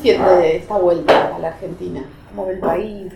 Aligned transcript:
siente 0.00 0.56
esta 0.56 0.78
vuelta 0.78 1.36
a 1.36 1.38
la 1.38 1.48
Argentina? 1.48 2.04
¿Cómo 2.30 2.46
ve 2.46 2.54
el 2.54 2.60
país? 2.60 3.12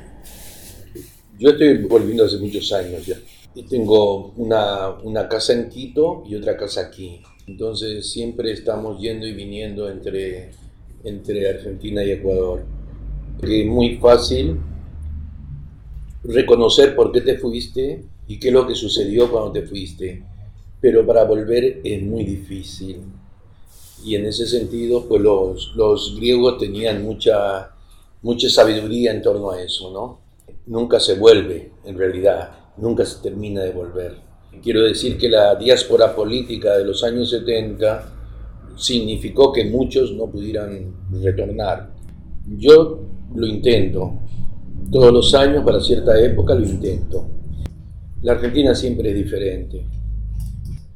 Yo 1.38 1.50
estoy 1.50 1.78
volviendo 1.84 2.24
hace 2.24 2.38
muchos 2.38 2.72
años 2.72 3.06
ya. 3.06 3.16
Y 3.54 3.62
tengo 3.64 4.32
una, 4.36 4.90
una 5.02 5.28
casa 5.28 5.52
en 5.52 5.68
Quito 5.68 6.24
y 6.26 6.34
otra 6.34 6.56
casa 6.56 6.82
aquí. 6.82 7.20
Entonces 7.46 8.10
siempre 8.10 8.52
estamos 8.52 9.00
yendo 9.00 9.26
y 9.26 9.32
viniendo 9.32 9.88
entre, 9.88 10.50
entre 11.04 11.48
Argentina 11.48 12.02
y 12.02 12.12
Ecuador. 12.12 12.64
Es 13.42 13.66
muy 13.66 13.96
fácil 13.96 14.58
reconocer 16.22 16.96
por 16.96 17.12
qué 17.12 17.20
te 17.20 17.38
fuiste 17.38 18.04
y 18.26 18.38
qué 18.38 18.48
es 18.48 18.54
lo 18.54 18.66
que 18.66 18.74
sucedió 18.74 19.30
cuando 19.30 19.52
te 19.52 19.62
fuiste. 19.62 20.22
Pero 20.80 21.06
para 21.06 21.24
volver 21.24 21.80
es 21.84 22.02
muy 22.02 22.24
difícil. 22.24 23.02
Y 24.04 24.16
en 24.16 24.26
ese 24.26 24.46
sentido, 24.46 25.06
pues 25.08 25.22
los, 25.22 25.72
los 25.76 26.14
griegos 26.16 26.58
tenían 26.58 27.02
mucha, 27.02 27.70
mucha 28.22 28.48
sabiduría 28.50 29.12
en 29.12 29.22
torno 29.22 29.50
a 29.50 29.62
eso, 29.62 29.90
¿no? 29.90 30.20
Nunca 30.66 31.00
se 31.00 31.14
vuelve, 31.14 31.72
en 31.84 31.96
realidad, 31.96 32.50
nunca 32.76 33.04
se 33.04 33.22
termina 33.22 33.62
de 33.62 33.70
volver. 33.70 34.16
Quiero 34.62 34.82
decir 34.82 35.16
que 35.18 35.28
la 35.28 35.54
diáspora 35.56 36.14
política 36.14 36.76
de 36.76 36.84
los 36.84 37.02
años 37.02 37.30
70 37.30 38.12
significó 38.76 39.52
que 39.52 39.64
muchos 39.64 40.12
no 40.12 40.26
pudieran 40.26 40.94
retornar. 41.22 41.90
Yo 42.46 43.00
lo 43.34 43.46
intento, 43.46 44.18
todos 44.90 45.12
los 45.12 45.34
años 45.34 45.64
para 45.64 45.80
cierta 45.80 46.18
época 46.20 46.54
lo 46.54 46.66
intento. 46.66 47.26
La 48.22 48.32
Argentina 48.32 48.74
siempre 48.74 49.10
es 49.10 49.16
diferente. 49.16 49.86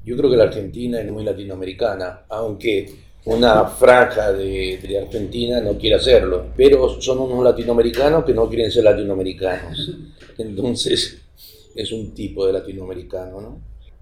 Yo 0.08 0.16
creo 0.16 0.30
que 0.30 0.38
la 0.38 0.44
Argentina 0.44 0.98
es 1.02 1.12
muy 1.12 1.22
latinoamericana, 1.22 2.22
aunque 2.30 2.90
una 3.26 3.66
franja 3.66 4.32
de, 4.32 4.78
de, 4.78 4.98
Argentina 4.98 5.60
no 5.60 5.76
quiere 5.76 5.96
hacerlo, 5.96 6.46
pero 6.56 6.98
son 6.98 7.18
unos 7.18 7.44
latinoamericanos 7.44 8.24
que 8.24 8.32
no 8.32 8.48
quieren 8.48 8.70
ser 8.70 8.84
latinoamericanos. 8.84 9.90
Entonces 10.38 11.20
es 11.76 11.92
un 11.92 12.14
tipo 12.14 12.46
de 12.46 12.54
latinoamericano, 12.54 13.38
¿no? 13.42 13.58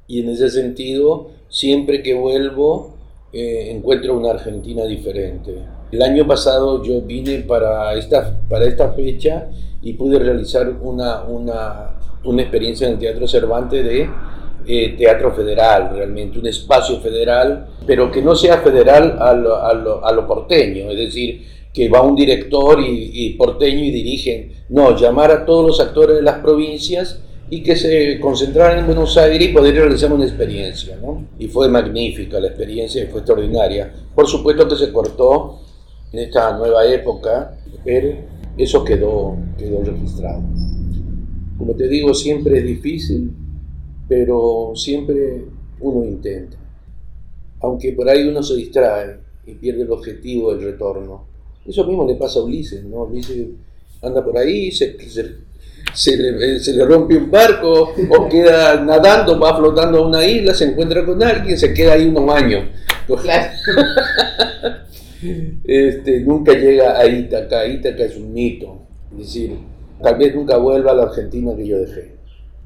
Y 0.07 0.21
en 0.21 0.29
ese 0.29 0.49
sentido, 0.49 1.33
siempre 1.49 2.05
que 2.05 2.15
vuelvo, 2.15 2.95
eh, 3.33 3.73
encuentro 3.73 4.17
una 4.17 4.31
Argentina 4.31 4.85
diferente. 4.85 5.57
El 5.91 6.03
año 6.03 6.25
pasado 6.25 6.85
yo 6.85 7.01
vine 7.01 7.41
para 7.41 7.95
esta, 7.95 8.39
para 8.49 8.65
esta 8.67 8.93
fecha 8.93 9.51
y 9.83 9.95
pude 9.95 10.21
realizar 10.21 10.69
una, 10.81 11.25
una, 11.25 11.99
una 12.23 12.43
experiencia 12.43 12.87
en 12.87 12.93
el 12.93 12.99
Teatro 13.01 13.27
Cervantes 13.27 13.85
de 13.85 14.03
eh, 14.67 14.95
teatro 14.99 15.33
federal, 15.33 15.91
realmente, 15.95 16.39
un 16.39 16.47
espacio 16.47 16.99
federal, 17.01 17.69
pero 17.87 18.11
que 18.11 18.23
no 18.23 18.35
sea 18.35 18.59
federal 18.59 19.17
a 19.21 19.33
lo, 19.33 19.57
a 19.57 19.73
lo, 19.75 20.05
a 20.05 20.13
lo 20.13 20.27
porteño, 20.27 20.91
es 20.91 20.99
decir, 20.99 21.47
que 21.73 21.89
va 21.89 22.03
un 22.03 22.17
director 22.17 22.81
y, 22.81 23.11
y, 23.13 23.35
porteño 23.35 23.85
y 23.85 23.91
dirigen, 23.91 24.53
no, 24.71 24.97
llamar 24.97 25.31
a 25.31 25.45
todos 25.45 25.67
los 25.67 25.81
actores 25.81 26.17
de 26.17 26.23
las 26.23 26.39
provincias 26.39 27.21
y 27.49 27.63
que 27.63 27.77
se 27.77 28.19
concentraran 28.19 28.81
en 28.81 28.87
Buenos 28.87 29.17
Aires 29.17 29.49
y 29.49 29.53
poder 29.53 29.75
realizar 29.75 30.13
una 30.13 30.25
experiencia, 30.25 30.97
¿no? 31.01 31.27
Y 31.39 31.47
fue 31.47 31.69
magnífica 31.69 32.41
la 32.41 32.49
experiencia 32.49 33.05
y 33.05 33.07
fue 33.07 33.21
extraordinaria. 33.21 33.93
Por 34.15 34.27
supuesto 34.27 34.67
que 34.67 34.75
se 34.75 34.93
cortó 34.93 35.61
en 36.13 36.21
esta 36.21 36.57
nueva 36.57 36.85
época, 36.87 37.57
pero 37.85 38.17
eso 38.59 38.83
quedó, 38.85 39.37
quedó 39.57 39.83
registrado. 39.85 40.43
Como 41.57 41.75
te 41.75 41.87
digo, 41.89 42.13
siempre 42.15 42.59
es 42.59 42.65
difícil, 42.65 43.31
pero 44.09 44.73
siempre 44.75 45.45
uno 45.81 46.05
intenta. 46.05 46.57
Aunque 47.61 47.93
por 47.93 48.09
ahí 48.09 48.29
uno 48.29 48.43
se 48.43 48.55
distrae 48.55 49.19
y 49.47 49.55
pierde 49.55 49.83
el 49.83 49.91
objetivo 49.91 50.55
del 50.55 50.65
retorno. 50.65 51.27
Eso 51.67 51.85
mismo 51.85 52.07
le 52.07 52.15
pasa 52.15 52.39
a 52.39 52.45
Ulises, 52.45 52.85
¿no? 52.85 53.05
Ulises 53.05 53.47
anda 54.03 54.25
por 54.25 54.37
ahí, 54.39 54.71
se, 54.71 54.97
se, 55.09 55.37
se, 55.93 56.17
le, 56.17 56.61
se, 56.61 56.75
le, 56.75 56.85
rompe 56.85 57.17
un 57.17 57.31
barco 57.31 57.93
o 58.11 58.29
queda 58.29 58.81
nadando, 58.85 59.39
va 59.41 59.57
flotando 59.57 59.99
a 59.99 60.07
una 60.07 60.25
isla, 60.25 60.55
se 60.55 60.67
encuentra 60.67 61.05
con 61.05 61.23
alguien, 61.23 61.59
se 61.59 61.73
queda 61.75 61.95
ahí 61.95 62.07
unos 62.07 62.31
años. 62.31 62.65
Claro. 63.07 63.53
este, 65.65 66.21
nunca 66.21 66.53
llega 66.53 66.99
a 66.99 67.07
Ítaca, 67.07 67.67
Ítaca 67.67 68.05
es 68.05 68.17
un 68.17 68.33
mito. 68.33 68.83
Es 69.13 69.19
decir, 69.19 69.57
tal 70.03 70.17
vez 70.19 70.35
nunca 70.35 70.57
vuelva 70.59 70.93
a 70.93 70.95
la 70.95 71.03
Argentina 71.05 71.57
que 71.57 71.67
yo 71.67 71.79
dejé 71.79 72.16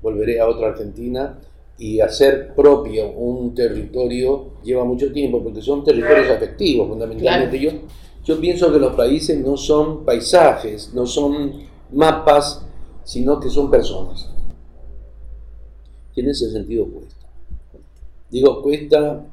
volveré 0.03 0.41
a 0.41 0.49
otra 0.49 0.69
Argentina 0.69 1.39
y 1.79 2.01
hacer 2.01 2.55
propio 2.55 3.11
un 3.11 3.55
territorio 3.55 4.53
lleva 4.63 4.85
mucho 4.85 5.13
tiempo 5.13 5.43
porque 5.43 5.63
son 5.63 5.83
territorios 5.83 6.31
afectivos 6.31 6.89
fundamentalmente. 6.89 7.59
Claro. 7.59 7.79
Yo, 7.79 7.87
yo 8.25 8.41
pienso 8.41 8.73
que 8.73 8.79
los 8.79 8.95
países 8.95 9.39
no 9.39 9.57
son 9.57 10.05
paisajes, 10.05 10.93
no 10.93 11.07
son 11.07 11.63
mapas, 11.93 12.67
sino 13.05 13.41
que 13.41 13.49
son 13.49 13.71
personas. 13.71 14.31
Y 16.15 16.21
en 16.21 16.29
ese 16.29 16.51
sentido 16.51 16.87
cuesta. 16.87 17.27
Digo, 18.31 18.63
cuesta 18.63 19.25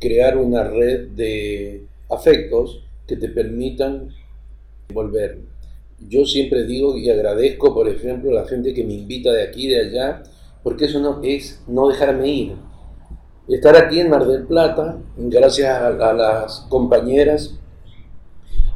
crear 0.00 0.36
una 0.36 0.64
red 0.64 1.08
de 1.10 1.86
afectos 2.10 2.82
que 3.06 3.16
te 3.16 3.28
permitan 3.28 4.10
volver 4.92 5.38
yo 6.00 6.24
siempre 6.24 6.64
digo 6.64 6.96
y 6.96 7.10
agradezco, 7.10 7.74
por 7.74 7.88
ejemplo, 7.88 8.30
a 8.30 8.42
la 8.42 8.48
gente 8.48 8.74
que 8.74 8.84
me 8.84 8.94
invita 8.94 9.32
de 9.32 9.42
aquí 9.42 9.66
y 9.66 9.70
de 9.70 9.80
allá, 9.80 10.22
porque 10.62 10.86
eso 10.86 11.00
no 11.00 11.20
es 11.22 11.62
no 11.66 11.88
dejarme 11.88 12.28
ir. 12.28 12.56
Estar 13.48 13.76
aquí 13.76 14.00
en 14.00 14.10
Mar 14.10 14.26
del 14.26 14.44
Plata, 14.46 14.98
gracias 15.16 15.68
a, 15.70 15.86
a 15.86 16.12
las 16.12 16.66
compañeras 16.68 17.58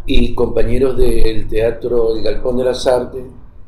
y 0.06 0.34
compañeros 0.34 0.96
del 0.96 1.48
Teatro 1.48 2.16
El 2.16 2.22
Galpón 2.22 2.56
de 2.56 2.64
las 2.64 2.86
Artes, 2.86 3.24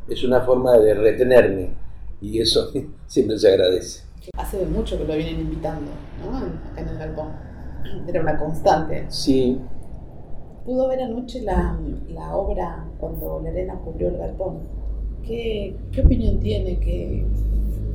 es 0.09 0.25
una 0.25 0.41
forma 0.43 0.79
de 0.79 0.95
retenerme 0.95 1.75
y 2.21 2.41
eso 2.41 2.71
siempre 3.07 3.39
se 3.39 3.49
agradece. 3.49 4.05
Hace 4.37 4.65
mucho 4.67 4.97
que 4.97 5.05
lo 5.05 5.15
vienen 5.15 5.41
invitando, 5.41 5.91
¿no? 6.25 6.39
Acá 6.39 6.81
en 6.81 6.89
el 6.89 6.99
Galpón. 6.99 7.33
Era 8.07 8.21
una 8.21 8.39
constante. 8.39 9.05
Sí, 9.09 9.59
pudo 10.65 10.89
ver 10.89 11.03
anoche 11.03 11.43
la, 11.43 11.79
la 12.09 12.37
obra 12.37 12.87
cuando 13.03 13.41
Lerena 13.43 13.75
cubrió 13.85 14.11
el 14.11 14.17
galpón. 14.17 14.61
¿Qué, 15.27 15.75
¿Qué, 15.91 16.03
opinión 16.03 16.39
tiene? 16.39 16.79
¿Qué... 16.79 17.25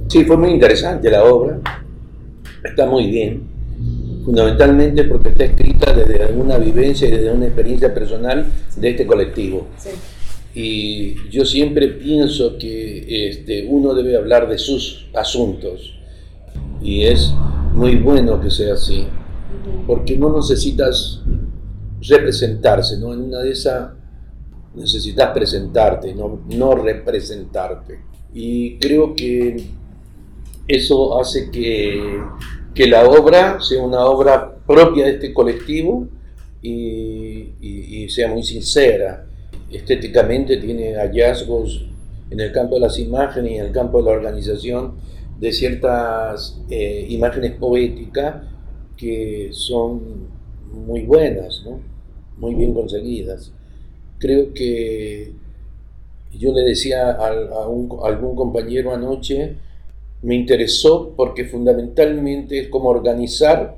Sí, 0.10 0.26
fue 0.26 0.36
muy 0.36 0.50
interesante 0.50 1.10
la 1.10 1.24
obra. 1.24 1.62
Está 2.62 2.86
muy 2.86 3.10
bien. 3.10 3.48
Fundamentalmente 4.26 5.06
porque 5.06 5.30
está 5.30 5.46
escrita 5.46 5.94
desde 5.94 6.24
alguna 6.24 6.58
vivencia 6.58 7.08
y 7.08 7.12
desde 7.12 7.32
una 7.32 7.46
experiencia 7.46 7.94
personal 7.94 8.48
de 8.76 8.90
este 8.90 9.08
colectivo. 9.08 9.68
Sí. 9.78 9.92
Y 10.54 11.30
yo 11.30 11.46
siempre 11.46 11.88
pienso 11.88 12.58
que 12.58 13.30
este, 13.30 13.66
uno 13.66 13.94
debe 13.94 14.18
hablar 14.18 14.50
de 14.50 14.58
sus 14.58 15.08
asuntos. 15.14 15.98
Y 16.82 17.04
es 17.04 17.34
muy 17.74 17.96
bueno 17.96 18.42
que 18.42 18.52
sea 18.52 18.74
así. 18.74 19.08
Porque 19.86 20.18
no 20.18 20.36
necesitas 20.36 21.22
representarse, 22.02 23.00
¿no? 23.00 23.14
En 23.14 23.22
una 23.22 23.40
de 23.40 23.52
esas 23.52 23.97
necesitas 24.76 25.32
presentarte, 25.32 26.14
no, 26.14 26.42
no 26.50 26.76
representarte. 26.76 28.00
Y 28.34 28.78
creo 28.78 29.16
que 29.16 29.58
eso 30.68 31.20
hace 31.20 31.50
que, 31.50 32.22
que, 32.74 32.88
la 32.88 33.10
obra 33.10 33.60
sea 33.62 33.82
una 33.82 34.06
obra 34.06 34.56
propia 34.66 35.06
de 35.06 35.12
este 35.14 35.34
colectivo 35.34 36.08
y, 36.62 38.08
sea 38.10 38.30
muy 38.30 38.44
sincera. 38.44 39.26
Estéticamente 39.72 40.58
tiene 40.58 40.96
hallazgos 40.96 41.86
en 42.30 42.40
el 42.40 42.52
campo 42.52 42.76
de 42.76 42.82
las 42.82 43.00
imágenes 43.00 43.52
y 43.52 43.56
en 43.56 43.66
el 43.66 43.72
campo 43.72 44.00
de 44.00 44.06
la 44.06 44.12
organización 44.12 44.96
de 45.40 45.52
ciertas 45.52 46.62
eh, 46.70 47.06
imágenes 47.10 47.52
poéticas 47.54 48.44
que 48.96 49.50
son 49.52 50.28
muy 50.72 51.04
buenas, 51.04 51.64
¿no? 51.66 51.80
muy 52.38 52.56
bien 52.56 52.74
conseguidas. 52.74 53.52
Creo 54.20 54.54
que 54.54 55.34
yo 56.34 56.54
le 56.54 56.62
decía 56.62 57.12
a, 57.12 57.28
a, 57.28 57.68
un, 57.68 58.00
a, 58.04 58.08
algún 58.08 58.36
compañero 58.36 58.94
anoche, 58.94 59.56
me 60.22 60.36
interesó 60.36 61.14
porque 61.16 61.46
fundamentalmente 61.46 62.60
es 62.60 62.68
como 62.70 62.90
organizar 62.90 63.78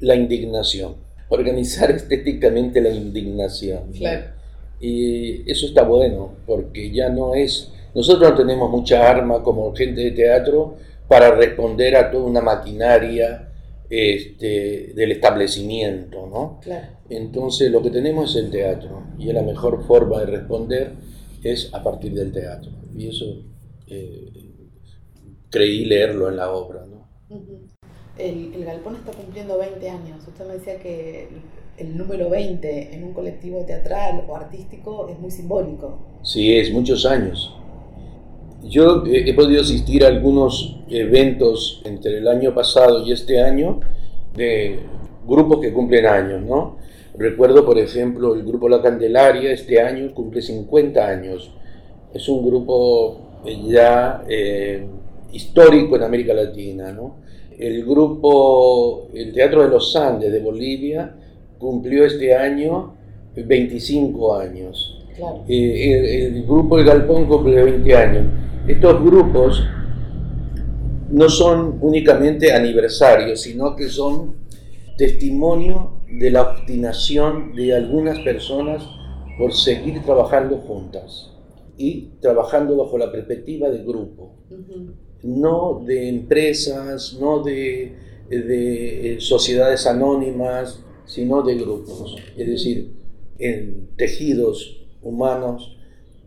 la 0.00 0.14
indignación, 0.14 0.96
organizar 1.28 1.90
estéticamente 1.90 2.80
la 2.80 2.90
indignación. 2.90 3.92
Claro. 3.92 4.24
Y 4.80 5.48
eso 5.50 5.66
está 5.66 5.82
bueno, 5.82 6.32
porque 6.46 6.90
ya 6.90 7.08
no 7.08 7.34
es, 7.34 7.70
nosotros 7.94 8.30
no 8.30 8.36
tenemos 8.36 8.70
mucha 8.70 9.08
arma 9.08 9.42
como 9.42 9.74
gente 9.74 10.00
de 10.00 10.10
teatro 10.10 10.76
para 11.06 11.30
responder 11.34 11.96
a 11.96 12.10
toda 12.10 12.24
una 12.24 12.40
maquinaria 12.40 13.51
este, 13.94 14.94
del 14.94 15.12
establecimiento, 15.12 16.26
¿no? 16.26 16.60
Claro. 16.62 16.96
Entonces 17.10 17.70
lo 17.70 17.82
que 17.82 17.90
tenemos 17.90 18.34
es 18.34 18.44
el 18.44 18.50
teatro 18.50 19.02
y 19.18 19.30
la 19.30 19.42
mejor 19.42 19.86
forma 19.86 20.20
de 20.20 20.26
responder 20.26 20.92
es 21.42 21.68
a 21.74 21.82
partir 21.82 22.14
del 22.14 22.32
teatro. 22.32 22.70
Y 22.96 23.08
eso 23.08 23.26
eh, 23.86 24.30
creí 25.50 25.84
leerlo 25.84 26.30
en 26.30 26.38
la 26.38 26.50
obra, 26.52 26.86
¿no? 26.86 27.06
Uh 27.28 27.38
-huh. 27.38 27.58
el, 28.16 28.54
el, 28.54 28.64
Galpón 28.64 28.96
está 28.96 29.12
cumpliendo 29.12 29.58
20 29.58 29.90
años. 29.90 30.26
Usted 30.26 30.46
me 30.46 30.54
decía 30.54 30.78
que 30.78 31.28
el 31.76 31.94
número 31.98 32.30
20 32.30 32.94
en 32.94 33.04
un 33.04 33.12
colectivo 33.12 33.62
teatral 33.66 34.24
o 34.26 34.34
artístico 34.34 35.10
es 35.10 35.18
muy 35.18 35.30
simbólico. 35.30 35.98
Sí, 36.22 36.56
es 36.56 36.72
muchos 36.72 37.04
años. 37.04 37.54
Yo 38.64 39.04
he 39.06 39.32
podido 39.34 39.60
asistir 39.60 40.04
a 40.04 40.08
algunos 40.08 40.76
eventos 40.88 41.82
entre 41.84 42.18
el 42.18 42.28
año 42.28 42.54
pasado 42.54 43.04
y 43.04 43.12
este 43.12 43.40
año 43.40 43.80
de 44.36 44.78
grupos 45.26 45.60
que 45.60 45.72
cumplen 45.72 46.06
años, 46.06 46.42
¿no? 46.42 46.76
Recuerdo, 47.16 47.64
por 47.66 47.78
ejemplo, 47.78 48.34
el 48.34 48.44
grupo 48.44 48.68
La 48.68 48.80
Candelaria 48.80 49.52
este 49.52 49.80
año 49.80 50.14
cumple 50.14 50.40
50 50.40 51.06
años. 51.06 51.52
Es 52.14 52.28
un 52.28 52.46
grupo 52.46 53.40
ya 53.66 54.22
eh, 54.28 54.86
histórico 55.32 55.96
en 55.96 56.04
América 56.04 56.32
Latina. 56.32 56.96
El 57.58 57.84
grupo, 57.84 59.08
el 59.12 59.32
Teatro 59.32 59.62
de 59.62 59.68
los 59.68 59.94
Andes 59.96 60.32
de 60.32 60.40
Bolivia, 60.40 61.14
cumplió 61.58 62.06
este 62.06 62.34
año 62.34 62.94
25 63.34 64.36
años. 64.36 64.91
Eh, 65.48 66.26
el, 66.26 66.42
grupo 66.44 66.78
El 66.78 66.86
Galpón 66.86 67.26
cumple 67.26 67.62
20 67.62 67.96
años. 67.96 68.26
Estos 68.66 69.02
grupos 69.02 69.62
no 71.10 71.28
son 71.28 71.78
únicamente 71.80 72.52
aniversarios, 72.52 73.42
sino 73.42 73.76
que 73.76 73.88
son 73.88 74.36
testimonio 74.96 76.00
de 76.10 76.30
la 76.30 76.42
obstinación 76.42 77.54
de 77.54 77.74
algunas 77.74 78.18
personas 78.20 78.82
por 79.38 79.52
seguir 79.52 80.02
trabajando 80.02 80.58
juntas 80.58 81.30
y 81.76 82.10
trabajando 82.20 82.76
bajo 82.76 82.96
la 82.98 83.10
perspectiva 83.10 83.68
de 83.68 83.82
grupo, 83.82 84.34
no 85.22 85.82
de 85.84 86.08
empresas, 86.08 87.18
no 87.20 87.42
de, 87.42 87.96
de, 88.28 89.14
eh, 89.14 89.20
sociedades 89.20 89.86
anónimas, 89.86 90.80
sino 91.06 91.42
de 91.42 91.56
grupos, 91.56 92.16
es 92.36 92.46
decir, 92.46 92.92
en 93.38 93.88
tejidos 93.96 94.81
humanos 95.02 95.76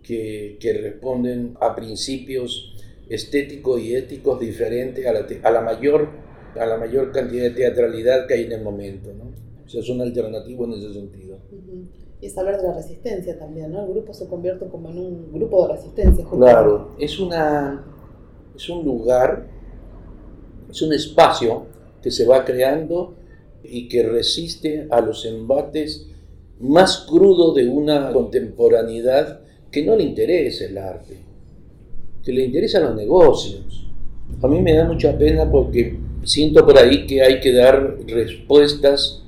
que, 0.03 0.57
que 0.59 0.73
responden 0.73 1.57
a 1.59 1.75
principios 1.75 2.75
estéticos 3.09 3.81
y 3.81 3.95
éticos 3.95 4.39
diferentes 4.39 5.05
a 5.05 5.13
la, 5.13 5.25
a 5.43 5.51
la, 5.51 5.61
mayor, 5.61 6.09
a 6.59 6.65
la 6.65 6.77
mayor 6.77 7.11
cantidad 7.11 7.43
de 7.43 7.51
teatralidad 7.51 8.27
que 8.27 8.35
hay 8.35 8.43
en 8.43 8.53
el 8.53 8.61
momento. 8.61 9.13
¿no? 9.13 9.25
O 9.65 9.69
sea, 9.69 9.81
es 9.81 9.89
un 9.89 10.01
alternativo 10.01 10.65
en 10.65 10.73
ese 10.73 10.93
sentido. 10.93 11.37
Y 12.21 12.27
es 12.27 12.37
hablar 12.37 12.61
de 12.61 12.67
la 12.67 12.73
resistencia 12.73 13.37
también, 13.37 13.71
¿no? 13.71 13.85
El 13.85 13.91
grupo 13.91 14.13
se 14.13 14.27
convierte 14.27 14.67
como 14.67 14.89
en 14.89 14.99
un 14.99 15.33
grupo 15.33 15.67
de 15.67 15.73
resistencia. 15.73 16.25
Claro, 16.29 16.95
es, 16.97 17.19
una, 17.19 17.83
es 18.55 18.69
un 18.69 18.85
lugar, 18.85 19.47
es 20.69 20.81
un 20.81 20.93
espacio 20.93 21.65
que 22.01 22.11
se 22.11 22.25
va 22.25 22.45
creando 22.45 23.15
y 23.63 23.87
que 23.87 24.03
resiste 24.03 24.87
a 24.91 25.01
los 25.01 25.25
embates 25.25 26.07
más 26.59 27.05
crudos 27.09 27.55
de 27.55 27.67
una 27.67 28.11
contemporaneidad 28.11 29.41
que 29.71 29.83
no 29.83 29.95
le 29.95 30.03
interesa 30.03 30.65
el 30.65 30.77
arte, 30.77 31.17
que 32.23 32.31
le 32.31 32.45
interesan 32.45 32.83
los 32.83 32.95
negocios. 32.95 33.87
A 34.41 34.47
mí 34.47 34.61
me 34.61 34.73
da 34.73 34.85
mucha 34.85 35.17
pena 35.17 35.49
porque 35.49 35.97
siento 36.23 36.65
por 36.65 36.77
ahí 36.77 37.05
que 37.05 37.21
hay 37.21 37.39
que 37.39 37.53
dar 37.53 37.97
respuestas 38.07 39.23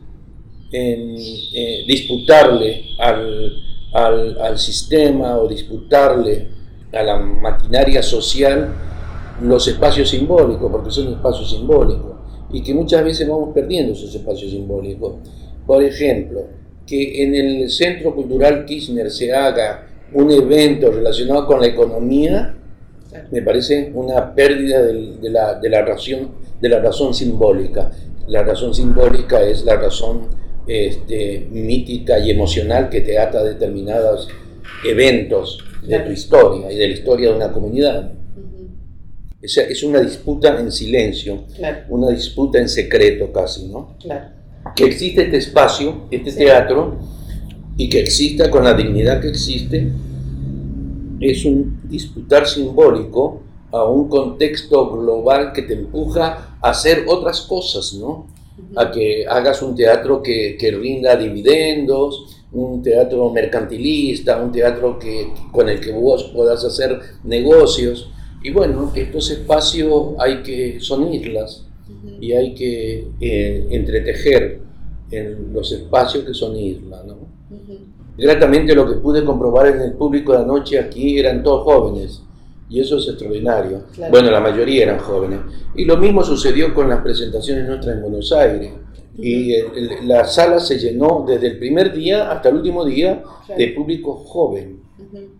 en 0.71 1.15
eh, 1.53 1.83
disputarle 1.87 2.85
al, 2.97 3.53
al, 3.93 4.39
al, 4.41 4.57
sistema 4.57 5.37
o 5.37 5.47
disputarle 5.47 6.49
a 6.91 7.03
la 7.03 7.17
maquinaria 7.17 8.01
social 8.03 8.73
los 9.41 9.67
espacios 9.67 10.09
simbólicos, 10.09 10.69
porque 10.71 10.91
son 10.91 11.13
espacios 11.13 11.51
simbólicos, 11.51 12.15
y 12.51 12.61
que 12.63 12.73
muchas 12.73 13.03
veces 13.03 13.27
vamos 13.27 13.53
perdiendo 13.53 13.93
esos 13.93 14.13
espacios 14.13 14.51
simbólicos. 14.51 15.15
Por 15.65 15.83
ejemplo, 15.83 16.45
que 16.87 17.23
en 17.23 17.35
el 17.35 17.69
Centro 17.69 18.15
Cultural 18.15 18.65
Kirchner 18.65 19.11
se 19.11 19.33
haga 19.33 19.87
un 20.13 20.31
evento 20.31 20.89
relacionado 20.89 21.45
con 21.45 21.59
la 21.59 21.67
economía, 21.67 22.55
me 23.31 23.41
parece 23.41 23.91
una 23.93 24.33
pérdida 24.33 24.81
de, 24.81 25.17
de, 25.17 25.29
la, 25.29 25.55
de, 25.55 25.69
la 25.69 25.81
razón, 25.83 26.31
de 26.61 26.69
la 26.69 26.79
razón 26.79 27.13
simbólica. 27.13 27.91
La 28.27 28.43
razón 28.43 28.73
simbólica 28.73 29.43
es 29.43 29.65
la 29.65 29.75
razón 29.75 30.27
este, 30.67 31.47
mítica 31.51 32.19
y 32.19 32.31
emocional 32.31 32.89
que 32.89 33.01
te 33.01 33.17
ata 33.17 33.39
a 33.39 33.43
determinados 33.43 34.29
eventos 34.85 35.63
de 35.81 35.99
tu 35.99 36.11
historia 36.11 36.71
y 36.71 36.77
de 36.77 36.87
la 36.87 36.93
historia 36.93 37.29
de 37.29 37.35
una 37.35 37.51
comunidad. 37.51 38.11
Es, 39.41 39.57
es 39.57 39.83
una 39.83 40.01
disputa 40.01 40.59
en 40.59 40.71
silencio, 40.71 41.45
una 41.89 42.09
disputa 42.09 42.59
en 42.59 42.67
secreto 42.67 43.31
casi, 43.31 43.67
¿no? 43.67 43.97
Que 44.77 44.85
existe 44.85 45.23
este 45.23 45.37
espacio, 45.37 46.03
este 46.11 46.31
teatro, 46.31 46.99
y 47.77 47.89
que 47.89 47.99
exista 47.99 48.51
con 48.51 48.63
la 48.63 48.75
dignidad 48.75 49.19
que 49.19 49.29
existe, 49.29 49.91
es 51.19 51.45
un 51.45 51.81
disputar 51.89 52.47
simbólico 52.47 53.41
a 53.71 53.85
un 53.85 54.07
contexto 54.07 54.91
global 54.91 55.51
que 55.51 55.63
te 55.63 55.73
empuja 55.73 56.57
a 56.61 56.69
hacer 56.69 57.05
otras 57.07 57.41
cosas, 57.41 57.95
¿no? 57.95 58.27
a 58.75 58.91
que 58.91 59.25
hagas 59.27 59.63
un 59.63 59.75
teatro 59.75 60.21
que, 60.21 60.57
que, 60.59 60.71
rinda 60.71 61.15
dividendos, 61.15 62.45
un 62.51 62.83
teatro 62.83 63.31
mercantilista, 63.31 64.41
un 64.41 64.51
teatro 64.51 64.99
que, 64.99 65.33
con 65.51 65.69
el 65.69 65.79
que 65.79 65.91
vos 65.91 66.31
puedas 66.35 66.63
hacer 66.63 66.99
negocios. 67.23 68.11
Y 68.43 68.51
bueno, 68.51 68.91
estos 68.95 69.31
espacios 69.31 70.13
hay 70.19 70.43
que, 70.43 70.79
son 70.79 71.11
islas 71.11 71.65
y 72.21 72.33
hay 72.33 72.53
que 72.53 73.07
eh, 73.19 73.67
entretejer 73.71 74.66
en 75.11 75.53
los 75.53 75.71
espacios 75.71 76.23
que 76.23 76.33
son 76.33 76.55
islas. 76.55 77.05
¿no? 77.05 77.17
Gratamente 78.17 78.75
lo 78.75 78.87
que 78.87 78.95
pude 78.95 79.23
comprobar 79.23 79.67
en 79.67 79.81
el 79.81 79.93
público 79.93 80.33
de 80.33 80.39
anoche 80.39 80.79
aquí 80.79 81.19
eran 81.19 81.43
todos 81.43 81.63
jóvenes 81.63 82.21
y 82.69 82.81
eso 82.81 82.97
es 82.97 83.07
extraordinario. 83.07 83.83
Bueno, 84.11 84.29
la 84.29 84.41
mayoría 84.41 84.83
eran 84.83 84.99
jóvenes. 84.99 85.39
Y 85.75 85.85
lo 85.85 85.97
mismo 85.97 86.23
sucedió 86.23 86.73
con 86.73 86.89
las 86.89 87.01
presentaciones 87.01 87.65
nuestras 87.67 87.95
en 87.95 88.01
Buenos 88.01 88.31
Aires. 88.33 88.71
Y 89.17 89.53
la 90.03 90.25
sala 90.25 90.59
se 90.59 90.77
llenó 90.77 91.25
desde 91.27 91.47
el 91.47 91.57
primer 91.57 91.93
día 91.93 92.29
hasta 92.31 92.49
el 92.49 92.55
último 92.55 92.85
día 92.85 93.23
de 93.57 93.67
público 93.69 94.15
joven. 94.15 94.81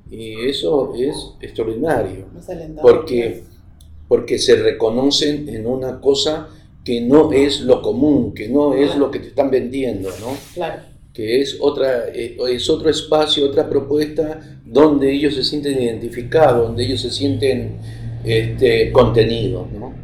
Y 0.10 0.46
eso 0.46 0.94
es 0.96 1.34
extraordinario. 1.42 2.25
Porque, 2.81 3.44
porque 4.08 4.40
se 4.40 4.56
reconocen 4.56 5.50
en 5.50 5.68
una 5.68 6.00
cosa 6.00 6.48
que 6.88 7.01
no 7.01 7.34
es 7.34 7.60
lo 7.60 7.81
común, 7.81 8.34
que 8.34 8.48
no 8.48 8.74
es 8.74 8.95
lo 8.95 9.12
que 9.12 9.19
te 9.19 9.28
están 9.28 9.51
vendiendo, 9.51 10.10
¿no? 10.22 10.38
Claro 10.54 10.84
que 11.13 11.42
es, 11.42 11.57
otra, 11.60 12.10
eh, 12.13 12.38
es 12.51 12.69
otro 12.69 12.92
espacio, 12.92 13.48
otra 13.48 13.68
propuesta 13.68 14.40
donde 14.64 15.12
ellos 15.12 15.33
se 15.33 15.44
sienten 15.44 15.81
identificados, 15.81 16.68
donde 16.68 16.85
ellos 16.85 17.02
se 17.02 17.09
sienten 17.09 17.78
este, 18.23 18.92
contenidos, 18.92 19.66
¿no? 19.71 19.95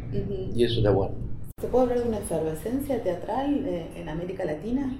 Y 0.56 0.64
eso 0.64 0.80
es 0.80 0.92
bueno. 0.92 1.14
¿Se 1.60 1.68
puede 1.68 1.84
hablar 1.84 2.02
de 2.02 2.08
una 2.08 2.18
efervescencia 2.18 3.00
teatral 3.00 3.64
eh, 3.64 3.86
en 3.96 4.08
América 4.08 4.44
Latina? 4.44 4.92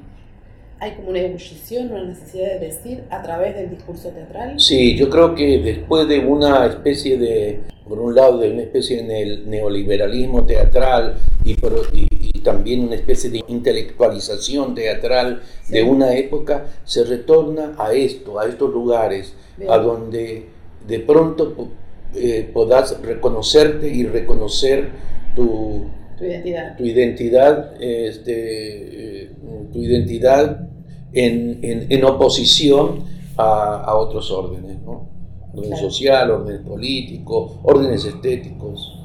¿Hay 0.78 0.92
como 0.92 1.08
una 1.08 1.18
ebullición, 1.18 1.90
una 1.90 2.04
necesidad 2.04 2.60
de 2.60 2.66
decir 2.66 3.02
a 3.10 3.20
través 3.20 3.56
del 3.56 3.70
discurso 3.70 4.10
teatral? 4.10 4.60
Sí, 4.60 4.96
yo 4.96 5.10
creo 5.10 5.34
que 5.34 5.58
después 5.58 6.06
de 6.06 6.20
una 6.20 6.64
especie 6.66 7.18
de, 7.18 7.60
por 7.88 7.98
un 7.98 8.14
lado, 8.14 8.38
de 8.38 8.50
una 8.50 8.62
especie 8.62 9.02
de 9.02 9.42
neoliberalismo 9.46 10.44
teatral 10.44 11.16
y, 11.44 11.56
y 11.92 12.40
también 12.40 12.84
una 12.84 12.94
especie 12.94 13.30
de 13.30 13.42
intelectualización 13.46 14.74
teatral 14.74 15.42
de 15.68 15.82
una 15.82 16.14
época, 16.16 16.66
se 16.84 17.04
retorna 17.04 17.74
a 17.78 17.92
esto, 17.92 18.38
a 18.38 18.46
estos 18.46 18.72
lugares, 18.72 19.34
a 19.68 19.78
donde 19.78 20.46
de 20.86 21.00
pronto 21.00 21.70
eh, 22.14 22.48
podás 22.52 23.00
reconocerte 23.02 23.88
y 23.88 24.04
reconocer 24.04 24.90
tu, 25.34 25.86
tu 26.16 26.24
identidad, 26.24 26.76
tu 26.76 26.84
identidad, 26.84 27.82
este, 27.82 29.24
eh, 29.24 29.30
tu 29.72 29.78
identidad 29.78 30.68
en, 31.12 31.58
en, 31.62 31.86
en 31.88 32.04
oposición 32.04 33.04
a, 33.36 33.82
a, 33.84 33.96
otros 33.96 34.30
órdenes, 34.30 34.80
¿no? 34.82 35.13
Orden 35.56 35.76
social, 35.76 36.30
orden 36.30 36.64
político, 36.64 37.60
órdenes 37.62 38.04
estéticos. 38.04 39.00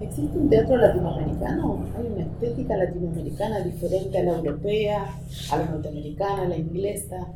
¿Existe 0.00 0.38
un 0.38 0.48
teatro 0.48 0.76
latinoamericano? 0.76 1.84
¿Hay 1.96 2.06
una 2.06 2.24
estética 2.24 2.76
latinoamericana 2.76 3.60
diferente 3.60 4.18
a 4.18 4.22
la 4.24 4.36
europea, 4.36 5.06
a 5.50 5.56
la 5.56 5.66
norteamericana, 5.66 6.42
a 6.42 6.48
la 6.48 6.56
inglesa? 6.56 7.28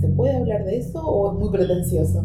¿Se 0.00 0.08
puede 0.08 0.36
hablar 0.36 0.64
de 0.64 0.78
eso 0.78 1.00
o 1.00 1.32
es 1.32 1.38
muy 1.38 1.50
pretencioso? 1.50 2.24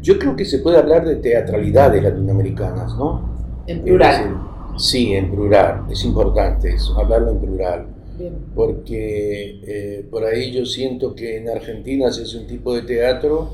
Yo 0.00 0.18
creo 0.18 0.36
que 0.36 0.44
se 0.44 0.58
puede 0.58 0.78
hablar 0.78 1.04
de 1.04 1.16
teatralidades 1.16 2.02
latinoamericanas, 2.02 2.96
¿no? 2.96 3.28
En 3.66 3.82
plural. 3.82 4.40
sí, 4.76 5.12
en 5.12 5.30
plural. 5.30 5.86
Es 5.90 6.04
importante 6.04 6.72
eso, 6.72 6.98
hablarlo 6.98 7.32
en 7.32 7.38
plural. 7.40 7.86
Bien. 8.18 8.34
Porque 8.54 9.60
eh, 9.66 10.06
por 10.10 10.24
ahí 10.24 10.52
yo 10.52 10.64
siento 10.64 11.14
que 11.14 11.38
en 11.38 11.48
Argentina 11.48 12.10
se 12.10 12.22
hace 12.22 12.38
un 12.38 12.46
tipo 12.46 12.74
de 12.74 12.82
teatro 12.82 13.50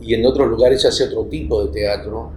y 0.00 0.14
en 0.14 0.24
otros 0.26 0.48
lugares 0.48 0.82
se 0.82 0.88
hace 0.88 1.04
otro 1.04 1.24
tipo 1.26 1.64
de 1.64 1.72
teatro 1.72 2.30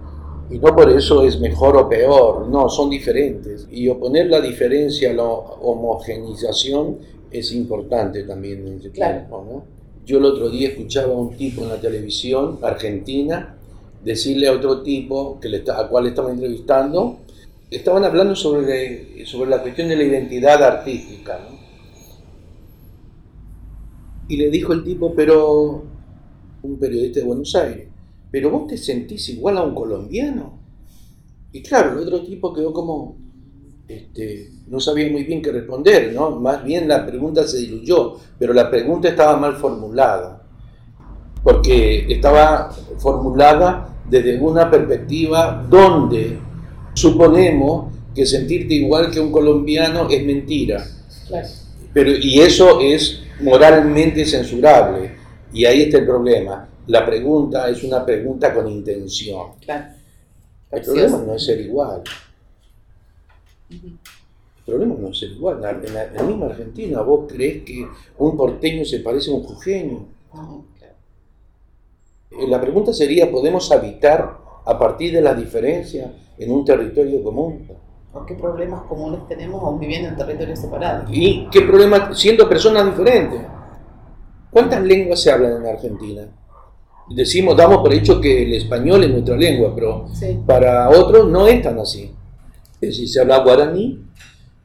y 0.50 0.58
no 0.58 0.74
por 0.74 0.90
eso 0.90 1.24
es 1.24 1.40
mejor 1.40 1.76
o 1.76 1.88
peor, 1.88 2.48
no, 2.48 2.68
son 2.68 2.90
diferentes. 2.90 3.66
Y 3.70 3.88
oponer 3.88 4.28
la 4.28 4.40
diferencia 4.40 5.10
a 5.10 5.14
la 5.14 5.24
homogenización 5.24 6.98
es 7.30 7.52
importante 7.52 8.24
también 8.24 8.66
en 8.66 8.78
ese 8.78 8.90
Claro. 8.90 9.14
tiempo, 9.18 9.44
¿no? 9.50 9.64
Yo 10.04 10.18
el 10.18 10.26
otro 10.26 10.50
día 10.50 10.68
escuchaba 10.68 11.14
a 11.14 11.16
un 11.16 11.34
tipo 11.36 11.62
en 11.62 11.70
la 11.70 11.80
televisión 11.80 12.58
argentina 12.62 13.56
decirle 14.04 14.48
a 14.48 14.52
otro 14.52 14.82
tipo 14.82 15.40
que 15.40 15.48
le 15.48 15.58
está, 15.58 15.80
a 15.80 15.88
cual 15.88 16.06
estaba 16.06 16.30
entrevistando, 16.30 17.20
estaban 17.70 18.04
hablando 18.04 18.36
sobre, 18.36 19.24
sobre 19.24 19.48
la 19.48 19.62
cuestión 19.62 19.88
de 19.88 19.96
la 19.96 20.04
identidad 20.04 20.62
artística, 20.62 21.38
¿no? 21.38 21.56
Y 24.28 24.36
le 24.36 24.50
dijo 24.50 24.74
el 24.74 24.84
tipo, 24.84 25.14
pero 25.14 25.84
un 26.64 26.78
periodista 26.78 27.20
de 27.20 27.26
Buenos 27.26 27.54
Aires, 27.54 27.88
pero 28.30 28.50
vos 28.50 28.66
te 28.66 28.76
sentís 28.76 29.28
igual 29.28 29.58
a 29.58 29.62
un 29.62 29.74
colombiano. 29.74 30.58
Y 31.52 31.62
claro, 31.62 31.92
el 31.92 31.98
otro 31.98 32.22
tipo 32.24 32.52
quedó 32.52 32.72
como, 32.72 33.16
este, 33.86 34.50
no 34.66 34.80
sabía 34.80 35.10
muy 35.10 35.24
bien 35.24 35.40
qué 35.42 35.52
responder, 35.52 36.12
¿no? 36.12 36.30
Más 36.40 36.64
bien 36.64 36.88
la 36.88 37.06
pregunta 37.06 37.46
se 37.46 37.58
diluyó, 37.58 38.16
pero 38.38 38.52
la 38.52 38.70
pregunta 38.70 39.08
estaba 39.08 39.36
mal 39.36 39.56
formulada, 39.56 40.42
porque 41.42 42.06
estaba 42.12 42.70
formulada 42.98 43.96
desde 44.08 44.40
una 44.40 44.70
perspectiva 44.70 45.64
donde 45.68 46.38
suponemos 46.94 47.92
que 48.14 48.24
sentirte 48.26 48.74
igual 48.74 49.10
que 49.10 49.20
un 49.20 49.30
colombiano 49.30 50.08
es 50.08 50.24
mentira, 50.24 50.84
Claro. 51.28 51.48
pero, 51.92 52.10
y 52.10 52.40
eso 52.40 52.80
es 52.80 53.20
moralmente 53.40 54.24
censurable, 54.24 55.12
y 55.54 55.64
ahí 55.64 55.82
está 55.82 55.98
el 55.98 56.06
problema. 56.06 56.68
La 56.88 57.06
pregunta 57.06 57.68
es 57.70 57.82
una 57.84 58.04
pregunta 58.04 58.52
con 58.52 58.68
intención. 58.68 59.52
Claro. 59.60 59.86
El 60.70 60.82
problema 60.82 61.18
no 61.26 61.34
es 61.34 61.44
ser 61.44 61.60
igual. 61.60 62.02
Ujú. 63.70 63.86
El 63.86 64.64
problema 64.72 64.94
no 64.98 65.08
es 65.08 65.18
ser 65.18 65.30
igual. 65.30 65.56
En 65.56 65.62
la, 65.62 65.70
en 66.04 66.14
la- 66.16 66.22
misma 66.22 66.46
Argentina, 66.46 67.00
¿vos 67.02 67.26
crees 67.32 67.62
que 67.64 67.86
un 68.18 68.36
porteño 68.36 68.84
se 68.84 69.00
parece 69.00 69.30
a 69.30 69.34
un 69.34 69.42
jujeño? 69.44 70.06
Claro. 70.32 70.64
Eh, 72.30 72.46
La 72.48 72.60
pregunta 72.60 72.92
sería, 72.92 73.30
¿podemos 73.30 73.70
habitar 73.72 74.38
a 74.66 74.78
partir 74.78 75.12
de 75.14 75.20
las 75.20 75.36
diferencias 75.36 76.10
en 76.38 76.50
un 76.50 76.64
territorio 76.64 77.22
común? 77.22 77.68
¿O 78.12 78.24
qué 78.26 78.34
problemas 78.34 78.82
comunes 78.84 79.26
tenemos 79.28 79.62
aún 79.62 79.78
viviendo 79.80 80.08
en 80.08 80.16
territorios 80.16 80.58
separados? 80.58 81.08
¿Y 81.12 81.46
qué 81.50 81.62
problema 81.62 82.14
siendo 82.14 82.48
personas 82.48 82.86
diferentes? 82.86 83.40
¿Cuántas 84.54 84.82
lenguas 84.84 85.20
se 85.20 85.32
hablan 85.32 85.56
en 85.60 85.66
Argentina? 85.66 86.22
Decimos, 87.10 87.56
damos 87.56 87.78
por 87.78 87.92
hecho 87.92 88.20
que 88.20 88.44
el 88.44 88.54
español 88.54 89.02
es 89.02 89.10
nuestra 89.10 89.36
lengua, 89.36 89.72
pero 89.74 90.06
Sí. 90.14 90.38
para 90.46 90.88
otros 90.90 91.28
no 91.28 91.48
es 91.48 91.60
tan 91.60 91.76
así. 91.80 92.14
Es 92.80 92.90
decir, 92.90 93.08
se 93.08 93.20
habla 93.20 93.38
guaraní, 93.40 94.00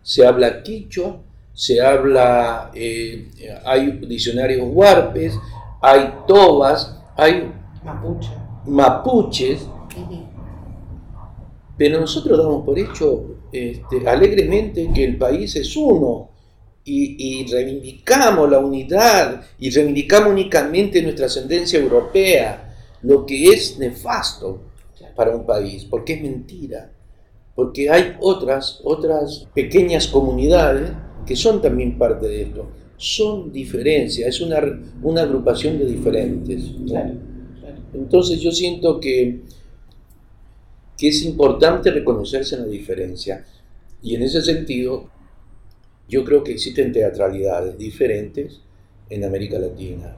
se 0.04 0.26
habla 0.28 0.62
quichua, 0.62 1.18
se 1.54 1.82
habla, 1.82 2.70
eh, 2.76 3.30
hay 3.66 3.92
diccionarios 4.08 4.68
huarpes, 4.72 5.38
hay 5.82 6.14
tobas, 6.28 7.02
hay 7.18 7.52
Mapuche. 7.84 8.30
mapuches, 8.68 9.64
Ujú. 9.64 10.24
pero 11.78 12.00
nosotros 12.00 12.38
damos 12.38 12.64
por 12.64 12.78
hecho 12.78 13.24
este, 13.52 14.08
alegremente 14.08 14.88
que 14.94 15.04
el 15.04 15.18
país 15.18 15.56
es 15.56 15.76
uno 15.76 16.30
y, 16.86 17.42
y 17.42 17.46
reivindicamos 17.46 18.50
la 18.50 18.60
unidad 18.60 19.42
y 19.60 19.70
reivindicamos 19.70 20.32
únicamente 20.32 21.02
nuestra 21.02 21.28
ascendencia 21.28 21.80
europea, 21.80 22.76
lo 23.04 23.26
que 23.26 23.50
es 23.50 23.78
nefasto 23.78 24.64
para 25.16 25.36
un 25.36 25.46
país, 25.46 25.86
porque 25.86 26.14
es 26.14 26.22
mentira, 26.22 26.92
porque 27.56 27.90
hay 27.90 28.16
otras, 28.22 28.80
otras 28.84 29.48
pequeñas 29.54 30.08
comunidades 30.08 30.92
que 31.26 31.36
son 31.36 31.62
también 31.62 31.98
parte 31.98 32.28
de 32.28 32.44
esto, 32.44 32.70
son 32.96 33.52
diferencias, 33.52 34.28
es 34.28 34.42
una, 34.42 34.60
una 35.02 35.22
agrupación 35.22 35.78
de 35.78 35.86
diferentes. 35.86 36.72
Claro, 36.88 37.16
claro. 37.60 37.76
Entonces 37.94 38.40
yo 38.40 38.52
siento 38.52 39.00
que, 39.00 39.42
que 40.98 41.08
es 41.08 41.24
importante 41.24 41.92
reconocerse 41.92 42.56
en 42.56 42.62
la 42.62 42.68
diferencia. 42.68 43.46
Y 44.02 44.16
en 44.16 44.24
ese 44.24 44.42
sentido, 44.42 45.10
yo 46.10 46.26
creo 46.26 46.44
que 46.44 46.52
existen 46.52 46.92
teatralidades 46.92 47.78
diferentes 47.78 48.60
en 49.10 49.24
América 49.24 49.58
Latina. 49.60 50.16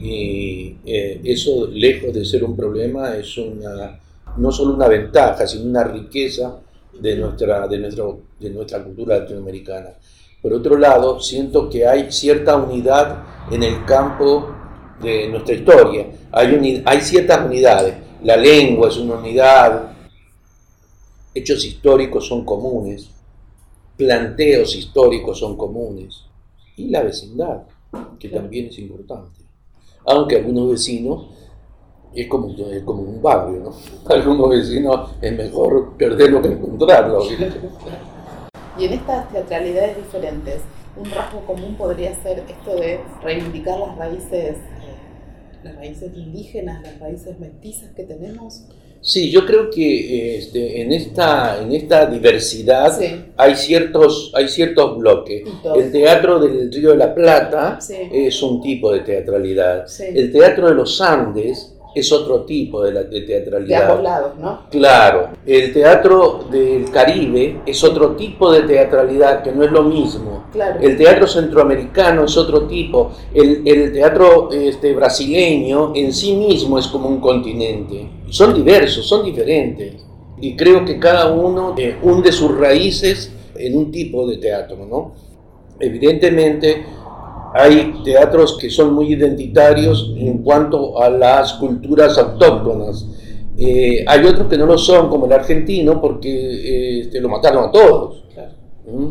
Y 0.00 0.76
eh, 0.86 1.20
eso, 1.24 1.66
lejos 1.66 2.12
de 2.14 2.24
ser 2.24 2.42
un 2.44 2.56
problema, 2.56 3.16
es 3.16 3.36
una, 3.36 4.00
no 4.36 4.50
solo 4.50 4.74
una 4.74 4.88
ventaja, 4.88 5.46
sino 5.46 5.64
una 5.68 5.84
riqueza 5.84 6.60
de 7.00 7.16
nuestra, 7.16 7.66
de 7.68 7.78
nuestro, 7.78 8.20
de 8.40 8.50
nuestra 8.50 8.82
cultura 8.82 9.18
latinoamericana. 9.18 9.90
Por 10.40 10.52
otro 10.52 10.78
lado, 10.78 11.20
siento 11.20 11.68
que 11.68 11.86
hay 11.86 12.10
cierta 12.12 12.56
unidad 12.56 13.24
en 13.50 13.62
el 13.62 13.84
campo 13.84 14.48
de 15.02 15.28
nuestra 15.28 15.54
historia. 15.54 16.06
Hay, 16.32 16.54
uni- 16.54 16.82
hay 16.84 17.00
ciertas 17.00 17.44
unidades. 17.44 17.94
La 18.22 18.36
lengua 18.36 18.88
es 18.88 18.96
una 18.96 19.16
unidad, 19.16 19.92
hechos 21.34 21.64
históricos 21.64 22.26
son 22.26 22.44
comunes, 22.44 23.10
planteos 23.96 24.74
históricos 24.76 25.38
son 25.38 25.56
comunes, 25.56 26.24
y 26.76 26.88
la 26.88 27.02
vecindad, 27.02 27.62
que 28.18 28.28
también 28.28 28.66
es 28.66 28.78
importante. 28.78 29.40
Aunque 30.04 30.36
algunos 30.36 30.70
vecinos 30.70 31.26
es 32.14 32.28
como, 32.28 32.48
es 32.50 32.82
como 32.84 33.02
un 33.02 33.20
barrio, 33.20 33.60
¿no? 33.60 33.74
Algunos 34.14 34.50
vecinos 34.50 35.10
es 35.20 35.36
mejor 35.36 35.96
perderlo 35.96 36.40
que 36.40 36.48
encontrarlo. 36.48 37.22
Y 38.78 38.84
en 38.84 38.92
estas 38.92 39.30
teatralidades 39.30 39.96
diferentes, 39.96 40.60
un 40.96 41.10
rasgo 41.10 41.40
común 41.46 41.74
podría 41.76 42.14
ser 42.22 42.44
esto 42.48 42.76
de 42.76 43.00
reivindicar 43.22 43.78
las 43.78 43.96
raíces, 43.96 44.56
eh, 44.56 45.62
las 45.62 45.76
raíces 45.76 46.16
indígenas, 46.16 46.82
las 46.82 46.98
raíces 47.00 47.38
mestizas 47.38 47.90
que 47.92 48.04
tenemos. 48.04 48.64
Sí, 49.06 49.30
yo 49.30 49.46
creo 49.46 49.70
que 49.70 50.36
este, 50.36 50.82
en, 50.82 50.92
esta, 50.92 51.60
en 51.62 51.70
esta 51.72 52.06
diversidad 52.06 52.98
Sí, 52.98 53.06
hay, 53.36 53.54
ciertos, 53.54 54.32
hay 54.34 54.48
ciertos 54.48 54.98
bloques. 54.98 55.44
El 55.76 55.92
teatro 55.92 56.40
del 56.40 56.72
Río 56.72 56.90
de 56.90 56.96
la 56.96 57.14
Plata 57.14 57.80
Sí. 57.80 57.94
es 58.12 58.42
un 58.42 58.60
tipo 58.60 58.92
de 58.92 59.00
teatralidad. 59.00 59.86
Sí. 59.86 60.06
El 60.12 60.32
teatro 60.32 60.68
de 60.68 60.74
los 60.74 61.00
Andes 61.00 61.72
es 61.94 62.10
otro 62.12 62.44
tipo 62.44 62.82
de, 62.82 62.92
la, 62.92 63.02
de 63.04 63.20
de 63.20 63.26
teatralidad. 63.26 63.90
ambos 63.90 64.02
lados, 64.02 64.32
¿no? 64.40 64.62
Claro, 64.70 65.30
el 65.46 65.72
teatro 65.72 66.44
del 66.50 66.90
Caribe 66.90 67.60
es 67.64 67.82
otro 67.84 68.16
tipo 68.16 68.52
de 68.52 68.62
teatralidad 68.62 69.42
que 69.44 69.52
no 69.52 69.62
es 69.62 69.70
lo 69.70 69.84
mismo. 69.84 70.46
Claro. 70.52 70.80
El 70.80 70.96
teatro 70.96 71.28
centroamericano 71.28 72.24
es 72.24 72.36
otro 72.36 72.66
tipo. 72.66 73.12
El, 73.32 73.62
el 73.66 73.92
teatro 73.92 74.50
este, 74.50 74.92
brasileño 74.94 75.92
en 75.94 76.12
sí 76.12 76.34
mismo 76.34 76.76
es 76.78 76.88
como 76.88 77.08
un 77.08 77.20
continente. 77.20 78.08
Son 78.28 78.54
diversos, 78.54 79.06
son 79.06 79.24
diferentes. 79.24 79.94
Y 80.40 80.56
creo 80.56 80.84
que 80.84 80.98
cada 80.98 81.32
uno 81.32 81.74
eh, 81.78 81.96
hunde 82.02 82.32
sus 82.32 82.56
raíces 82.56 83.32
en 83.56 83.76
un 83.76 83.90
tipo 83.90 84.26
de 84.26 84.38
teatro, 84.38 84.84
¿no? 84.86 85.14
Evidentemente 85.80 86.84
hay 87.54 88.02
teatros 88.04 88.58
que 88.58 88.68
son 88.68 88.92
muy 88.94 89.14
identitarios 89.14 90.12
en 90.16 90.38
cuanto 90.38 91.00
a 91.00 91.08
las 91.08 91.54
culturas 91.54 92.18
autóctonas. 92.18 93.06
Eh, 93.56 94.04
hay 94.06 94.24
otros 94.26 94.48
que 94.48 94.58
no 94.58 94.66
lo 94.66 94.76
son, 94.76 95.08
como 95.08 95.24
el 95.26 95.32
argentino, 95.32 96.00
porque 96.00 96.28
eh, 96.30 97.00
este, 97.00 97.20
lo 97.20 97.28
mataron 97.28 97.68
a 97.68 97.70
todos. 97.70 98.24
¿Mm? 98.86 99.10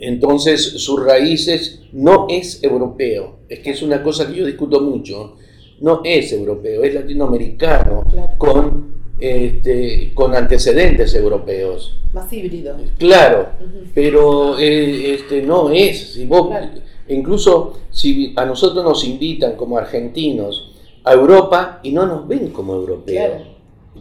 Entonces, 0.00 0.62
sus 0.62 1.04
raíces 1.04 1.82
no 1.92 2.26
es 2.28 2.62
europeo. 2.62 3.40
Es 3.48 3.60
que 3.60 3.70
es 3.70 3.82
una 3.82 4.02
cosa 4.02 4.26
que 4.26 4.38
yo 4.38 4.46
discuto 4.46 4.80
mucho. 4.80 5.36
No 5.80 6.00
es 6.04 6.32
europeo, 6.32 6.82
es 6.82 6.94
latinoamericano 6.94 8.04
Claro. 8.10 8.32
con, 8.38 8.94
este, 9.20 10.12
con 10.14 10.34
antecedentes 10.34 11.14
europeos. 11.14 11.96
Más 12.12 12.32
híbrido. 12.32 12.76
Claro, 12.98 13.48
pero 13.94 14.58
eh, 14.58 15.14
este, 15.14 15.42
no 15.42 15.70
es. 15.70 16.12
Si 16.14 16.26
vos, 16.26 16.48
Claro. 16.48 16.68
Incluso 17.10 17.78
si 17.90 18.34
a 18.36 18.44
nosotros 18.44 18.84
nos 18.84 19.02
invitan 19.04 19.56
como 19.56 19.78
argentinos 19.78 20.74
a 21.04 21.14
Europa 21.14 21.80
y 21.82 21.92
no 21.92 22.04
nos 22.06 22.28
ven 22.28 22.48
como 22.50 22.74
europeos. 22.74 23.30
Claro. 23.30 23.44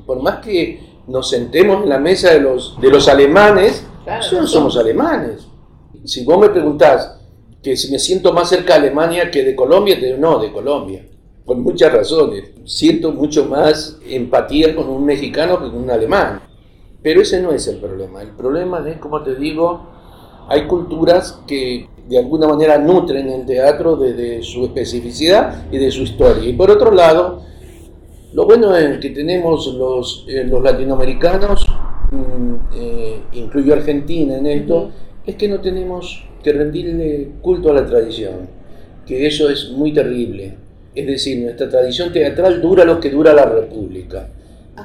Por 0.05 0.21
más 0.21 0.39
que 0.43 0.81
nos 1.07 1.29
sentemos 1.29 1.83
en 1.83 1.89
la 1.89 1.99
mesa 1.99 2.33
de 2.33 2.41
los, 2.41 2.77
de 2.81 2.89
los 2.89 3.07
alemanes, 3.07 3.85
nosotros 4.05 4.41
no 4.41 4.47
somos 4.47 4.73
somos. 4.73 4.77
alemanes. 4.77 5.47
Si 6.03 6.25
vos 6.25 6.37
me 6.37 6.49
preguntás 6.49 7.17
que 7.63 7.77
si 7.77 7.89
me 7.91 7.97
siento 7.99 8.33
más 8.33 8.49
cerca 8.49 8.73
de 8.73 8.87
Alemania 8.87 9.31
que 9.31 9.43
de 9.43 9.55
Colombia, 9.55 9.97
te 9.99 10.07
digo, 10.07 10.17
no, 10.17 10.39
de 10.39 10.51
Colombia. 10.51 11.05
Por 11.47 11.55
muchas 11.55 11.93
razones. 11.93 12.51
Siento 12.65 13.13
mucho 13.13 13.45
más 13.45 13.97
empatía 14.05 14.75
con 14.75 14.89
un 14.89 15.05
mexicano 15.05 15.57
que 15.57 15.71
con 15.71 15.83
un 15.83 15.89
alemán. 15.89 16.41
Pero 17.01 17.21
ese 17.21 17.41
no 17.41 17.53
es 17.53 17.65
el 17.69 17.77
problema. 17.77 18.21
El 18.21 18.31
problema 18.31 18.83
es, 18.85 18.97
como 18.97 19.23
te 19.23 19.33
digo, 19.33 19.87
hay 20.49 20.67
culturas 20.67 21.41
que 21.47 21.87
de 22.09 22.17
alguna 22.17 22.49
manera 22.49 22.77
nutren 22.77 23.29
el 23.29 23.45
teatro 23.45 23.95
desde 23.95 24.43
su 24.43 24.65
especificidad 24.65 25.71
y 25.71 25.77
de 25.77 25.89
su 25.89 26.01
historia. 26.01 26.49
Y 26.49 26.51
por 26.51 26.69
otro 26.69 26.91
lado, 26.91 27.43
lo 28.33 28.45
bueno 28.45 28.75
es 28.75 28.97
que 28.97 29.11
tenemos 29.11 29.73
los, 29.73 30.25
eh, 30.27 30.43
los 30.43 30.61
latinoamericanos, 30.61 31.65
mm, 32.11 32.55
eh, 32.75 33.21
incluyo 33.31 33.73
Argentina 33.73 34.37
en 34.37 34.47
esto, 34.47 34.91
es 35.25 35.35
que 35.35 35.47
no 35.47 35.61
tenemos 35.61 36.25
que 36.43 36.51
rendirle 36.51 37.31
culto 37.41 37.71
a 37.71 37.73
la 37.73 37.85
tradición, 37.85 38.49
que 39.05 39.27
eso 39.27 39.49
es 39.49 39.71
muy 39.71 39.93
terrible. 39.93 40.66
Es 40.97 41.05
decir, 41.05 41.37
nuestra 41.43 41.69
tradición 41.69 42.11
teatral 42.11 42.59
dura 42.59 42.83
lo 42.83 42.99
que 42.99 43.11
dura 43.11 43.33
la 43.33 43.45
República. 43.45 44.29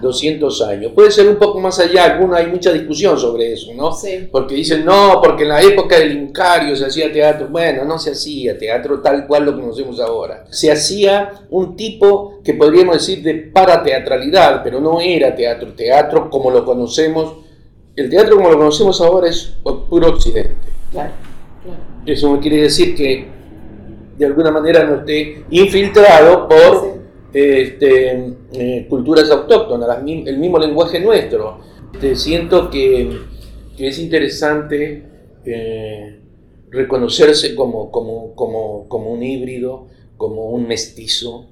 200 0.00 0.62
años. 0.62 0.92
Puede 0.94 1.10
ser 1.10 1.28
un 1.28 1.36
poco 1.36 1.60
más 1.60 1.78
allá, 1.78 2.04
alguna, 2.04 2.38
hay 2.38 2.46
mucha 2.46 2.72
discusión 2.72 3.18
sobre 3.18 3.52
eso, 3.52 3.72
¿no? 3.74 3.92
Sí. 3.92 4.28
Porque 4.30 4.54
dicen, 4.54 4.84
no, 4.84 5.20
porque 5.22 5.42
en 5.42 5.50
la 5.50 5.62
época 5.62 5.98
del 5.98 6.12
Incario 6.12 6.74
se 6.76 6.86
hacía 6.86 7.12
teatro. 7.12 7.48
Bueno, 7.50 7.84
no 7.84 7.98
se 7.98 8.12
hacía 8.12 8.56
teatro 8.56 9.00
tal 9.00 9.26
cual 9.26 9.44
lo 9.44 9.54
conocemos 9.54 10.00
ahora. 10.00 10.44
Se 10.50 10.70
hacía 10.70 11.32
un 11.50 11.76
tipo 11.76 12.40
que 12.42 12.54
podríamos 12.54 12.96
decir 12.96 13.22
de 13.22 13.34
parateatralidad, 13.34 14.62
pero 14.62 14.80
no 14.80 15.00
era 15.00 15.34
teatro. 15.34 15.74
Teatro 15.74 16.30
como 16.30 16.50
lo 16.50 16.64
conocemos, 16.64 17.36
el 17.96 18.08
teatro 18.08 18.36
como 18.36 18.50
lo 18.50 18.58
conocemos 18.58 19.00
ahora 19.00 19.28
es 19.28 19.54
puro 19.62 20.08
occidente. 20.08 20.54
Claro, 20.90 21.12
claro. 21.62 21.80
Eso 22.06 22.38
quiere 22.40 22.62
decir 22.62 22.94
que 22.94 23.41
de 24.22 24.28
alguna 24.28 24.50
manera 24.52 24.84
no 24.84 24.96
esté 25.00 25.44
infiltrado 25.50 26.48
por 26.48 26.80
Sí. 26.82 26.88
este, 27.34 28.34
eh, 28.52 28.86
culturas 28.88 29.30
autóctonas, 29.30 29.88
las 29.88 29.98
el 30.06 30.38
mismo 30.38 30.58
lenguaje 30.58 31.00
nuestro. 31.00 31.58
Te 32.00 32.14
siento 32.14 32.70
que, 32.70 33.18
que 33.76 33.88
es 33.88 33.98
interesante 33.98 35.02
eh, 35.44 36.18
reconocerse 36.70 37.54
como, 37.54 37.90
como, 37.90 38.34
como, 38.34 38.86
como 38.88 39.10
un 39.12 39.22
híbrido, 39.22 39.86
como 40.16 40.50
un 40.50 40.68
mestizo 40.68 41.46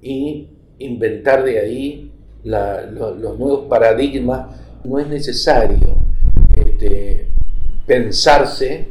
y 0.00 0.48
inventar 0.78 1.42
de 1.44 1.58
ahí 1.58 2.12
la- 2.44 2.82
lo- 2.86 3.14
los 3.14 3.38
nuevos 3.38 3.66
paradigmas. 3.68 4.60
No 4.84 4.98
es 4.98 5.06
necesario 5.08 5.96
este, 6.56 7.28
pensarse 7.86 8.88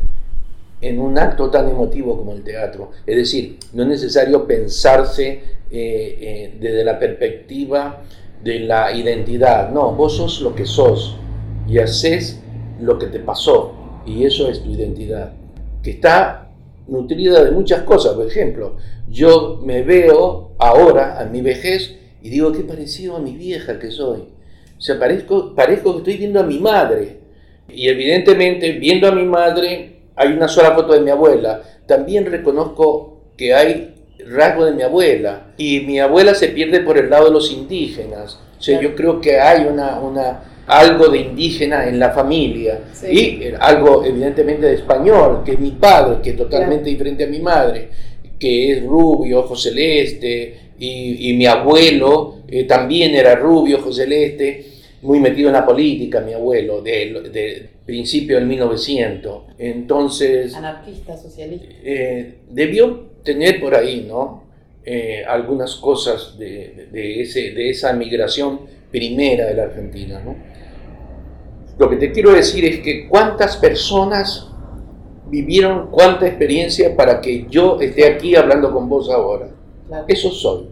en 0.81 1.00
un 1.00 1.17
acto 1.17 1.50
tan 1.50 1.69
emotivo 1.69 2.17
como 2.17 2.33
el 2.33 2.43
teatro. 2.43 2.91
Es 3.05 3.15
decir, 3.15 3.57
no 3.73 3.83
es 3.83 3.89
necesario 3.89 4.45
pensarse 4.47 5.27
eh, 5.29 5.41
eh, 5.71 6.57
desde 6.59 6.83
la 6.83 7.00
perspectiva 7.00 8.01
de 8.43 8.59
la 8.61 8.91
identidad. 8.91 9.71
No, 9.71 9.93
vos 9.93 10.17
sos 10.17 10.41
lo 10.41 10.55
que 10.55 10.65
sos 10.65 11.17
y 11.67 11.77
haces 11.77 12.41
lo 12.79 12.97
que 12.97 13.07
te 13.07 13.19
pasó 13.19 13.75
y 14.05 14.25
eso 14.25 14.50
es 14.50 14.63
tu 14.63 14.71
identidad, 14.71 15.33
que 15.83 15.91
está 15.91 16.50
nutrida 16.88 17.43
de 17.43 17.51
muchas 17.51 17.81
cosas. 17.83 18.13
Por 18.13 18.27
ejemplo, 18.27 18.77
yo 19.09 19.59
me 19.63 19.83
veo 19.83 20.51
ahora 20.57 21.19
a 21.19 21.25
mi 21.25 21.41
vejez 21.41 21.95
y 22.21 22.29
digo 22.29 22.51
qué 22.51 22.61
parecido 22.61 23.17
a 23.17 23.19
mi 23.19 23.35
vieja 23.35 23.79
que 23.79 23.91
soy. 23.91 24.21
O 24.77 24.81
sea, 24.81 24.97
parezco, 25.00 25.53
parezco 25.53 25.93
que 25.93 25.97
estoy 26.00 26.17
viendo 26.17 26.39
a 26.39 26.43
mi 26.43 26.59
madre. 26.59 27.19
Y 27.69 27.88
evidentemente, 27.88 28.71
viendo 28.73 29.07
a 29.07 29.11
mi 29.11 29.23
madre, 29.23 30.00
hay 30.21 30.33
una 30.33 30.47
sola 30.47 30.73
foto 30.73 30.93
de 30.93 31.01
mi 31.01 31.09
abuela. 31.09 31.63
También 31.87 32.25
reconozco 32.27 33.31
que 33.35 33.55
hay 33.55 33.95
rasgos 34.27 34.67
de 34.67 34.73
mi 34.73 34.83
abuela. 34.83 35.53
Y 35.57 35.79
mi 35.81 35.99
abuela 35.99 36.35
se 36.35 36.49
pierde 36.49 36.81
por 36.81 36.97
el 36.97 37.09
lado 37.09 37.25
de 37.25 37.31
los 37.31 37.51
indígenas. 37.51 38.39
O 38.59 38.61
sea, 38.61 38.79
yo 38.79 38.95
creo 38.95 39.19
que 39.19 39.39
hay 39.39 39.65
una, 39.65 39.99
una, 39.99 40.43
algo 40.67 41.07
de 41.07 41.19
indígena 41.19 41.87
en 41.87 41.97
la 41.97 42.11
familia. 42.11 42.81
Sí. 42.93 43.07
Y 43.09 43.43
eh, 43.43 43.55
algo 43.59 44.05
evidentemente 44.05 44.67
de 44.67 44.75
español, 44.75 45.41
que 45.43 45.53
es 45.53 45.59
mi 45.59 45.71
padre, 45.71 46.19
que 46.21 46.29
es 46.31 46.37
totalmente 46.37 46.91
diferente 46.91 47.23
a 47.23 47.27
mi 47.27 47.39
madre, 47.39 47.89
que 48.39 48.73
es 48.73 48.83
rubio, 48.83 49.39
ojo 49.39 49.55
celeste. 49.55 50.71
Y, 50.77 51.31
y 51.31 51.33
mi 51.33 51.47
abuelo 51.47 52.43
eh, 52.47 52.65
también 52.65 53.15
era 53.15 53.33
rubio, 53.35 53.77
ojo 53.79 53.91
celeste 53.91 54.70
muy 55.01 55.20
metido 55.20 55.50
en 55.50 55.53
la 55.53 55.65
política, 55.65 56.22
mi 56.22 56.34
abuelo, 56.34 56.81
de 56.81 57.70
principio 57.86 58.38
del 58.38 58.46
1900. 58.48 59.43
Entonces, 59.58 60.53
Anarquista, 60.55 61.17
socialista. 61.17 61.67
eh, 61.84 62.39
debió 62.50 63.12
tener 63.24 63.60
por 63.60 63.75
ahí, 63.75 64.05
¿no? 64.08 64.43
Eh, 64.84 65.24
algunas 65.27 65.75
cosas 65.75 66.38
de, 66.39 66.88
de 66.91 67.22
ese, 67.22 67.51
de 67.51 67.70
esa 67.70 67.93
migración 67.93 68.61
primera 68.90 69.46
de 69.46 69.53
la 69.53 69.64
Argentina, 69.64 70.22
¿no? 70.24 70.35
Lo 71.77 71.90
que 71.90 71.96
te 71.98 72.11
quiero 72.11 72.31
decir 72.31 72.66
es 72.66 72.79
que 72.79 73.07
cuántas 73.07 73.57
personas 73.57 74.48
vivieron 75.29 75.90
cuánta 75.92 76.27
experiencia 76.27 76.96
para 76.96 77.22
que 77.22 77.48
yo 77.50 77.79
esté 77.79 78.05
aquí 78.05 78.35
hablando 78.35 78.72
con 78.74 78.90
vos 78.90 79.09
ahora. 79.09 79.50
Claro. 79.87 80.05
Eso 80.07 80.29
soy. 80.29 80.68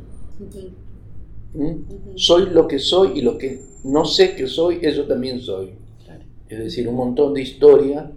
Ujú, 1.53 1.63
¿m? 1.63 1.71
ujú. 1.71 2.17
Soy 2.17 2.49
lo 2.49 2.67
que 2.67 2.79
soy 2.79 3.19
y 3.19 3.21
lo 3.21 3.37
que 3.37 3.61
no 3.83 4.05
sé 4.05 4.35
que 4.35 4.47
soy, 4.47 4.79
eso 4.81 5.05
también 5.05 5.39
soy. 5.39 5.71
Claro. 6.05 6.23
Es 6.47 6.59
decir, 6.59 6.87
un 6.87 6.95
montón 6.95 7.33
de 7.33 7.41
historia 7.41 8.11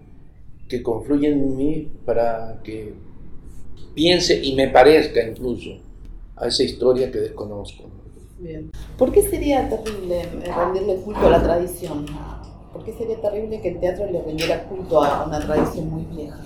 que 0.68 0.82
confluyen 0.82 1.34
en 1.34 1.56
mí 1.56 1.88
para 2.04 2.60
que 2.64 2.94
piense 3.94 4.42
y 4.42 4.54
me 4.54 4.68
parezca 4.68 5.22
incluso 5.22 5.70
a 6.36 6.48
esa 6.48 6.62
historia 6.62 7.10
que 7.10 7.18
desconozco. 7.18 7.84
Bien. 8.38 8.70
¿Por 8.98 9.12
qué 9.12 9.22
sería 9.22 9.68
terrible 9.68 10.26
rendirle 10.56 10.96
culto 10.96 11.26
a 11.26 11.30
la 11.30 11.42
tradición? 11.42 12.06
¿Por 12.72 12.84
qué 12.84 12.92
sería 12.92 13.20
terrible 13.20 13.60
que 13.60 13.68
el 13.68 13.80
teatro 13.80 14.10
le 14.10 14.22
rindiera 14.22 14.64
culto 14.64 15.02
a 15.02 15.26
una 15.26 15.38
tradición 15.38 15.90
muy 15.90 16.02
vieja? 16.04 16.40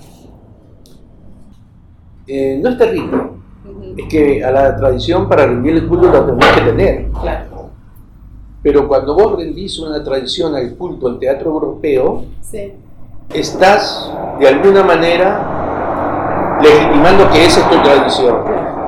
Eh, 2.27 2.59
no 2.61 2.71
es 2.71 2.79
terrible, 2.79 3.17
es 3.97 4.07
que 4.09 4.45
a 4.45 4.51
la 4.51 4.77
tradición 4.77 5.29
para 5.29 5.47
rendirle 5.47 5.87
culto 5.87 6.11
la 6.13 6.27
tenés 6.27 6.53
que 6.53 6.61
tener. 6.61 7.11
Claro. 7.21 7.71
Pero 8.63 8.89
cuando 8.89 9.15
vos 9.15 9.37
rendís 9.37 9.79
una 9.79 10.03
tradición 10.03 10.55
al 10.55 10.75
culto 10.77 11.07
al 11.09 11.19
teatro 11.19 11.51
europeo, 11.51 12.25
Sí. 12.41 12.73
estás 13.33 14.13
de 14.41 14.49
alguna 14.49 14.83
manera 14.83 16.59
legitimando 16.63 17.31
que 17.31 17.45
esa 17.45 17.61
es 17.61 17.71
tu 17.71 17.83
tradición. 17.83 18.39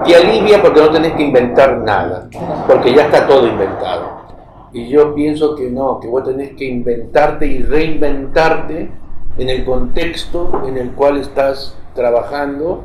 Te 0.04 0.14
alivia 0.16 0.62
porque 0.62 0.80
no 0.80 0.90
tenés 0.90 1.12
que 1.12 1.22
inventar 1.24 1.78
nada, 1.78 2.28
porque 2.66 2.94
ya 2.94 3.02
está 3.02 3.26
todo 3.26 3.46
inventado. 3.46 4.18
Y 4.72 4.88
yo 4.88 5.14
pienso 5.14 5.54
que 5.54 5.70
no, 5.70 5.98
que 6.00 6.08
vos 6.08 6.24
tenés 6.24 6.54
que 6.54 6.64
inventarte 6.66 7.46
y 7.46 7.62
reinventarte 7.62 8.90
en 9.38 9.48
el 9.48 9.64
contexto 9.64 10.62
en 10.66 10.76
el 10.76 10.90
cual 10.92 11.18
estás 11.18 11.76
trabajando 11.94 12.84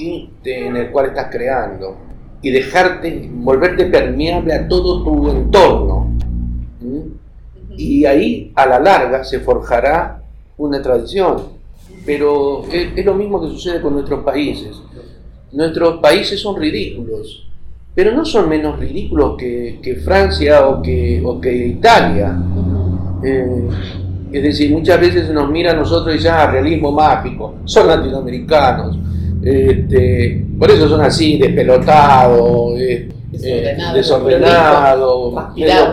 y 0.00 0.30
te- 0.42 0.66
en 0.66 0.76
el 0.76 0.90
cual 0.90 1.06
estás 1.06 1.28
creando. 1.30 1.96
Y 2.42 2.50
dejarte, 2.50 3.28
volverte 3.32 3.84
permeable 3.86 4.54
a 4.54 4.66
todo 4.66 5.04
tu 5.04 5.30
entorno. 5.30 6.10
¿Mm? 6.80 6.98
Y 7.76 8.04
ahí 8.06 8.52
a 8.54 8.66
la 8.66 8.78
larga 8.80 9.24
se 9.24 9.40
forjará 9.40 10.22
una 10.56 10.80
tradición. 10.80 11.42
Pero 12.06 12.64
es, 12.72 12.88
es 12.96 13.04
lo 13.04 13.14
mismo 13.14 13.40
que 13.40 13.48
sucede 13.48 13.80
con 13.80 13.92
nuestros 13.94 14.24
países. 14.24 14.80
Nuestros 15.52 16.00
países 16.00 16.40
son 16.40 16.56
ridículos, 16.60 17.46
pero 17.94 18.12
no 18.12 18.24
son 18.24 18.48
menos 18.48 18.78
ridículos 18.78 19.36
que, 19.36 19.80
que 19.82 19.96
Francia 19.96 20.66
o 20.68 20.80
que, 20.80 21.20
o 21.24 21.40
que 21.40 21.52
Italia. 21.66 22.38
Eh, 23.22 23.68
es 24.32 24.42
decir, 24.44 24.70
muchas 24.70 25.00
veces 25.00 25.28
nos 25.30 25.50
mira 25.50 25.72
a 25.72 25.74
nosotros 25.74 26.14
y 26.14 26.18
dicen, 26.18 26.32
ah, 26.34 26.46
realismo 26.50 26.92
mágico, 26.92 27.56
son 27.64 27.88
latinoamericanos. 27.88 28.96
Este, 29.42 30.44
por 30.58 30.70
eso 30.70 30.88
son 30.88 31.00
así, 31.00 31.38
despelotados, 31.38 32.78
eh, 32.78 33.08
eh, 33.32 33.32
Desordenado, 33.32 33.96
desordenados, 33.96 35.34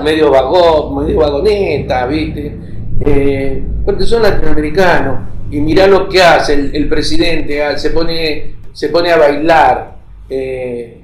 medio, 0.03 0.31
vagón, 0.31 1.05
medio 1.05 1.19
vagoneta, 1.19 2.05
¿viste? 2.07 2.57
Eh, 3.05 3.63
porque 3.85 4.03
son 4.03 4.23
latinoamericanos. 4.23 5.19
Y 5.49 5.61
mirá 5.61 5.87
lo 5.87 6.09
que 6.09 6.21
hace 6.21 6.55
el, 6.55 6.75
el 6.75 6.89
presidente, 6.89 7.63
ah, 7.63 7.77
se, 7.77 7.91
pone, 7.91 8.55
se 8.73 8.89
pone 8.89 9.11
a 9.11 9.17
bailar. 9.17 9.95
Eh, 10.29 11.03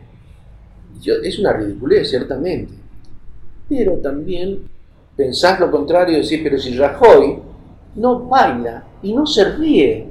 yo- 1.00 1.22
es 1.24 1.40
una 1.40 1.54
ridiculez, 1.54 2.10
ciertamente. 2.10 2.74
Pero 3.70 3.94
también 4.00 4.60
pensás 5.16 5.60
lo 5.62 5.72
contrario 5.72 6.18
y 6.18 6.22
decís, 6.24 6.42
pero 6.44 6.58
si 6.60 6.76
Rajoy 6.76 7.38
no 7.96 8.20
baila 8.28 8.84
y 9.02 9.14
no 9.14 9.26
se 9.26 9.46
ríe, 9.56 10.08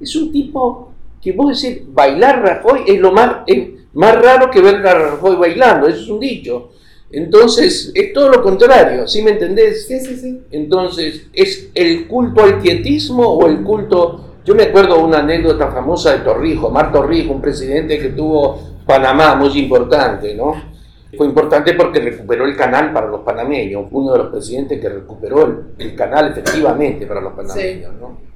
es 0.00 0.14
un 0.16 0.30
tipo 0.32 0.90
que 1.24 1.32
vos 1.32 1.58
decís, 1.58 1.82
bailar 1.88 2.42
Rajoy 2.42 2.82
es 2.86 3.00
lo 3.00 3.10
más, 3.10 3.38
es 3.46 3.70
más 3.94 4.14
raro 4.20 4.50
que 4.50 4.60
ver 4.60 4.86
a 4.86 4.94
Rajoy 4.94 5.36
bailando, 5.36 5.88
eso 5.88 6.02
es 6.02 6.08
un 6.10 6.20
dicho. 6.20 6.72
Entonces, 7.10 7.90
es 7.94 8.12
todo 8.12 8.28
lo 8.28 8.42
contrario, 8.42 9.08
¿sí 9.08 9.22
me 9.22 9.30
entendés? 9.30 9.86
Sí, 9.86 10.00
sí, 10.00 10.16
sí. 10.16 10.42
Entonces, 10.50 11.28
¿es 11.32 11.70
el 11.74 12.06
culto 12.06 12.42
al 12.42 12.60
quietismo 12.60 13.26
o 13.26 13.46
el 13.48 13.62
culto... 13.62 14.34
Yo 14.44 14.54
me 14.54 14.64
acuerdo 14.64 15.02
una 15.02 15.20
anécdota 15.20 15.70
famosa 15.70 16.12
de 16.12 16.18
Torrijos, 16.18 16.70
Mar 16.70 16.92
Torrijos, 16.92 17.34
un 17.34 17.40
presidente 17.40 17.98
que 17.98 18.10
tuvo 18.10 18.60
Panamá, 18.84 19.34
muy 19.36 19.56
importante, 19.58 20.34
¿no? 20.34 20.74
Fue 21.16 21.26
importante 21.26 21.72
porque 21.72 22.00
recuperó 22.00 22.44
el 22.44 22.54
canal 22.54 22.92
para 22.92 23.06
los 23.06 23.20
panameños, 23.20 23.86
uno 23.92 24.12
de 24.12 24.18
los 24.18 24.28
presidentes 24.28 24.78
que 24.78 24.88
recuperó 24.90 25.46
el, 25.46 25.58
el 25.78 25.94
canal 25.94 26.32
efectivamente 26.32 27.06
para 27.06 27.22
los 27.22 27.32
panameños, 27.32 27.94
¿no? 27.98 28.33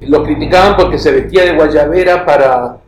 Lo 0.00 0.22
criticaban 0.22 0.76
porque 0.76 0.98
se 0.98 1.10
vestía 1.10 1.44
de 1.44 1.54
guayabera 1.54 2.24
para, 2.24 2.78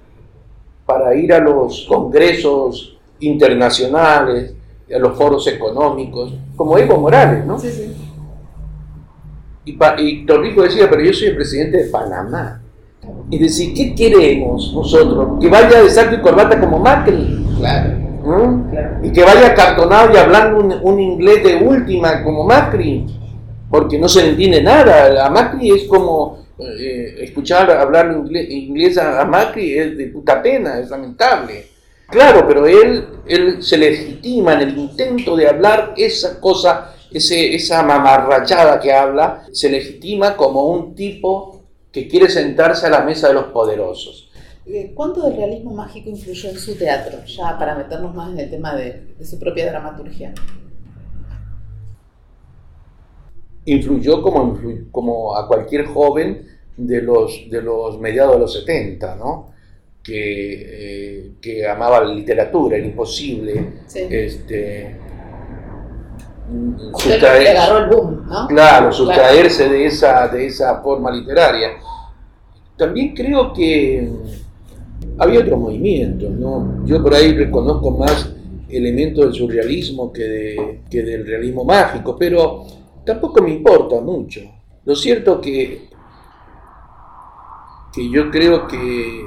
para 0.84 1.14
ir 1.14 1.32
a 1.32 1.38
los 1.38 1.86
congresos 1.88 2.98
internacionales, 3.20 4.54
a 4.94 4.98
los 4.98 5.16
foros 5.16 5.46
económicos, 5.46 6.32
como 6.56 6.76
Evo 6.76 6.98
Morales, 6.98 7.44
¿no? 7.44 7.58
Sí, 7.58 7.70
sí. 7.70 7.94
Y, 9.64 9.78
y 9.98 10.26
Torrico 10.26 10.62
decía, 10.62 10.88
pero 10.88 11.02
yo 11.02 11.12
soy 11.12 11.28
el 11.28 11.36
presidente 11.36 11.84
de 11.84 11.90
Panamá. 11.90 12.62
Y 13.30 13.38
decir, 13.38 13.74
¿qué 13.74 13.94
queremos 13.94 14.72
nosotros? 14.74 15.38
¿Que 15.40 15.48
vaya 15.48 15.82
de 15.82 15.90
saco 15.90 16.14
y 16.14 16.20
corbata 16.20 16.58
como 16.58 16.78
Macri? 16.78 17.46
Claro. 17.58 17.98
¿Mm? 18.24 19.04
Y 19.04 19.12
que 19.12 19.22
vaya 19.22 19.54
cartonado 19.54 20.12
y 20.12 20.16
hablando 20.16 20.60
un, 20.60 20.74
un, 20.82 21.00
inglés 21.00 21.42
de 21.42 21.56
última 21.56 22.22
como 22.22 22.44
Macri, 22.44 23.06
porque 23.70 23.98
no 23.98 24.08
se 24.08 24.22
le 24.22 24.30
entiende 24.30 24.62
nada. 24.62 25.26
A 25.26 25.30
Macri 25.30 25.70
es 25.70 25.84
como 25.84 26.37
eh, 26.60 27.16
escuchar 27.20 27.70
hablar 27.70 28.10
inglés, 28.12 28.50
inglés 28.50 28.98
a, 28.98 29.20
a, 29.20 29.24
Macri 29.24 29.78
es 29.78 29.96
de 29.96 30.06
puta 30.08 30.42
pena, 30.42 30.80
es 30.80 30.90
lamentable. 30.90 31.66
Claro, 32.08 32.46
pero 32.48 32.66
él, 32.66 33.06
él 33.26 33.62
se 33.62 33.76
legitima 33.76 34.54
en 34.54 34.60
el 34.62 34.78
intento 34.78 35.36
de 35.36 35.46
hablar 35.46 35.94
esa 35.96 36.40
cosa, 36.40 36.94
ese, 37.12 37.54
esa 37.54 37.82
mamarrachada 37.82 38.80
que 38.80 38.92
habla, 38.92 39.46
se 39.52 39.70
legitima 39.70 40.36
como 40.36 40.68
un 40.68 40.94
tipo 40.94 41.62
que 41.92 42.08
quiere 42.08 42.28
sentarse 42.28 42.86
a 42.86 42.90
la 42.90 43.02
mesa 43.02 43.28
de 43.28 43.34
los 43.34 43.46
poderosos. 43.46 44.30
Eh, 44.66 44.92
¿Cuánto 44.94 45.22
del 45.22 45.36
realismo 45.36 45.72
mágico 45.72 46.10
influyó 46.10 46.50
en 46.50 46.58
su 46.58 46.76
teatro? 46.76 47.24
Ya 47.24 47.58
para 47.58 47.74
meternos 47.74 48.14
más 48.14 48.32
en 48.32 48.40
el 48.40 48.50
tema 48.50 48.74
de, 48.74 49.14
de 49.18 49.24
su 49.24 49.38
propia 49.38 49.70
dramaturgia. 49.70 50.34
Influyó 53.70 54.22
como, 54.22 54.58
como 54.90 55.36
a 55.36 55.46
cualquier 55.46 55.86
joven 55.86 56.46
de 56.76 57.02
los, 57.02 57.48
de 57.50 57.60
los 57.62 57.98
mediados 57.98 58.34
de 58.34 58.38
los 58.40 58.52
70, 58.54 59.16
¿no? 59.16 59.48
Que, 60.02 60.12
eh, 60.14 61.32
que 61.40 61.66
amaba 61.66 62.02
la 62.04 62.14
literatura, 62.14 62.78
imposible. 62.78 63.80
Sí. 63.86 64.06
Este, 64.08 64.96
agarró 67.50 67.78
el 67.78 67.90
boom, 67.90 68.26
¿no? 68.26 68.46
Claro, 68.48 68.92
sustraerse 68.92 69.64
claro. 69.64 69.72
De, 69.72 69.86
esa, 69.86 70.28
de 70.28 70.46
esa 70.46 70.80
forma 70.82 71.10
literaria. 71.10 71.70
También 72.76 73.14
creo 73.14 73.52
que 73.52 74.08
había 75.18 75.40
otros 75.40 75.58
movimientos, 75.58 76.30
¿no? 76.30 76.86
Yo 76.86 77.02
por 77.02 77.14
ahí 77.14 77.32
reconozco 77.32 77.90
más 77.90 78.32
elementos 78.68 79.24
del 79.24 79.34
surrealismo 79.34 80.12
que, 80.12 80.22
de, 80.22 80.80
que 80.90 81.02
del 81.02 81.26
realismo 81.26 81.64
mágico, 81.64 82.16
pero 82.16 82.64
tampoco 83.08 83.42
me 83.42 83.52
importa 83.54 84.02
mucho. 84.02 84.42
Lo 84.84 84.94
cierto 84.94 85.40
que, 85.40 85.88
que 87.90 88.10
yo 88.10 88.30
creo 88.30 88.68
que, 88.68 89.26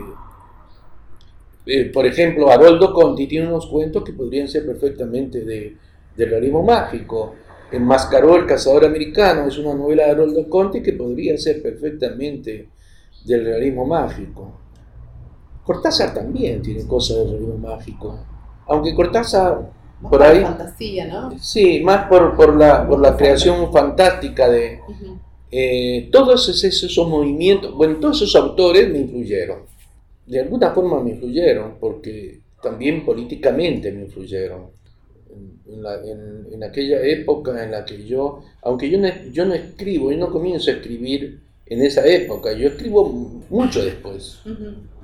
eh, 1.66 1.92
por 1.92 2.06
ejemplo, 2.06 2.52
Haroldo 2.52 2.94
Conti 2.94 3.26
tiene 3.26 3.48
unos 3.48 3.66
cuentos 3.66 4.04
que 4.04 4.14
podrían 4.14 4.48
ser 4.48 4.68
perfectamente 4.68 5.44
de, 5.44 5.78
realismo 6.16 6.62
mágico. 6.62 7.34
Enmascaró 7.72 8.36
el 8.36 8.46
cazador 8.46 8.86
americano, 8.86 9.48
es 9.48 9.58
una 9.58 9.74
novela 9.74 10.06
de 10.06 10.12
Haroldo 10.12 10.48
Conti 10.48 10.84
que 10.84 10.94
podría 10.94 11.36
ser 11.40 11.64
perfectamente 11.64 12.70
del 13.26 13.46
realismo 13.46 13.88
mágico. 13.88 14.60
Cortázar 15.64 16.14
también 16.14 16.62
tiene 16.62 16.86
cosas 16.86 17.18
del 17.18 17.32
realismo 17.32 17.58
mágico, 17.58 18.20
aunque 18.68 18.94
Cortázar 18.94 19.72
Más 20.02 20.10
por 20.10 20.24
ahí, 20.24 20.42
fantasía, 20.42 21.08
¿no? 21.08 21.38
sí, 21.40 21.82
más 21.82 22.08
por, 22.08 22.36
por 22.36 22.56
la, 22.58 22.88
por 22.88 23.00
la 23.00 23.16
creación 23.16 23.72
fantástica 23.72 24.50
de 24.50 24.80
Ujú. 24.88 25.18
eh, 25.52 26.10
todos 26.12 26.50
esos, 26.50 26.84
esos 26.84 27.08
movimientos, 27.08 27.74
bueno, 27.74 27.98
todos 28.00 28.22
esos 28.22 28.36
autores 28.36 28.90
me 28.90 29.00
influyeron, 29.00 29.60
de 30.26 30.40
alguna 30.40 30.72
forma 30.72 31.02
me 31.04 31.12
influyeron, 31.12 31.76
porque 31.80 32.40
también 32.62 33.06
políticamente 33.06 33.92
me 33.92 34.04
influyeron. 34.04 34.70
En, 35.66 35.82
la- 35.82 35.96
en- 36.04 36.48
en 36.52 36.64
aquella 36.64 37.02
época 37.04 37.64
en 37.64 37.72
la 37.72 37.86
que 37.86 38.06
yo, 38.06 38.44
aunque 38.64 38.90
yo 38.90 39.00
no, 39.00 39.08
yo 39.32 39.46
no 39.46 39.54
escribo, 39.54 40.12
yo 40.12 40.18
no 40.18 40.30
comienzo 40.30 40.70
a 40.70 40.74
escribir 40.74 41.40
en 41.66 41.82
esa 41.84 42.06
época, 42.06 42.52
yo 42.52 42.68
escribo 42.68 43.06
mucho 43.50 43.82
después. 43.84 44.40
Ujú. 44.46 44.54
Entonces, 44.54 45.01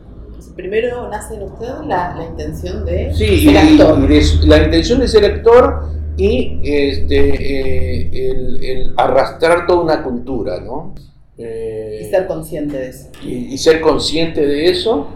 primero 0.56 1.10
nace 1.10 1.36
en 1.36 1.44
usted 1.44 1.68
la, 1.86 2.16
la 2.18 2.26
intención 2.26 2.86
de 2.86 3.14
Sí, 3.14 3.26
y, 3.26 3.46
ser 3.46 3.58
actor. 3.58 4.00
y 4.04 4.08
de- 4.08 4.48
la 4.48 4.64
intención 4.64 5.00
de 5.00 5.08
ser 5.08 5.26
actor 5.26 5.86
y 6.18 6.60
este, 6.64 7.30
eh, 7.30 8.30
el, 8.32 8.64
el 8.64 8.94
arrastrar 8.98 9.66
toda 9.68 9.82
una 9.84 10.04
cultura, 10.04 10.60
¿no? 10.62 10.96
Eh, 11.38 12.02
y 12.02 12.10
ser 12.10 12.26
consciente 12.26 12.78
de 12.78 12.90
eso. 12.90 13.10
y, 13.24 13.54
y 13.54 13.58
ser 13.60 13.80
consciente 13.82 14.44
de 14.46 14.66
eso 14.72 15.08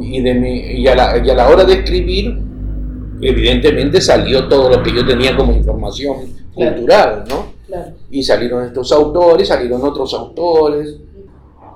y, 0.00 0.20
de 0.22 0.34
mi, 0.34 0.58
y, 0.60 0.86
a 0.86 0.94
la, 0.94 1.18
y 1.24 1.28
a 1.28 1.34
la 1.34 1.48
hora 1.48 1.64
de 1.64 1.72
escribir, 1.74 2.38
evidentemente 3.20 4.00
salió 4.00 4.46
todo 4.48 4.68
lo 4.70 4.82
que 4.82 4.92
yo 4.94 5.04
tenía 5.06 5.36
como 5.36 5.52
información 5.52 6.16
Claro. 6.54 6.72
cultural, 6.76 7.24
¿no? 7.28 7.46
Claro. 7.66 7.92
Y 8.10 8.22
salieron 8.22 8.64
estos 8.66 8.90
autores, 8.92 9.48
salieron 9.48 9.82
otros 9.84 10.12
autores, 10.14 10.96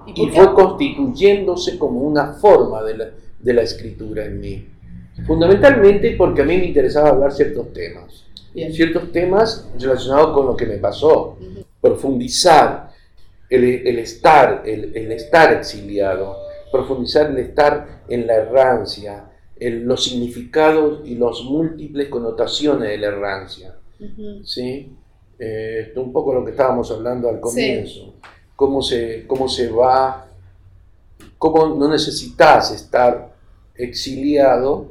¿Y 0.07 0.27
fue 0.29 0.53
constituyéndose 0.55 1.79
como 1.79 2.01
una 2.01 2.35
forma 2.35 2.83
de 2.83 2.97
la, 2.99 3.11
de 3.39 3.53
la 3.53 3.63
escritura 3.63 4.25
en 4.25 4.41
mí. 4.41 4.69
Fundamentalmente 5.27 6.15
porque 6.17 6.43
a 6.43 6.45
mí 6.45 6.57
me 6.57 6.67
interesaba 6.67 7.11
hablar 7.11 7.33
ciertos 7.33 7.73
temas, 7.73 8.25
Bien. 8.53 8.73
ciertos 8.73 9.13
temas 9.13 9.71
relacionados 9.79 10.33
con 10.35 10.47
lo 10.47 10.57
que 10.57 10.67
me 10.67 10.79
pasó, 10.79 11.37
Ujú. 11.41 11.65
profundizar 11.81 12.91
el, 13.49 13.65
el 13.65 13.99
estar, 14.01 14.63
el, 14.67 14.97
el 14.97 15.13
estar 15.13 15.53
exiliado, 15.53 16.37
profundizar 16.73 17.31
el 17.31 17.39
estar 17.39 18.03
en 18.09 18.27
la 18.27 18.35
errancia, 18.35 19.31
en 19.57 19.87
los 19.87 20.03
significados 20.05 21.01
y 21.05 21.15
las 21.15 21.43
múltiples 21.45 22.09
connotaciones 22.09 22.89
de 22.89 22.99
la 22.99 23.07
errancia. 23.07 23.77
Ujú. 24.01 24.45
¿sí? 24.45 24.93
Eh, 25.39 25.87
esto 25.89 26.03
un 26.03 26.13
poco 26.13 26.35
lo 26.35 26.45
que 26.45 26.51
estábamos 26.51 26.91
hablando 26.91 27.29
al 27.29 27.41
Sí. 27.47 28.13
Cómo, 28.57 28.83
se, 28.83 29.27
cómo 29.27 29.49
se 29.49 29.69
va, 29.71 30.27
cómo 31.39 31.75
no 31.75 31.89
necesitas 31.89 32.71
estar 32.73 33.35
exiliado 33.75 34.87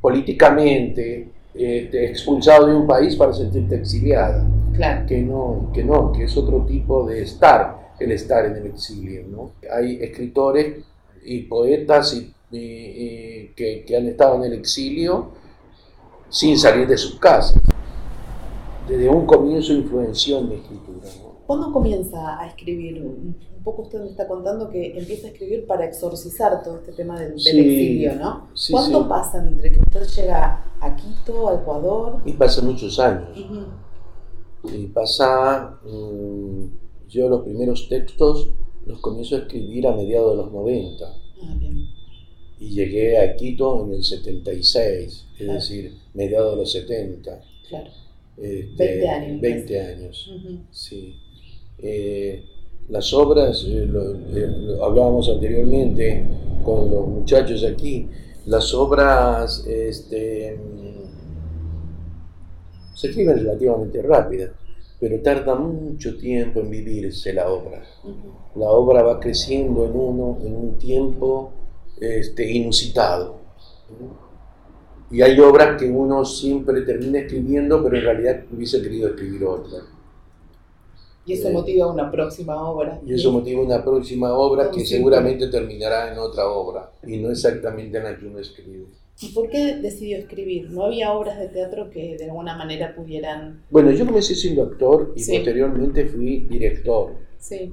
políticamente, 0.00 1.28
eh, 1.54 1.90
expulsado 1.92 2.66
de 2.66 2.74
un 2.74 2.86
país 2.86 3.16
para 3.16 3.32
sentirte 3.32 3.76
exiliado, 3.76 4.44
Claro. 4.74 5.06
que 5.06 5.22
no, 5.22 5.70
que 5.72 5.82
no, 5.84 6.12
que 6.12 6.24
es 6.24 6.36
otro 6.36 6.64
tipo 6.66 7.06
de 7.06 7.22
estar, 7.22 7.92
el 7.98 8.12
estar 8.12 8.44
en 8.44 8.56
el 8.56 8.66
exilio. 8.66 9.22
¿no? 9.28 9.52
Hay 9.74 9.98
escritores 10.02 10.84
y 11.24 11.42
poetas 11.42 12.14
y, 12.14 12.32
y- 12.52 12.58
y 12.58 13.52
que, 13.56 13.84
que 13.86 13.96
han 13.96 14.06
estado 14.06 14.36
en 14.36 14.52
el 14.52 14.58
exilio 14.58 15.30
sin 16.28 16.58
salir 16.58 16.86
de 16.86 16.96
sus 16.98 17.18
casas. 17.18 17.60
Desde 18.86 19.08
un 19.08 19.26
comienzo 19.26 19.72
influenció 19.72 20.38
en 20.38 20.48
mi 20.50 20.54
escritura. 20.56 20.85
¿Cuándo 21.46 21.72
comienza 21.72 22.40
a 22.40 22.48
escribir? 22.48 23.02
Un 23.02 23.36
poco 23.62 23.82
usted 23.82 24.00
me 24.00 24.08
está 24.08 24.26
contando 24.26 24.68
que 24.68 24.98
empieza 24.98 25.28
a 25.28 25.30
escribir 25.30 25.66
para 25.66 25.84
exorcizar 25.86 26.62
todo 26.62 26.76
este 26.76 26.92
tema 26.92 27.18
del, 27.18 27.30
del 27.30 27.40
Sí. 27.40 27.58
exilio, 27.58 28.14
¿no? 28.16 28.48
Sí, 28.54 28.72
¿Cuánto 28.72 29.02
sí. 29.02 29.08
pasan 29.08 29.48
entre 29.48 29.72
que 29.72 29.78
usted 29.80 30.04
llega 30.22 30.64
a 30.80 30.96
Quito, 30.96 31.48
a 31.48 31.54
Ecuador? 31.54 32.22
Y 32.24 32.32
pasa 32.32 32.62
muchos 32.62 32.98
años. 32.98 33.28
Y 34.64 34.86
pasa, 34.86 35.78
mm, 35.84 36.64
yo 37.08 37.28
los 37.28 37.42
primeros 37.42 37.88
textos 37.88 38.50
los 38.84 39.00
comienzo 39.00 39.36
a 39.36 39.40
escribir 39.40 39.86
a 39.86 39.92
mediados 39.94 40.32
de 40.32 40.42
los 40.42 40.52
90. 40.52 41.04
Ah, 41.42 41.54
bien. 41.58 41.86
Y 42.58 42.70
llegué 42.70 43.18
a 43.18 43.36
Quito 43.36 43.84
en 43.84 43.94
el 43.94 44.02
76, 44.02 45.26
es 45.38 45.46
decir, 45.46 45.94
mediados 46.14 46.52
de 46.52 46.56
los 46.56 46.72
70. 46.72 47.40
Claro. 47.68 47.90
Este, 48.36 48.76
20 48.76 49.08
años. 49.08 49.40
20 49.40 49.80
años, 49.80 50.30
sí. 50.70 51.16
Eh, 51.78 52.44
las 52.88 53.12
obras, 53.12 53.64
eh, 53.66 53.86
lo, 53.86 54.14
eh, 54.14 54.48
lo 54.48 54.84
hablábamos 54.84 55.28
anteriormente 55.28 56.24
con 56.64 56.90
los 56.90 57.06
muchachos 57.08 57.64
aquí, 57.64 58.08
las 58.46 58.72
obras 58.74 59.64
este, 59.66 60.56
mm, 60.56 61.06
se 62.94 63.08
escriben 63.08 63.38
relativamente 63.38 64.02
rápidas, 64.02 64.52
pero 65.00 65.20
tarda 65.20 65.54
mucho 65.56 66.16
tiempo 66.16 66.60
en 66.60 66.70
vivirse 66.70 67.32
la 67.32 67.50
obra. 67.50 67.82
La 68.54 68.70
obra 68.70 69.02
va 69.02 69.20
creciendo 69.20 69.84
en 69.84 69.96
uno 69.96 70.38
en 70.42 70.56
un 70.56 70.78
tiempo 70.78 71.52
este, 72.00 72.50
inusitado. 72.50 73.36
Y 75.10 75.22
hay 75.22 75.38
obras 75.40 75.78
que 75.78 75.90
uno 75.90 76.24
siempre 76.24 76.82
termina 76.82 77.18
escribiendo, 77.20 77.82
pero 77.82 77.96
en 77.96 78.02
realidad 78.02 78.44
hubiese 78.52 78.80
querido 78.80 79.08
escribir 79.10 79.44
otra. 79.44 79.95
Y 81.26 81.32
eso 81.32 81.48
Eh, 81.48 81.52
motiva 81.52 81.92
una 81.92 82.10
próxima 82.10 82.70
obra. 82.70 83.00
Y 83.04 83.14
eso 83.14 83.32
motiva 83.32 83.60
una 83.60 83.84
próxima 83.84 84.32
obra 84.32 84.70
que 84.70 84.84
seguramente 84.86 85.48
terminará 85.48 86.12
en 86.12 86.18
otra 86.18 86.48
obra, 86.48 86.92
y 87.06 87.16
no 87.18 87.30
exactamente 87.30 87.98
en 87.98 88.04
la 88.04 88.16
que 88.16 88.26
uno 88.26 88.38
escribe. 88.38 88.86
¿Y 89.20 89.28
por 89.32 89.48
qué 89.48 89.76
decidió 89.76 90.18
escribir? 90.18 90.70
¿No 90.70 90.84
había 90.84 91.12
obras 91.12 91.38
de 91.40 91.48
teatro 91.48 91.90
que 91.90 92.16
de 92.16 92.24
alguna 92.26 92.56
manera 92.56 92.94
pudieran... 92.94 93.62
Bueno, 93.70 93.90
yo 93.90 94.06
comencé 94.06 94.34
siendo 94.34 94.62
actor 94.62 95.12
y 95.16 95.20
Sí. 95.20 95.32
posteriormente 95.36 96.04
fui 96.06 96.40
director. 96.40 97.12
Sí, 97.38 97.72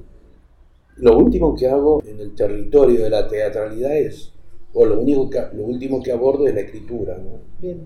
Lo 0.96 1.18
último 1.18 1.54
que 1.56 1.66
hago 1.66 2.02
en 2.06 2.20
el 2.20 2.34
territorio 2.36 3.02
de 3.02 3.10
la 3.10 3.26
teatralidad 3.28 3.96
es, 3.96 4.32
o 4.72 4.84
lo, 4.86 5.00
único 5.00 5.28
que, 5.28 5.40
lo 5.52 5.64
último 5.64 6.00
que 6.02 6.12
abordo 6.12 6.46
es 6.46 6.54
la 6.54 6.60
escritura. 6.62 7.18
¿no? 7.18 7.40
bien. 7.60 7.80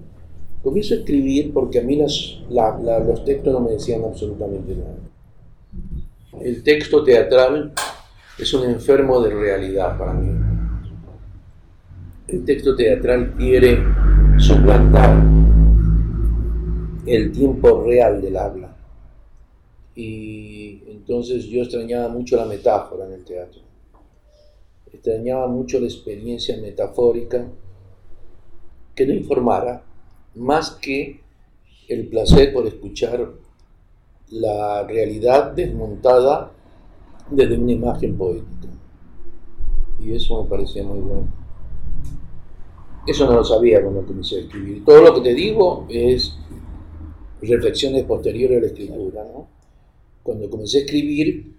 Comienzo 0.63 0.95
a 0.95 0.99
escribir 0.99 1.53
porque 1.53 1.79
a 1.79 1.83
mí 1.83 1.97
las- 1.97 2.39
la- 2.51 2.79
la- 2.79 2.99
los 3.01 3.25
textos 3.25 3.53
no 3.53 3.61
me 3.61 3.73
decían 3.73 4.05
absolutamente 4.05 4.75
nada. 4.75 4.97
El 6.41 6.63
texto 6.63 7.03
teatral 7.03 7.73
es 8.39 8.55
un 8.55 8.71
enfermo 8.71 9.21
de 9.21 9.31
realidad 9.31 9.99
para 9.99 10.13
mí. 10.13 10.31
El 12.29 12.45
texto 12.45 12.77
teatral 12.77 13.35
quiere 13.37 13.83
suplantar 14.39 15.21
el 17.07 17.33
tiempo 17.33 17.83
real 17.83 18.23
del 18.23 18.37
habla. 18.37 18.77
Y 19.97 20.83
entonces 20.87 21.47
yo 21.47 21.63
extrañaba 21.63 22.09
mucho 22.09 22.37
la 22.37 22.45
metáfora 22.45 23.07
en 23.07 23.15
el 23.15 23.25
teatro. 23.25 23.63
Extrañaba 24.93 25.49
mucho 25.49 25.81
la 25.81 25.87
experiencia 25.87 26.57
metafórica 26.59 27.49
que 28.95 29.07
no 29.07 29.13
informara 29.13 29.83
más 30.37 30.71
que 30.71 31.21
el 31.89 32.07
placer 32.07 32.53
por 32.53 32.67
escuchar 32.67 33.29
la 34.31 34.83
realidad 34.87 35.53
desmontada 35.53 36.53
desde 37.31 37.59
una 37.59 37.73
imagen 37.73 38.17
poética. 38.17 38.69
Y 40.01 40.13
eso 40.13 40.43
me 40.43 40.49
parecía 40.49 40.85
muy 40.85 41.01
bueno. 41.01 41.29
Eso 43.07 43.27
no 43.27 43.35
lo 43.35 43.45
sabía 43.45 43.83
cuando 43.83 44.07
comencé 44.07 44.37
a 44.37 44.41
escribir. 44.41 44.85
Todo 44.85 45.03
lo 45.03 45.15
que 45.15 45.23
te 45.23 45.35
digo 45.35 45.87
es 45.89 46.39
reflexiones 47.41 48.05
posteriores 48.05 48.59
a 48.59 48.61
la 48.61 48.67
escritura. 48.67 49.27
Cuando 50.23 50.51
comencé 50.51 50.79
a 50.79 50.81
escribir, 50.83 51.55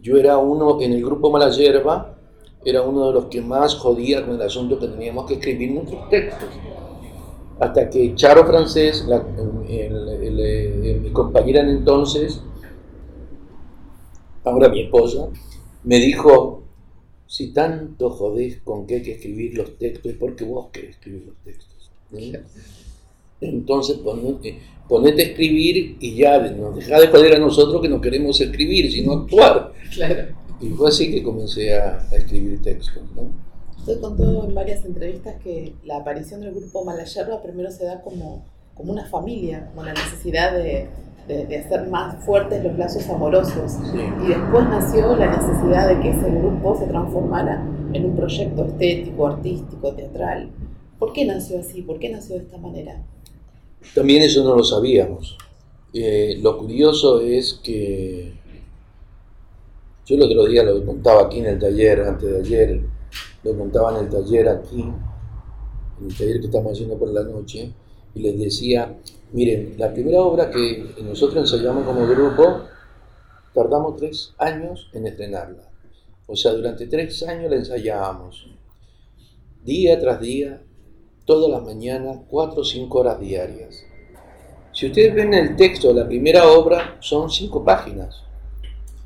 yo 0.00 0.16
era 0.16 0.38
uno, 0.38 0.80
en 0.80 0.92
el 0.92 1.04
grupo 1.04 1.30
Mala 1.30 1.50
Yerba, 1.50 2.16
era 2.64 2.82
uno 2.82 3.08
de 3.08 3.12
los 3.12 3.26
que 3.26 3.40
más 3.40 3.74
jodía 3.76 4.24
con 4.24 4.36
el 4.36 4.42
asunto 4.42 4.78
que 4.78 4.88
teníamos 4.88 5.26
que 5.26 5.34
escribir 5.34 5.72
nuestros 5.72 6.08
textos. 6.08 6.48
Hasta 7.60 7.88
que 7.88 8.14
Charo 8.14 8.44
Francés, 8.46 9.06
mi 11.06 11.12
compañera 11.12 11.60
en 11.60 11.68
entonces, 11.68 12.40
ahora 14.42 14.68
mi 14.68 14.82
esposa, 14.82 15.28
me 15.84 15.96
dijo, 16.00 16.64
si 17.28 17.52
tanto 17.52 18.10
jodés 18.10 18.60
con 18.62 18.86
que 18.86 18.96
hay 18.96 19.02
que 19.02 19.12
escribir 19.12 19.56
los 19.56 19.78
textos, 19.78 20.12
es 20.12 20.18
porque 20.18 20.44
vos 20.44 20.66
querés 20.72 20.90
escribir 20.90 21.26
los 21.26 21.36
textos. 21.44 21.90
Entonces 23.40 23.98
ponete, 23.98 24.58
ponete, 24.88 25.22
a 25.22 25.26
escribir 25.26 25.96
y 26.00 26.16
ya 26.16 26.38
nos 26.50 26.74
deja 26.74 26.98
de 26.98 27.06
joder 27.06 27.34
a 27.36 27.38
nosotros 27.38 27.80
que 27.80 27.88
no 27.88 28.00
queremos 28.00 28.40
escribir, 28.40 28.90
sino 28.90 29.12
actuar. 29.12 29.72
Claro. 29.94 30.34
Y 30.60 30.70
fue 30.70 30.88
así 30.88 31.12
que 31.12 31.22
comencé 31.22 31.72
a, 31.74 32.08
escribir 32.10 32.60
textos. 32.62 33.04
¿no? 33.14 33.30
Usted 33.78 34.00
contó 34.00 34.44
en 34.44 34.54
varias 34.54 34.84
entrevistas 34.84 35.36
que 35.40 35.74
la 35.84 35.98
aparición 35.98 36.40
del 36.40 36.52
grupo 36.52 36.84
Malayerba 36.84 37.40
primero 37.42 37.70
se 37.70 37.84
da 37.84 38.02
como, 38.02 38.44
como 38.76 38.92
una 38.92 39.06
familia, 39.06 39.68
como 39.70 39.84
la 39.84 39.94
necesidad 39.94 40.52
de, 40.52 40.88
de, 41.26 41.58
hacer 41.58 41.88
más 41.88 42.24
fuertes 42.24 42.62
los 42.62 42.76
lazos 42.78 43.08
amorosos. 43.08 43.78
Y 44.24 44.28
después 44.28 44.64
nació 44.68 45.16
la 45.16 45.36
necesidad 45.36 45.88
de 45.88 46.00
que 46.00 46.10
ese 46.10 46.30
grupo 46.30 46.78
se 46.78 46.86
transformara 46.86 47.66
en 47.92 48.04
un 48.04 48.16
proyecto 48.16 48.64
estético, 48.64 49.26
artístico, 49.26 49.92
teatral. 49.94 50.50
¿Por 50.98 51.12
qué 51.12 51.24
nació 51.24 51.60
así? 51.60 51.82
¿Por 51.82 51.98
qué 51.98 52.10
nació 52.10 52.36
de 52.36 52.42
esta 52.42 52.58
manera? 52.58 53.02
También 53.94 54.22
eso 54.22 54.44
no 54.44 54.56
lo 54.56 54.62
sabíamos. 54.62 55.36
Eh, 55.92 56.38
lo 56.42 56.58
curioso 56.58 57.20
es 57.20 57.60
que 57.62 58.34
yo 60.04 60.16
el 60.16 60.22
otro 60.22 60.44
día 60.44 60.62
lo 60.62 60.84
contaba 60.84 61.22
aquí 61.22 61.38
en 61.38 61.46
el 61.46 61.58
taller, 61.58 62.02
antes 62.02 62.30
de 62.30 62.38
ayer, 62.38 62.80
lo 63.42 63.56
contaba 63.56 63.98
en 63.98 64.04
el 64.04 64.10
taller 64.10 64.48
aquí, 64.48 64.82
en 64.82 66.06
el 66.06 66.16
taller 66.16 66.40
que 66.40 66.46
estamos 66.46 66.72
haciendo 66.72 66.98
por 66.98 67.08
la 67.08 67.22
noche, 67.24 67.72
y 68.16 68.20
les 68.20 68.38
decía, 68.38 68.96
Miren, 69.32 69.74
la 69.76 69.92
primera 69.92 70.22
obra 70.22 70.50
que 70.50 70.94
nosotros 71.02 71.52
ensayamos 71.52 71.84
como 71.84 72.06
grupo, 72.06 72.62
tardamos 73.52 73.96
tres 73.96 74.32
años 74.38 74.88
en 74.92 75.06
estrenarla. 75.06 75.68
O 76.26 76.36
sea, 76.36 76.52
durante 76.52 76.86
tres 76.86 77.22
años 77.24 77.50
la 77.50 77.56
ensayábamos. 77.56 78.46
Día 79.64 79.98
tras 79.98 80.20
día, 80.20 80.62
todas 81.24 81.50
las 81.50 81.62
mañanas, 81.62 82.20
cuatro 82.28 82.60
o 82.60 82.64
cinco 82.64 83.00
horas 83.00 83.20
diarias. 83.20 83.84
Si 84.72 84.86
ustedes 84.86 85.14
ven 85.14 85.34
el 85.34 85.56
texto 85.56 85.88
de 85.88 86.00
la 86.00 86.06
primera 86.06 86.48
obra, 86.48 86.96
son 87.00 87.28
cinco 87.28 87.64
páginas. 87.64 88.22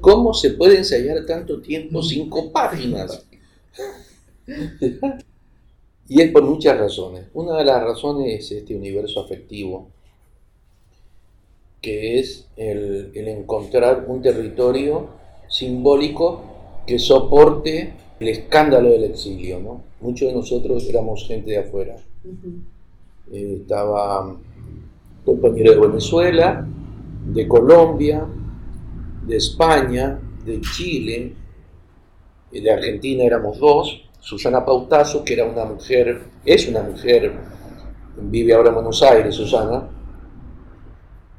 ¿Cómo 0.01 0.35
se 0.35 0.51
puede 0.51 0.79
ensayar 0.79 1.25
tanto 1.27 1.61
tiempo 1.61 2.03
cinco 2.03 2.53
páginas? 2.53 3.27
y 6.11 6.21
es 6.21 6.33
por 6.33 6.43
muchas 6.43 6.77
razones. 6.77 7.27
Una 7.35 7.57
de 7.57 7.65
las 7.65 7.81
razones 7.85 8.41
es 8.41 8.51
este 8.51 8.75
universo 8.75 9.21
afectivo 9.21 9.87
que 11.81 12.19
es 12.19 12.49
el, 12.57 13.13
encontrar 13.15 14.07
un 14.09 14.21
territorio 14.21 15.07
simbólico 15.49 16.43
que 16.85 16.99
soporte 16.99 17.95
el 18.19 18.27
escándalo 18.29 18.91
del 18.91 19.05
exilio. 19.05 19.61
¿no? 19.61 19.85
Muchos 20.01 20.29
de 20.29 20.35
nosotros 20.35 20.85
éramos 20.89 21.29
gente 21.29 21.53
de 21.53 21.59
afuera. 21.59 21.95
Eh, 23.33 23.59
estaba 23.61 24.37
compañero 25.25 25.75
de 25.75 25.87
Venezuela, 25.87 26.67
de 27.25 27.47
Colombia, 27.47 28.27
de 29.29 29.37
España, 29.37 30.21
de 30.45 30.61
Chile, 30.61 31.35
de 32.51 32.71
Argentina 32.73 33.23
éramos 33.23 33.61
dos, 33.61 34.10
Susana 34.21 34.65
Pautazo, 34.65 35.25
que 35.25 35.33
era 35.35 35.47
una 35.47 35.65
mujer, 35.65 36.23
es 36.45 36.69
una 36.69 36.83
mujer, 36.83 37.33
vive 38.21 38.55
ahora 38.55 38.69
en 38.69 38.75
Buenos 38.75 39.03
Aires, 39.03 39.35
Susana, 39.35 39.89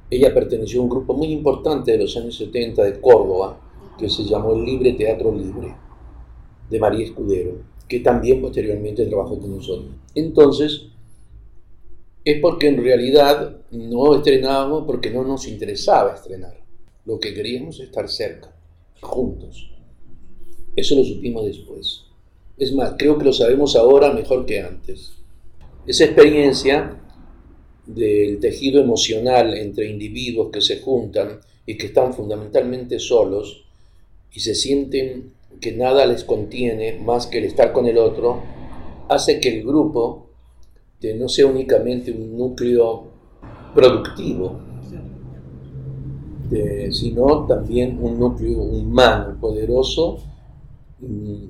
ella 0.09 0.33
perteneció 0.33 0.81
a 0.81 0.83
un 0.83 0.89
grupo 0.89 1.13
muy 1.13 1.31
importante 1.31 1.91
de 1.91 1.99
los 1.99 2.17
años 2.17 2.35
70 2.35 2.83
de 2.83 2.99
Córdoba, 2.99 3.59
que 3.97 4.09
se 4.09 4.23
llamó 4.23 4.53
el 4.53 4.65
Libre 4.65 4.93
Teatro 4.93 5.33
Libre, 5.33 5.73
de 6.69 6.79
María 6.79 7.05
Escudero, 7.05 7.61
que 7.87 7.99
también 7.99 8.41
posteriormente 8.41 9.05
trabajó 9.05 9.39
con 9.39 9.55
nosotros. 9.55 9.91
Entonces, 10.15 10.87
es 12.25 12.39
porque 12.41 12.67
en 12.67 12.83
realidad 12.83 13.57
no 13.71 14.15
estrenábamos 14.15 14.83
porque 14.85 15.11
no 15.11 15.23
nos 15.23 15.47
interesaba 15.47 16.13
estrenar. 16.13 16.59
Lo 17.05 17.19
que 17.19 17.33
queríamos 17.33 17.79
es 17.79 17.85
estar 17.85 18.09
cerca, 18.09 18.53
juntos. 19.01 19.71
Eso 20.75 20.95
lo 20.95 21.03
supimos 21.03 21.45
después. 21.45 22.10
Es 22.61 22.75
más, 22.75 22.93
creo 22.95 23.17
que 23.17 23.25
lo 23.25 23.33
sabemos 23.33 23.75
ahora 23.75 24.13
mejor 24.13 24.45
que 24.45 24.61
antes. 24.61 25.13
Esa 25.87 26.05
experiencia 26.05 26.95
del 27.87 28.39
tejido 28.39 28.79
emocional 28.79 29.55
entre 29.55 29.89
individuos 29.89 30.51
que 30.53 30.61
se 30.61 30.79
juntan 30.79 31.39
y 31.65 31.75
que 31.75 31.87
están 31.87 32.13
fundamentalmente 32.13 32.99
solos 32.99 33.65
y 34.31 34.41
se 34.41 34.53
sienten 34.53 35.33
que 35.59 35.71
nada 35.71 36.05
les 36.05 36.23
contiene 36.23 36.99
más 36.99 37.25
que 37.25 37.39
el 37.39 37.45
estar 37.45 37.73
con 37.73 37.87
el 37.87 37.97
otro, 37.97 38.43
hace 39.09 39.39
que 39.39 39.57
el 39.57 39.65
grupo 39.65 40.27
no 41.15 41.29
sea 41.29 41.47
únicamente 41.47 42.11
un 42.11 42.37
núcleo 42.37 43.07
productivo, 43.73 44.59
sino 46.91 47.47
también 47.47 47.97
un 47.99 48.19
núcleo 48.19 48.59
humano, 48.59 49.35
poderoso, 49.41 50.30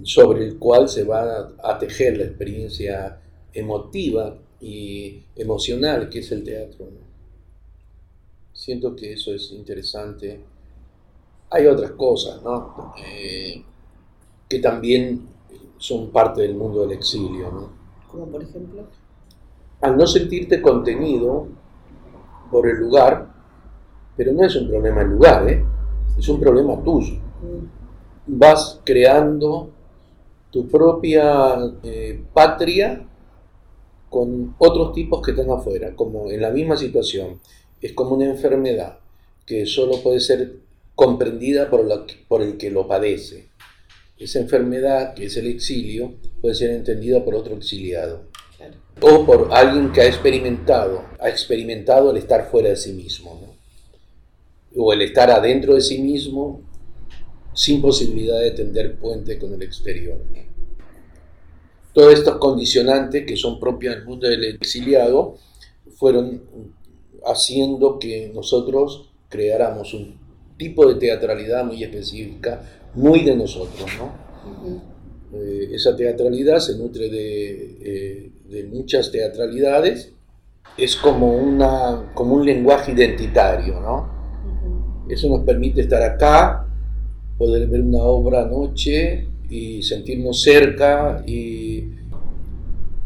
sobre 0.04 0.46
el 0.46 0.58
cual 0.58 0.88
se 0.88 1.04
va 1.04 1.52
a 1.62 1.78
tejer 1.78 2.18
la 2.18 2.24
experiencia 2.24 3.20
emotiva 3.54 4.38
y 4.60 5.24
emocional 5.36 6.10
que 6.10 6.20
es 6.20 6.32
el 6.32 6.44
teatro. 6.44 6.88
Siento 8.54 8.96
que 8.96 9.14
eso 9.14 9.34
es 9.34 9.52
interesante. 9.52 10.40
Hay 11.50 11.66
otras 11.66 11.92
cosas, 11.92 12.42
¿no? 12.44 12.94
Eh, 13.06 13.64
que 14.48 14.60
también 14.60 15.28
son 15.78 16.12
parte 16.12 16.44
del 16.44 16.56
mundo 16.56 16.82
del 16.82 16.92
exilio, 16.92 17.52
¿no? 17.52 17.70
Como 18.08 18.28
por 18.28 18.44
ejemplo. 18.44 18.84
Al 19.82 19.98
no 19.98 20.06
sentirte 20.06 20.62
contenido 20.62 21.48
por 22.52 22.70
el 22.70 22.78
lugar, 22.78 23.34
pero 24.16 24.32
no 24.34 24.46
es 24.46 24.56
un 24.56 24.70
problema 24.70 25.02
el 25.02 25.10
lugar, 25.10 25.50
¿eh? 25.50 25.66
es 26.18 26.30
un 26.30 26.40
problema 26.40 26.82
tuyo. 26.84 27.16
Mm. 27.16 27.81
Vas 28.34 28.80
creando 28.86 29.74
tu 30.52 30.66
propia 30.70 31.58
eh, 31.84 32.24
patria 32.34 33.06
con 34.10 34.56
otros 34.58 34.94
tipos 34.94 35.22
que 35.22 35.32
están 35.32 35.50
afuera, 35.50 35.94
como 35.98 36.32
en 36.32 36.40
la 36.40 36.50
misma 36.50 36.78
situación. 36.78 37.42
Es 37.82 37.92
como 37.92 38.16
una 38.16 38.28
enfermedad 38.28 39.00
que 39.46 39.66
solo 39.66 40.02
puede 40.02 40.22
ser 40.22 40.60
comprendida 40.96 41.70
por, 41.70 41.86
por 42.30 42.42
el 42.42 42.56
que 42.56 42.72
lo 42.72 42.88
padece. 42.88 43.50
Esa 44.18 44.40
enfermedad, 44.40 45.14
que 45.14 45.26
es 45.26 45.36
el 45.36 45.48
exilio, 45.48 46.14
puede 46.40 46.56
ser 46.56 46.70
entendida 46.70 47.26
por 47.26 47.36
otro 47.36 47.58
exiliado. 47.58 48.30
O 49.02 49.26
por 49.26 49.50
alguien 49.52 49.92
que 49.92 50.02
ha 50.02 50.06
experimentado, 50.06 51.04
ha 51.20 51.28
experimentado 51.28 52.12
el 52.12 52.18
estar 52.18 52.50
fuera 52.50 52.70
de 52.70 52.78
sí 52.78 52.94
mismo. 52.94 53.58
O 54.74 54.94
el 54.94 55.02
estar 55.02 55.30
adentro 55.30 55.76
de 55.76 55.82
sí 55.82 56.02
mismo 56.02 56.71
sin 57.54 57.82
posibilidad 57.82 58.40
de 58.40 58.52
tender 58.52 58.96
puente 58.96 59.38
con 59.38 59.54
el 59.54 59.62
exterior 59.62 60.18
todos 61.94 62.14
estos 62.14 62.38
condicionantes 62.38 63.26
que 63.26 63.36
son 63.36 63.60
propios 63.60 63.96
del 63.96 64.06
mundo 64.06 64.28
del 64.28 64.44
exiliado 64.46 65.36
fueron 65.96 66.42
haciendo 67.26 68.00
que 68.00 68.32
nosotros 68.34 69.10
creáramos 69.30 69.94
un 69.94 70.16
tipo 70.58 70.88
de 70.88 70.96
teatralidad 70.96 71.66
muy 71.66 71.84
específica, 71.84 72.62
muy 72.96 73.24
de 73.24 73.36
nosotros, 73.36 73.90
¿no? 73.98 74.82
Eh, 75.34 75.70
esa 75.74 75.96
teatralidad 75.96 76.60
se 76.60 76.78
nutre 76.78 77.10
de, 77.10 77.78
eh, 77.82 78.32
de, 78.50 78.64
muchas 78.66 79.12
teatralidades, 79.12 80.14
es 80.78 80.96
como, 80.96 81.34
una, 81.34 82.12
como 82.14 82.36
un 82.36 82.46
lenguaje 82.46 82.92
identitario, 82.92 83.80
¿no? 83.80 85.06
Eso 85.10 85.30
nos 85.30 85.44
permite 85.46 85.82
estar 85.82 86.02
acá, 86.02 86.68
poder 87.42 87.68
ver 87.68 87.82
una 87.82 88.04
obra 88.04 88.44
anoche 88.44 89.26
y 89.50 89.82
sentirnos 89.82 90.44
cerca 90.44 91.24
y 91.26 91.86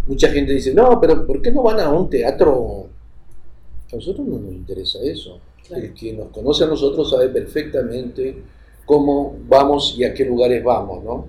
mucha 0.08 0.28
gente 0.28 0.52
dice, 0.52 0.74
no, 0.74 1.00
pero 1.00 1.26
¿por 1.26 1.42
qué 1.42 1.54
no 1.54 1.64
van 1.64 1.80
a 1.80 1.90
un 1.90 2.10
teatro? 2.10 2.90
A 3.90 3.96
nosotros 3.96 4.28
no 4.28 4.38
nos 4.40 4.52
interesa 4.52 5.00
eso. 5.02 5.40
El 5.74 5.94
que 5.94 6.12
nos 6.12 6.28
conoce 6.32 6.66
a 6.66 6.68
nosotros 6.68 7.10
sabe 7.10 7.30
perfectamente 7.30 8.44
cómo 8.86 9.38
vamos 9.48 9.96
y 9.98 10.04
a 10.04 10.14
qué 10.14 10.26
lugares 10.26 10.62
vamos, 10.62 11.02
¿no? 11.02 11.28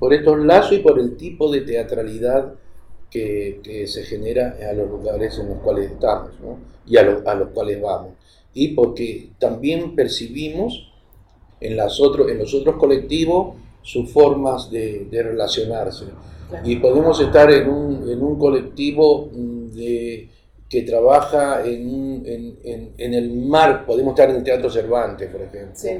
Por 0.00 0.12
estos 0.12 0.44
lazos 0.44 0.72
y 0.72 0.78
por 0.80 0.98
el 0.98 1.16
tipo 1.16 1.48
de 1.48 1.60
teatralidad 1.60 2.54
que, 3.08 3.60
que 3.62 3.86
se 3.86 4.02
genera 4.02 4.58
a 4.68 4.72
los 4.72 4.90
lugares 4.90 5.38
en 5.38 5.48
los 5.48 5.58
cuales 5.58 5.92
estamos, 5.92 6.32
¿no? 6.40 6.58
Y 6.88 6.96
a, 6.96 7.02
a 7.02 7.34
los 7.36 7.50
cuales 7.50 7.80
vamos. 7.80 8.14
Y 8.52 8.74
porque 8.74 9.30
también 9.38 9.94
percibimos 9.94 10.91
en, 11.62 11.76
las 11.76 12.00
otros 12.00 12.30
en 12.30 12.38
los 12.38 12.52
otros 12.54 12.76
colectivos 12.76 13.56
sus 13.82 14.10
formas 14.10 14.70
de, 14.70 15.06
de 15.10 15.22
relacionarse. 15.22 16.06
Y 16.64 16.76
podemos 16.76 17.18
estar 17.20 17.50
en 17.50 17.68
un, 17.68 18.08
en 18.08 18.22
un 18.22 18.38
colectivo 18.38 19.30
de 19.32 20.28
que 20.68 20.82
trabaja 20.82 21.64
en, 21.66 22.22
en, 22.24 22.92
en, 22.96 23.14
el 23.14 23.30
mar, 23.30 23.84
podemos 23.84 24.12
estar 24.12 24.30
en 24.30 24.36
el 24.36 24.42
Teatro 24.42 24.70
Cervantes, 24.70 25.30
por 25.30 25.42
ejemplo. 25.42 25.74
Sí. 25.74 25.90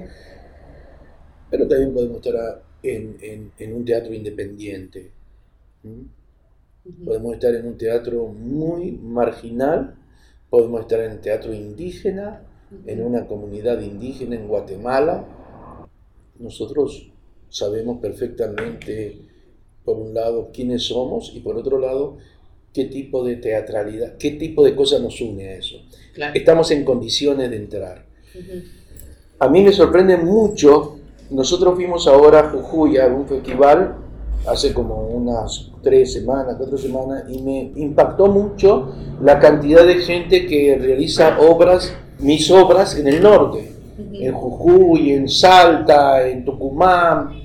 Pero 1.50 1.68
también 1.68 1.92
podemos 1.92 2.16
estar 2.16 2.62
en, 2.82 3.74
un 3.74 3.84
teatro 3.84 4.14
independiente. 4.14 5.10
Podemos 7.04 7.34
estar 7.34 7.54
en 7.54 7.66
un 7.66 7.76
teatro 7.76 8.26
muy 8.28 8.92
marginal, 8.92 9.94
podemos 10.48 10.80
estar 10.80 11.00
en 11.00 11.12
el 11.12 11.20
teatro 11.20 11.52
indígena, 11.52 12.42
en 12.86 13.04
una 13.04 13.26
comunidad 13.26 13.78
indígena 13.82 14.36
en 14.36 14.48
Guatemala. 14.48 15.26
Nosotros 16.42 17.08
sabemos 17.48 18.00
perfectamente, 18.00 19.16
por 19.84 19.96
un 19.96 20.12
lado, 20.12 20.50
quiénes 20.52 20.82
somos 20.82 21.32
y 21.34 21.40
por 21.40 21.56
otro 21.56 21.78
lado, 21.78 22.18
qué 22.72 22.86
tipo 22.86 23.24
de 23.24 23.36
teatralidad, 23.36 24.16
qué 24.16 24.32
tipo 24.32 24.64
de 24.64 24.74
cosas 24.74 25.00
nos 25.00 25.20
une 25.20 25.48
a 25.48 25.54
eso. 25.54 25.76
Estamos 26.34 26.72
en 26.72 26.84
condiciones 26.84 27.48
de 27.48 27.56
entrar. 27.56 28.06
A 29.38 29.48
mí 29.48 29.62
me 29.62 29.72
sorprende 29.72 30.16
mucho, 30.16 30.98
nosotros 31.30 31.76
fuimos 31.76 32.08
ahora 32.08 32.40
a 32.40 32.50
Jujuy 32.50 32.98
a 32.98 33.06
un 33.06 33.28
festival 33.28 33.96
hace 34.44 34.74
como 34.74 35.06
unas 35.06 35.70
tres 35.80 36.12
semanas, 36.12 36.56
cuatro 36.58 36.76
semanas, 36.76 37.24
y 37.28 37.40
me 37.40 37.72
impactó 37.76 38.26
mucho 38.26 38.92
la 39.22 39.38
cantidad 39.38 39.86
de 39.86 39.96
gente 39.96 40.46
que 40.46 40.76
realiza 40.76 41.38
obras, 41.38 41.92
mis 42.18 42.50
obras 42.50 42.98
en 42.98 43.06
el 43.06 43.22
norte, 43.22 43.72
en 43.98 44.32
Jujuy, 44.32 45.12
en 45.12 45.28
Salta, 45.28 46.26
en 46.26 46.44
Tucumán, 46.44 47.42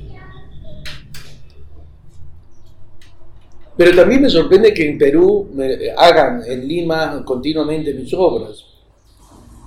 Pero 3.77 3.95
también 3.95 4.23
me 4.23 4.29
sorprende 4.29 4.73
que 4.73 4.89
en 4.89 4.97
Perú 4.97 5.49
hagan 5.97 6.41
en 6.47 6.67
Lima 6.67 7.23
continuamente 7.23 7.93
mis 7.93 8.11
obras. 8.15 8.65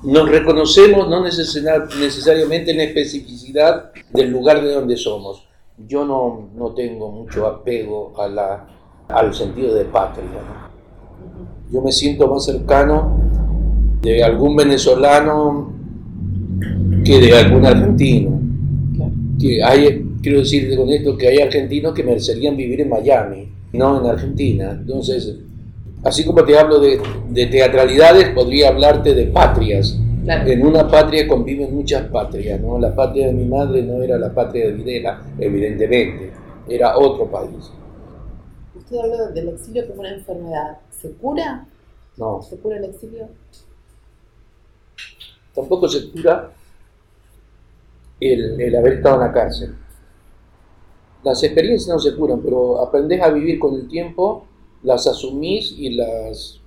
Nos 0.02 0.28
reconocemos 0.28 1.08
no 1.08 1.22
necesariamente 1.22 2.72
en 2.72 2.78
la 2.78 2.84
especificidad 2.84 3.92
del 4.12 4.30
lugar 4.30 4.62
de 4.62 4.72
donde 4.72 4.96
somos. 4.96 5.46
Yo 5.86 6.04
no, 6.04 6.50
no 6.56 6.74
tengo 6.74 7.10
mucho 7.12 7.46
apego 7.46 8.12
a 8.20 8.26
la, 8.26 8.66
al 9.08 9.32
sentido 9.32 9.74
de 9.74 9.84
patria. 9.84 10.26
Yo 11.70 11.80
me 11.80 11.92
siento 11.92 12.26
más 12.26 12.44
cercano 12.44 13.16
de 14.02 14.24
algún 14.24 14.56
venezolano 14.56 15.72
que 17.04 17.18
de 17.18 17.36
algún 17.36 17.66
argentino. 17.66 18.40
Que 19.38 19.62
hay, 19.62 20.04
quiero 20.22 20.40
decir 20.40 20.76
con 20.76 20.88
esto 20.90 21.16
que 21.16 21.28
hay 21.28 21.38
argentinos 21.38 21.94
que 21.94 22.02
merecerían 22.02 22.56
vivir 22.56 22.80
en 22.82 22.88
Miami 22.90 23.50
no 23.72 24.00
en 24.00 24.06
Argentina. 24.06 24.72
Entonces, 24.72 25.36
así 26.04 26.24
como 26.24 26.44
te 26.44 26.58
hablo 26.58 26.80
de, 26.80 27.00
teatralidades, 27.46 28.30
podría 28.30 28.68
hablarte 28.68 29.14
de 29.14 29.26
patrias. 29.26 29.98
En 30.26 30.66
una 30.66 30.86
patria 30.86 31.26
conviven 31.26 31.74
muchas 31.74 32.06
patrias, 32.08 32.60
¿no? 32.60 32.78
La 32.78 32.94
patria 32.94 33.28
de 33.28 33.32
mi 33.32 33.46
madre 33.46 33.82
no 33.82 34.02
era 34.02 34.18
la 34.18 34.32
patria 34.32 34.66
de 34.66 34.72
Videla, 34.72 35.22
evidentemente, 35.38 36.30
era 36.68 36.96
otro 36.96 37.26
país. 37.26 37.72
Usted 38.76 38.96
habla 38.98 39.28
del 39.28 39.48
exilio 39.48 39.88
como 39.88 40.00
una 40.00 40.14
enfermedad. 40.14 40.78
¿Se 40.90 41.10
cura? 41.12 41.66
No. 42.16 42.42
¿Se 42.42 42.56
cura 42.58 42.76
el 42.76 42.84
exilio? 42.84 43.28
Tampoco 45.54 45.88
se 45.88 46.10
cura 46.10 46.52
el, 48.20 48.60
el 48.60 48.76
haber 48.76 48.94
estado 48.94 49.16
en 49.16 49.20
la 49.20 49.32
cárcel. 49.32 49.74
Las 51.22 51.42
experiencias 51.42 51.94
no 51.94 51.98
se 51.98 52.16
curan, 52.16 52.40
pero 52.40 52.80
aprendes 52.80 53.20
a 53.20 53.30
vivir 53.30 53.58
con 53.58 53.74
el 53.74 53.88
tiempo, 53.88 54.46
las 54.82 55.06
asumís 55.06 55.72
y 55.76 55.90
las 55.90 56.60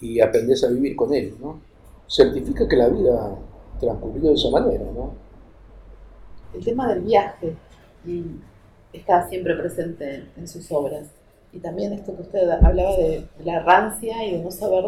y 0.00 0.20
aprendes 0.20 0.62
a 0.64 0.68
vivir 0.68 0.94
con 0.96 1.12
él, 1.12 1.34
¿no? 1.40 1.60
Certifica 2.08 2.68
que 2.68 2.76
la 2.76 2.88
vida 2.88 3.36
transcurrió 3.80 4.30
de 4.30 4.34
esa 4.34 4.50
manera, 4.50 4.84
¿no? 4.92 5.12
El 6.54 6.64
tema 6.64 6.88
del 6.88 7.02
viaje 7.02 7.54
está 8.92 9.28
siempre 9.28 9.54
presente 9.56 10.26
en 10.36 10.48
sus 10.48 10.70
obras. 10.72 11.08
Y 11.52 11.58
también 11.58 11.92
esto 11.92 12.14
que 12.14 12.22
usted 12.22 12.48
hablaba 12.48 12.96
de 12.96 13.26
la 13.44 13.60
rancia 13.60 14.24
y 14.24 14.32
de 14.32 14.42
no 14.42 14.50
saber 14.50 14.84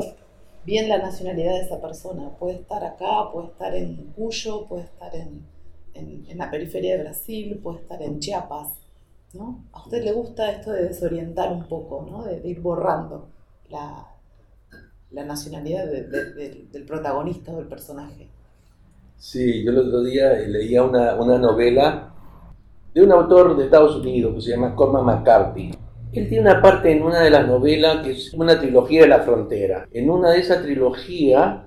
bien 0.64 0.88
la 0.88 0.99
nacionalidad 0.99 1.53
de 1.53 1.62
esa 1.62 1.81
persona. 1.81 2.31
Puede 2.38 2.55
estar 2.55 2.85
acá, 2.85 3.31
puede 3.33 3.49
estar 3.49 3.75
en 3.75 4.12
Cuyo, 4.16 4.66
puede 4.66 4.85
estar 4.85 5.14
en, 5.14 5.46
en, 5.94 6.38
la 6.38 6.51
periferia 6.51 6.96
de 6.96 7.03
Brasil, 7.03 7.61
puede 7.62 7.79
estar 7.81 8.01
en 8.03 8.18
Chiapas. 8.18 8.79
¿no? 9.33 9.64
A 9.73 9.83
usted 9.83 10.05
le 10.05 10.12
gusta 10.12 10.51
esto 10.51 10.73
de 10.73 10.88
desorientar 10.88 11.53
un 11.53 11.68
poco, 11.68 12.07
¿no? 12.11 12.25
de, 12.25 12.40
ir 12.49 12.61
borrando 12.61 13.29
la, 13.68 14.07
la 15.11 15.25
nacionalidad 15.25 15.87
del 15.87 16.85
protagonista 16.87 17.53
o 17.53 17.57
del 17.57 17.68
personaje. 17.68 18.29
Sí, 19.16 19.62
yo 19.62 19.70
el 19.73 19.79
otro 19.79 20.03
día 20.03 20.33
leía 20.33 20.83
una, 20.83 21.14
una 21.14 21.38
novela 21.38 22.14
de 22.94 23.03
un 23.03 23.12
autor 23.12 23.57
de 23.57 23.64
Estados 23.64 23.96
Unidos 23.96 24.35
que 24.35 24.40
se 24.40 24.51
llama 24.51 24.75
Cormac 24.75 25.03
McCarthy. 25.03 25.70
Él 26.12 26.29
tiene 26.29 26.51
una 26.51 26.61
parte 26.61 26.90
en 26.90 27.03
una 27.03 27.20
de 27.20 27.31
las 27.31 27.46
novelas 27.46 28.05
que 28.05 28.12
es 28.12 28.35
una 28.35 28.59
trilogía 28.59 29.03
de 29.03 29.09
la 29.09 29.20
frontera. 29.20 29.87
En 29.92 30.11
una 30.11 30.31
de 30.31 30.40
esas 30.40 30.62
trilogías 30.62 31.61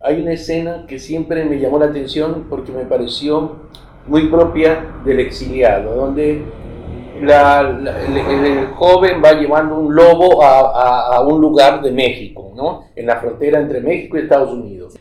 hay 0.00 0.20
una 0.20 0.32
escena 0.32 0.86
que 0.88 0.98
siempre 0.98 1.44
me 1.44 1.60
llamó 1.60 1.78
la 1.78 1.86
atención 1.86 2.46
porque 2.50 2.72
me 2.72 2.84
pareció 2.84 3.68
muy 4.08 4.28
propia 4.28 4.84
del 5.04 5.20
exiliado, 5.20 5.94
donde 5.94 6.42
el, 7.20 8.66
joven 8.74 9.22
va 9.24 9.32
llevando 9.34 9.78
un 9.78 9.94
lobo 9.94 10.42
a, 10.42 11.24
un 11.24 11.40
lugar 11.40 11.80
de 11.80 11.92
México, 11.92 12.52
¿no? 12.56 12.86
en 12.96 13.06
la 13.06 13.20
frontera 13.20 13.60
entre 13.60 13.80
México 13.80 14.16
y 14.16 14.22
Estados 14.22 14.52
Unidos. 14.52 14.98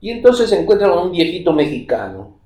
Y 0.00 0.10
entonces 0.10 0.48
se 0.48 0.60
encuentra 0.60 0.88
con 0.88 1.06
un 1.06 1.12
viejito 1.12 1.52
mexicano 1.52 2.38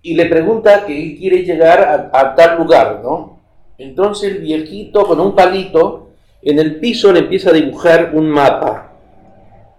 y 0.00 0.14
le 0.14 0.26
pregunta 0.26 0.86
que 0.86 1.16
quiere 1.16 1.42
llegar 1.42 2.10
a 2.12 2.34
tal 2.36 2.58
lugar, 2.58 3.00
¿no? 3.02 3.35
Entonces 3.78 4.32
el 4.32 4.38
viejito 4.38 5.06
con 5.06 5.20
un 5.20 5.34
palito 5.34 6.10
en 6.42 6.58
el 6.58 6.76
piso 6.76 7.12
le 7.12 7.20
empieza 7.20 7.50
a 7.50 7.54
dibujar 7.54 8.12
un 8.14 8.28
mapa 8.28 8.86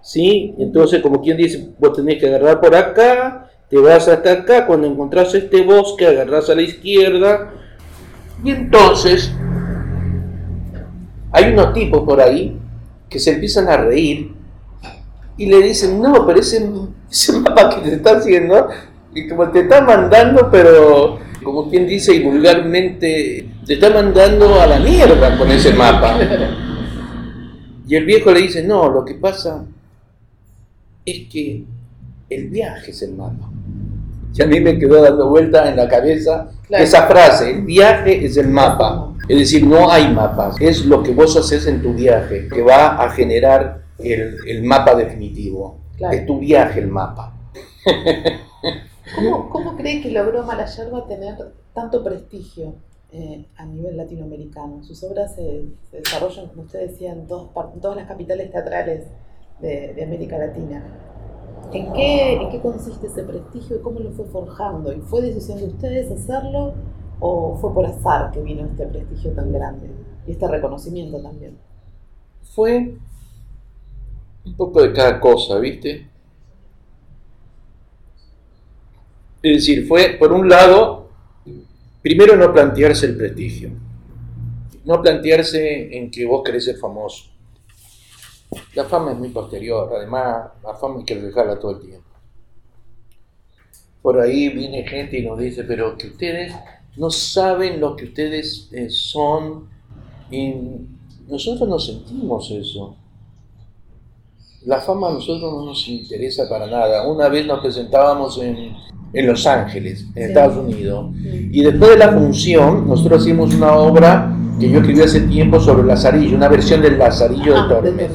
¿sí? 0.08 0.56
Entonces, 0.58 1.02
como 1.02 1.22
quien 1.22 1.36
dice, 1.36 1.70
vos 1.78 1.92
tenés 1.94 2.18
que 2.18 2.28
agarrar 2.28 2.62
por 2.62 2.74
acá, 2.74 3.50
te 3.70 3.78
vas 3.78 4.08
hasta 4.08 4.32
acá, 4.32 4.66
cuando 4.66 4.88
encontrás 4.88 5.36
este 5.36 5.64
bosque, 5.64 6.08
agarrás 6.08 6.50
a 6.50 6.56
la 6.56 6.62
izquierda, 6.62 7.52
y 8.42 8.52
entonces 8.52 9.34
hay 11.32 11.52
unos 11.52 11.74
tipos 11.74 12.04
por 12.04 12.22
ahí 12.22 12.58
que 13.10 13.20
se 13.20 13.34
empiezan 13.34 13.68
a 13.68 13.78
reír 13.78 14.34
y 15.36 15.46
le 15.48 15.62
dicen, 15.62 16.02
no, 16.02 16.26
pero 16.26 16.40
ese, 16.40 16.66
mapa 17.42 17.70
que 17.70 17.90
te 17.90 17.96
está 17.96 18.18
haciendo, 18.18 18.70
y 19.14 19.28
como 19.28 19.52
te 19.52 19.62
está 19.62 19.82
mandando, 19.82 20.50
pero 20.50 21.20
como 21.48 21.70
quien 21.70 21.88
dice 21.88 22.14
y 22.14 22.20
vulgarmente, 22.24 23.48
te 23.66 23.74
está 23.76 23.90
mandando 23.90 24.60
a 24.60 24.68
la 24.68 24.80
mierda 24.80 25.38
con 25.38 25.50
ese 25.50 25.72
mapa. 25.74 26.20
Y 27.88 27.96
el 27.96 28.04
viejo 28.04 28.34
le 28.34 28.42
dice, 28.42 28.64
no, 28.64 28.90
lo 28.90 29.06
que 29.06 29.14
pasa 29.14 29.66
es 31.06 31.30
que 31.30 31.64
el 32.30 32.50
viaje 32.50 32.92
es 32.92 33.02
el 33.02 33.14
mapa. 33.14 33.50
Y 34.36 34.42
a 34.42 34.46
mí 34.46 34.60
me 34.60 34.78
quedó 34.78 35.02
dando 35.02 35.30
vuelta 35.30 35.70
en 35.70 35.78
la 35.78 35.88
cabeza 35.88 36.52
esa 36.70 37.08
frase, 37.08 37.52
el 37.52 37.62
viaje 37.62 38.26
es 38.26 38.36
el 38.36 38.50
mapa. 38.50 39.14
Es 39.30 39.40
decir, 39.40 39.66
no 39.66 39.90
hay 39.90 40.14
mapas, 40.14 40.58
es 40.60 40.86
lo 40.86 41.02
que 41.02 41.14
vos 41.14 41.38
haces 41.38 41.66
en 41.66 41.82
tu 41.82 41.94
viaje 41.94 42.50
que 42.54 42.62
va 42.62 43.02
a 43.02 43.10
generar 43.12 43.84
el, 44.00 44.64
mapa 44.64 44.96
definitivo. 44.96 45.80
Es 46.12 46.26
tu 46.26 46.40
viaje 46.40 46.82
el 46.82 46.88
mapa. 46.88 47.34
¿Cómo, 49.16 49.50
¿Cómo, 49.50 49.76
cree 49.76 50.02
que 50.02 50.12
logró 50.12 50.44
Malayalba 50.44 51.08
tener 51.08 51.36
tanto 51.74 52.04
prestigio 52.04 52.76
eh, 53.12 53.46
a 53.56 53.66
nivel 53.66 53.98
latinoamericano? 53.98 54.84
Sus 54.84 55.04
obras 55.04 55.36
se, 55.36 55.66
desarrollan, 55.92 56.48
como 56.48 56.64
usted 56.64 56.88
decía, 56.88 57.14
en, 57.14 57.28
todas 57.28 57.96
las 57.96 58.08
capitales 58.08 58.52
teatrales 58.52 59.06
de, 59.60 59.94
de 59.94 60.04
América 60.04 60.38
Latina. 60.38 60.84
¿En 61.74 61.94
qué, 61.94 62.34
¿En 62.34 62.50
qué 62.50 62.62
consiste 62.62 63.08
ese 63.08 63.24
prestigio 63.24 63.78
y 63.78 63.82
cómo 63.82 64.00
lo 64.00 64.12
fue 64.12 64.26
forjando? 64.26 64.94
¿Y 64.94 65.02
fue 65.02 65.22
decisión 65.22 65.60
de 65.60 65.66
ustedes 65.66 66.12
hacerlo 66.12 66.74
o 67.20 67.58
fue 67.58 67.74
por 67.74 67.86
azar 67.86 68.32
que 68.32 68.42
vino 68.42 68.66
este 68.66 68.86
prestigio 68.86 69.32
tan 69.32 69.52
grande 69.52 69.90
y 70.26 70.32
este 70.32 70.48
reconocimiento 70.48 71.22
también? 71.22 71.58
Fue 72.56 72.96
un 74.46 74.56
poco 74.56 74.82
de 74.82 74.94
cada 74.94 75.20
cosa, 75.20 75.60
¿viste? 75.60 76.08
Es 79.48 79.66
decir, 79.66 79.88
fue, 79.88 80.18
por 80.20 80.34
un 80.34 80.50
lado, 80.50 81.10
primero 82.02 82.36
no 82.36 82.52
plantearse 82.52 83.06
el 83.06 83.16
prestigio, 83.16 83.72
no 84.84 85.02
plantearse 85.02 85.98
en 85.98 86.12
que 86.12 86.26
vos 86.26 86.44
querés 86.44 86.78
famoso. 86.80 87.30
La 88.76 88.84
fama 88.84 89.12
es 89.12 89.18
muy 89.18 89.30
posterior, 89.30 89.90
además 89.96 90.50
la 90.62 90.74
fama 90.74 91.00
hay 91.00 91.06
que 91.06 91.16
dejarla 91.16 91.58
todo 91.58 91.78
el 91.78 91.80
tiempo. 91.80 92.08
Por 94.02 94.20
ahí 94.20 94.50
viene 94.50 94.86
gente 94.86 95.20
y 95.20 95.26
nos 95.26 95.40
dice, 95.40 95.64
pero 95.64 95.98
que 95.98 96.08
ustedes 96.08 96.54
no 96.98 97.10
saben 97.10 97.80
lo 97.80 97.96
que 97.96 98.06
ustedes 98.06 98.68
eh, 98.74 98.90
son 98.90 99.70
y 100.30 100.56
nosotros 101.30 101.70
no 101.70 101.80
sentimos 101.80 102.52
eso. 102.52 102.98
La 104.66 104.82
fama 104.82 105.08
a 105.08 105.14
nosotros 105.14 105.54
no 105.54 105.64
nos 105.64 105.88
interesa 105.88 106.50
para 106.50 106.68
nada. 106.68 107.08
Una 107.08 107.30
vez 107.30 107.46
nos 107.46 107.62
presentábamos 107.62 108.38
en, 108.40 108.76
Los 109.14 109.48
Ángeles, 109.48 110.08
en 110.16 110.24
Estados 110.24 110.58
Unidos, 110.58 111.12
y 111.24 111.64
después 111.64 111.92
de 111.92 111.98
la 111.98 112.12
función 112.12 112.88
nosotros 112.88 113.26
hicimos 113.26 113.54
una 113.54 113.74
obra 113.74 114.36
que 114.60 114.70
yo 114.70 114.80
escribí 114.80 115.02
hace 115.02 115.22
tiempo 115.22 115.60
sobre 115.60 115.82
el 115.82 115.88
Lazarillo, 115.88 116.36
una 116.36 116.50
versión 116.50 116.82
del 116.82 116.98
Lazarillo 116.98 117.54
de 117.54 117.60
ah, 117.60 117.68
Tormes. 117.70 118.12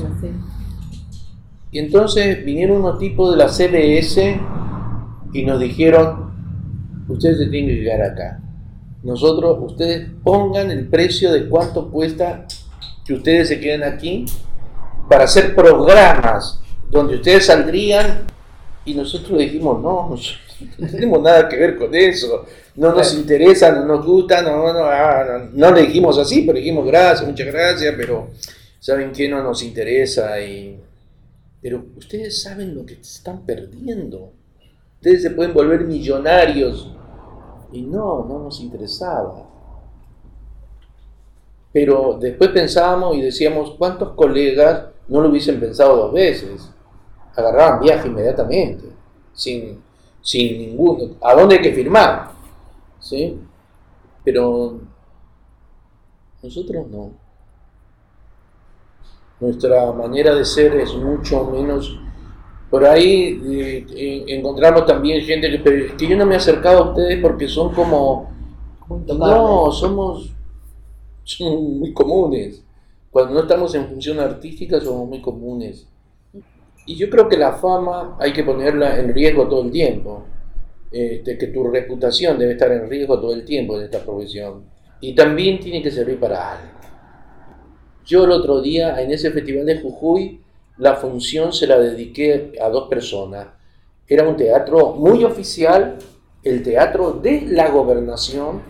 Y 1.70 1.78
entonces 1.78 2.44
vinieron 2.44 2.78
unos 2.78 2.98
tipos 2.98 3.30
de 3.30 3.36
la 3.38 3.48
CBS 3.48 4.40
y 5.32 5.44
nos 5.44 5.60
dijeron, 5.60 6.32
ustedes 7.08 7.38
se 7.38 7.46
tienen 7.46 7.70
que 7.70 7.76
llegar 7.76 8.02
acá. 8.02 8.40
Nosotros, 9.02 9.58
ustedes 9.62 10.08
pongan 10.22 10.70
el 10.70 10.86
precio 10.88 11.32
de 11.32 11.48
cuánto 11.48 11.90
cuesta 11.90 12.46
que 13.04 13.14
ustedes 13.14 13.48
se 13.48 13.58
queden 13.58 13.82
aquí 13.82 14.26
para 15.08 15.24
hacer 15.24 15.54
programas 15.54 16.60
donde 16.90 17.16
ustedes 17.16 17.46
saldrían 17.46 18.24
y 18.84 18.94
nosotros 18.94 19.38
dijimos, 19.38 19.80
no, 19.82 20.14
no 20.78 20.88
tenemos 20.88 21.22
nada 21.22 21.48
que 21.48 21.56
ver 21.56 21.76
con 21.76 21.94
eso, 21.94 22.46
no 22.76 22.92
nos 22.92 23.14
interesa, 23.14 23.72
no 23.72 23.84
nos 23.84 24.04
gusta, 24.04 24.42
no, 24.42 24.72
no, 24.72 24.84
ah, 24.84 25.48
no, 25.52 25.70
le 25.72 25.82
dijimos 25.82 26.18
así, 26.18 26.42
pero 26.42 26.58
dijimos 26.58 26.86
gracias, 26.86 27.28
muchas 27.28 27.46
gracias, 27.46 27.94
pero 27.96 28.28
¿saben 28.80 29.12
qué 29.12 29.28
no 29.28 29.42
nos 29.42 29.62
interesa? 29.62 30.40
Y, 30.40 30.78
pero 31.60 31.84
ustedes 31.96 32.42
saben 32.42 32.74
lo 32.74 32.86
que 32.86 32.94
están 32.94 33.44
perdiendo, 33.44 34.32
ustedes 34.94 35.22
se 35.22 35.30
pueden 35.30 35.52
volver 35.52 35.84
millonarios 35.84 36.90
y 37.72 37.82
no, 37.82 38.24
no 38.24 38.38
nos 38.38 38.60
interesaba. 38.60 39.48
Pero 41.72 42.18
después 42.20 42.50
pensábamos 42.50 43.16
y 43.16 43.22
decíamos, 43.22 43.74
¿cuántos 43.78 44.10
colegas 44.10 44.88
no 45.08 45.20
lo 45.20 45.30
hubiesen 45.30 45.58
pensado 45.58 45.96
dos 45.96 46.12
veces? 46.12 46.68
Agarraban 47.34 47.80
viaje 47.80 48.08
inmediatamente, 48.08 48.84
sin, 49.32 49.82
sin 50.22 50.58
ningún... 50.58 51.16
¿A 51.20 51.34
dónde 51.34 51.56
hay 51.56 51.62
que 51.62 51.72
firmar? 51.72 52.30
¿Sí? 53.00 53.36
Pero 54.24 54.80
nosotros 56.42 56.86
no. 56.88 57.10
Nuestra 59.40 59.92
manera 59.92 60.34
de 60.34 60.44
ser 60.44 60.76
es 60.76 60.94
mucho 60.94 61.44
menos... 61.44 61.98
Por 62.70 62.86
ahí 62.86 63.38
eh, 63.44 64.24
encontramos 64.28 64.86
también 64.86 65.22
gente 65.22 65.50
que, 65.50 65.94
que 65.94 66.08
yo 66.08 66.16
no 66.16 66.24
me 66.24 66.34
he 66.34 66.38
acercado 66.38 66.78
a 66.78 66.88
ustedes 66.90 67.20
porque 67.20 67.48
son 67.48 67.74
como... 67.74 68.30
No, 68.88 69.70
somos 69.72 70.32
muy 71.40 71.92
comunes. 71.92 72.64
Cuando 73.10 73.34
no 73.34 73.40
estamos 73.40 73.74
en 73.74 73.88
función 73.88 74.20
artística 74.20 74.80
somos 74.80 75.08
muy 75.08 75.20
comunes. 75.20 75.86
Y 76.86 76.96
yo 76.96 77.08
creo 77.08 77.28
que 77.28 77.36
la 77.36 77.52
fama 77.52 78.16
hay 78.20 78.32
que 78.32 78.42
ponerla 78.42 78.98
en 78.98 79.14
riesgo 79.14 79.48
todo 79.48 79.62
el 79.62 79.70
tiempo. 79.70 80.24
Este, 80.90 81.38
que 81.38 81.46
tu 81.46 81.64
reputación 81.64 82.38
debe 82.38 82.52
estar 82.52 82.70
en 82.70 82.88
riesgo 82.88 83.18
todo 83.18 83.32
el 83.32 83.44
tiempo 83.44 83.78
en 83.78 83.84
esta 83.84 84.00
profesión. 84.00 84.64
Y 85.00 85.14
también 85.14 85.58
tiene 85.60 85.82
que 85.82 85.90
servir 85.90 86.18
para 86.18 86.52
algo. 86.52 86.72
Yo 88.04 88.24
el 88.24 88.32
otro 88.32 88.60
día 88.60 89.00
en 89.00 89.10
ese 89.10 89.30
festival 89.30 89.64
de 89.66 89.80
Jujuy, 89.80 90.40
la 90.78 90.96
función 90.96 91.52
se 91.52 91.66
la 91.66 91.78
dediqué 91.78 92.52
a 92.60 92.68
dos 92.68 92.88
personas. 92.88 93.46
Era 94.06 94.28
un 94.28 94.36
teatro 94.36 94.94
muy 94.94 95.24
oficial, 95.24 95.98
el 96.42 96.62
teatro 96.62 97.12
de 97.12 97.42
la 97.42 97.70
gobernación. 97.70 98.60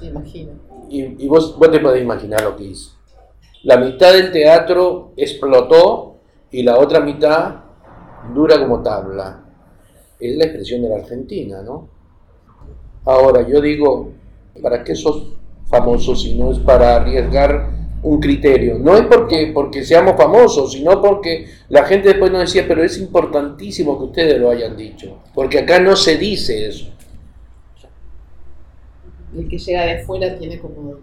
Me 0.00 0.08
imagino 0.08 0.74
y, 0.88 1.26
vos, 1.26 1.58
vos, 1.58 1.70
te 1.70 1.80
podés 1.80 2.02
imaginar 2.02 2.42
lo 2.42 2.56
que 2.56 2.64
hizo. 2.64 2.92
La 3.62 3.76
mitad 3.78 4.12
del 4.12 4.30
teatro 4.30 5.12
explotó 5.16 6.13
y 6.58 6.62
la 6.62 6.78
otra 6.78 7.00
mitad 7.00 7.56
dura 8.34 8.58
como 8.60 8.82
tabla. 8.82 9.44
Es 10.18 10.36
la 10.36 10.44
expresión 10.44 10.82
de 10.82 10.88
la 10.88 10.96
Argentina, 10.96 11.62
¿no? 11.62 11.88
Ahora, 13.04 13.46
yo 13.46 13.60
digo, 13.60 14.12
¿para 14.62 14.82
qué 14.82 14.94
sos 14.94 15.34
famoso 15.66 16.14
si 16.14 16.34
no 16.34 16.52
es 16.52 16.58
para 16.58 16.96
arriesgar 16.96 17.70
un 18.02 18.20
criterio? 18.20 18.78
No 18.78 18.96
es 18.96 19.06
porque, 19.06 19.50
porque 19.52 19.84
seamos 19.84 20.16
famosos, 20.16 20.72
sino 20.72 21.02
porque 21.02 21.46
la 21.68 21.84
gente 21.84 22.08
después 22.08 22.30
nos 22.30 22.42
decía, 22.42 22.64
pero 22.66 22.82
es 22.82 22.98
importantísimo 22.98 23.98
que 23.98 24.04
ustedes 24.04 24.40
lo 24.40 24.50
hayan 24.50 24.76
dicho, 24.76 25.18
porque 25.34 25.58
acá 25.58 25.80
no 25.80 25.96
se 25.96 26.16
dice 26.16 26.68
eso 26.68 26.94
el 29.36 29.48
que 29.48 29.58
llega 29.58 29.84
de 29.84 29.92
afuera 30.00 30.36
tiene 30.38 30.58
como 30.58 30.94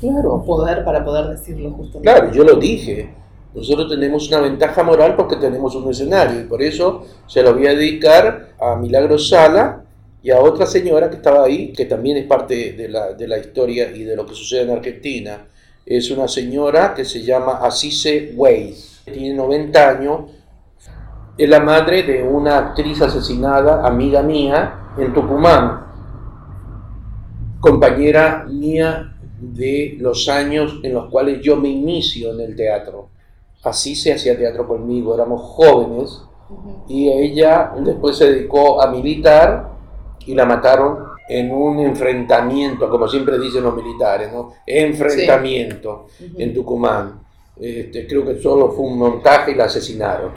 claro. 0.00 0.42
poder 0.44 0.84
para 0.84 1.04
poder 1.04 1.26
decirlo 1.28 1.70
justamente. 1.72 2.10
Claro, 2.10 2.32
yo 2.32 2.44
lo 2.44 2.56
dije. 2.56 3.10
Nosotros 3.54 3.88
tenemos 3.88 4.28
una 4.28 4.40
ventaja 4.40 4.82
moral 4.82 5.16
porque 5.16 5.36
tenemos 5.36 5.74
un 5.74 5.90
escenario 5.90 6.40
y 6.40 6.44
por 6.44 6.62
eso 6.62 7.06
se 7.26 7.42
lo 7.42 7.54
voy 7.54 7.66
a 7.66 7.74
dedicar 7.74 8.50
a 8.60 8.76
Milagro 8.76 9.18
Sala 9.18 9.82
y 10.22 10.30
a 10.30 10.40
otra 10.40 10.66
señora 10.66 11.08
que 11.08 11.16
estaba 11.16 11.44
ahí, 11.44 11.72
que 11.72 11.86
también 11.86 12.18
es 12.18 12.26
parte 12.26 12.72
de 12.72 12.88
la, 12.88 13.12
de 13.12 13.26
la 13.26 13.38
historia 13.38 13.90
y 13.90 14.04
de 14.04 14.16
lo 14.16 14.26
que 14.26 14.34
sucede 14.34 14.62
en 14.62 14.70
Argentina. 14.70 15.46
Es 15.86 16.10
una 16.10 16.28
señora 16.28 16.92
que 16.94 17.04
se 17.04 17.22
llama 17.22 17.58
Asise 17.62 18.32
Weiss, 18.36 19.00
tiene 19.04 19.34
90 19.34 19.88
años, 19.88 20.30
es 21.36 21.48
la 21.48 21.60
madre 21.60 22.02
de 22.02 22.22
una 22.22 22.58
actriz 22.58 23.00
asesinada, 23.00 23.86
amiga 23.86 24.22
mía, 24.22 24.92
en 24.98 25.14
Tucumán 25.14 25.88
compañera 27.60 28.46
mía 28.48 29.16
de 29.40 29.96
los 30.00 30.28
años 30.28 30.80
en 30.82 30.94
los 30.94 31.10
cuales 31.10 31.40
yo 31.42 31.56
me 31.56 31.68
inicio 31.68 32.32
en 32.32 32.40
el 32.40 32.56
teatro. 32.56 33.07
Así 33.62 33.94
se 33.94 34.12
hacía 34.12 34.36
teatro 34.36 34.66
conmigo, 34.66 35.14
éramos 35.14 35.42
jóvenes 35.42 36.22
y 36.88 37.08
ella 37.08 37.72
después 37.84 38.16
se 38.16 38.32
dedicó 38.32 38.80
a 38.80 38.90
militar 38.90 39.70
y 40.26 40.34
la 40.34 40.46
mataron 40.46 40.98
en 41.28 41.52
un 41.52 41.80
enfrentamiento, 41.80 42.88
como 42.88 43.06
siempre 43.06 43.38
dicen 43.38 43.64
los 43.64 43.74
militares, 43.74 44.32
¿no? 44.32 44.52
Enfrentamiento 44.66 46.06
en 46.36 46.54
Tucumán. 46.54 47.20
Este, 47.56 48.06
creo 48.06 48.24
que 48.24 48.40
solo 48.40 48.70
fue 48.70 48.86
un 48.86 48.98
montaje 48.98 49.50
y 49.50 49.54
la 49.54 49.64
asesinaron. 49.64 50.32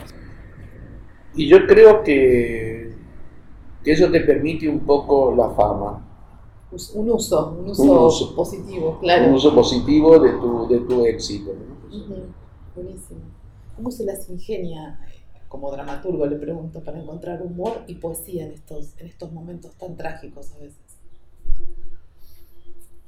Y 1.35 1.47
yo 1.47 1.65
creo 1.65 2.03
que, 2.03 2.93
que 3.83 3.91
eso 3.91 4.09
te 4.09 4.21
permite 4.21 4.67
un 4.67 4.81
poco 4.81 5.33
la 5.35 5.49
fama 5.51 6.07
un 6.93 7.11
uso, 7.11 7.57
un 7.59 7.69
uso, 7.69 8.33
positivo, 8.33 8.97
claro. 9.01 9.27
Un 9.27 9.33
uso 9.33 9.53
positivo 9.53 10.17
de 10.19 10.31
tu, 10.31 10.67
de 10.69 10.79
tu 10.79 11.05
éxito. 11.05 11.51
Buenísimo. 12.75 13.21
¿Cómo 13.75 13.91
se 13.91 14.05
las 14.05 14.29
ingenia 14.29 14.99
como 15.47 15.71
dramaturgo, 15.71 16.25
le 16.25 16.37
pregunto, 16.37 16.81
para 16.81 16.99
encontrar 16.99 17.41
humor 17.41 17.83
y 17.87 17.95
poesía 17.95 18.45
en 18.45 18.53
estos, 18.53 18.93
en 18.97 19.07
estos 19.07 19.31
momentos 19.31 19.75
tan 19.75 19.97
trágicos 19.97 20.51
a 20.53 20.59
veces? 20.59 20.77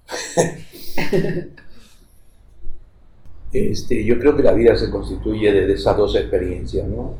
este, 3.53 4.03
yo 4.03 4.19
creo 4.19 4.35
que 4.35 4.43
la 4.43 4.53
vida 4.53 4.75
se 4.75 4.89
constituye 4.89 5.51
de 5.51 5.73
esas 5.73 5.95
dos 5.95 6.15
experiencias, 6.15 6.87
¿no? 6.87 7.15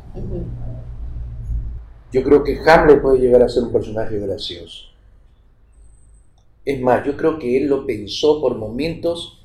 Yo 2.11 2.23
creo 2.23 2.43
que 2.43 2.59
Hamlet 2.59 3.01
puede 3.01 3.19
llegar 3.19 3.41
a 3.41 3.49
ser 3.49 3.63
un 3.63 3.71
personaje 3.71 4.19
gracioso 4.19 4.93
es 6.65 6.79
más, 6.81 7.05
yo 7.05 7.17
creo 7.17 7.39
que 7.39 7.57
él 7.57 7.67
lo 7.67 7.85
pensó 7.85 8.39
por 8.39 8.57
momentos 8.57 9.39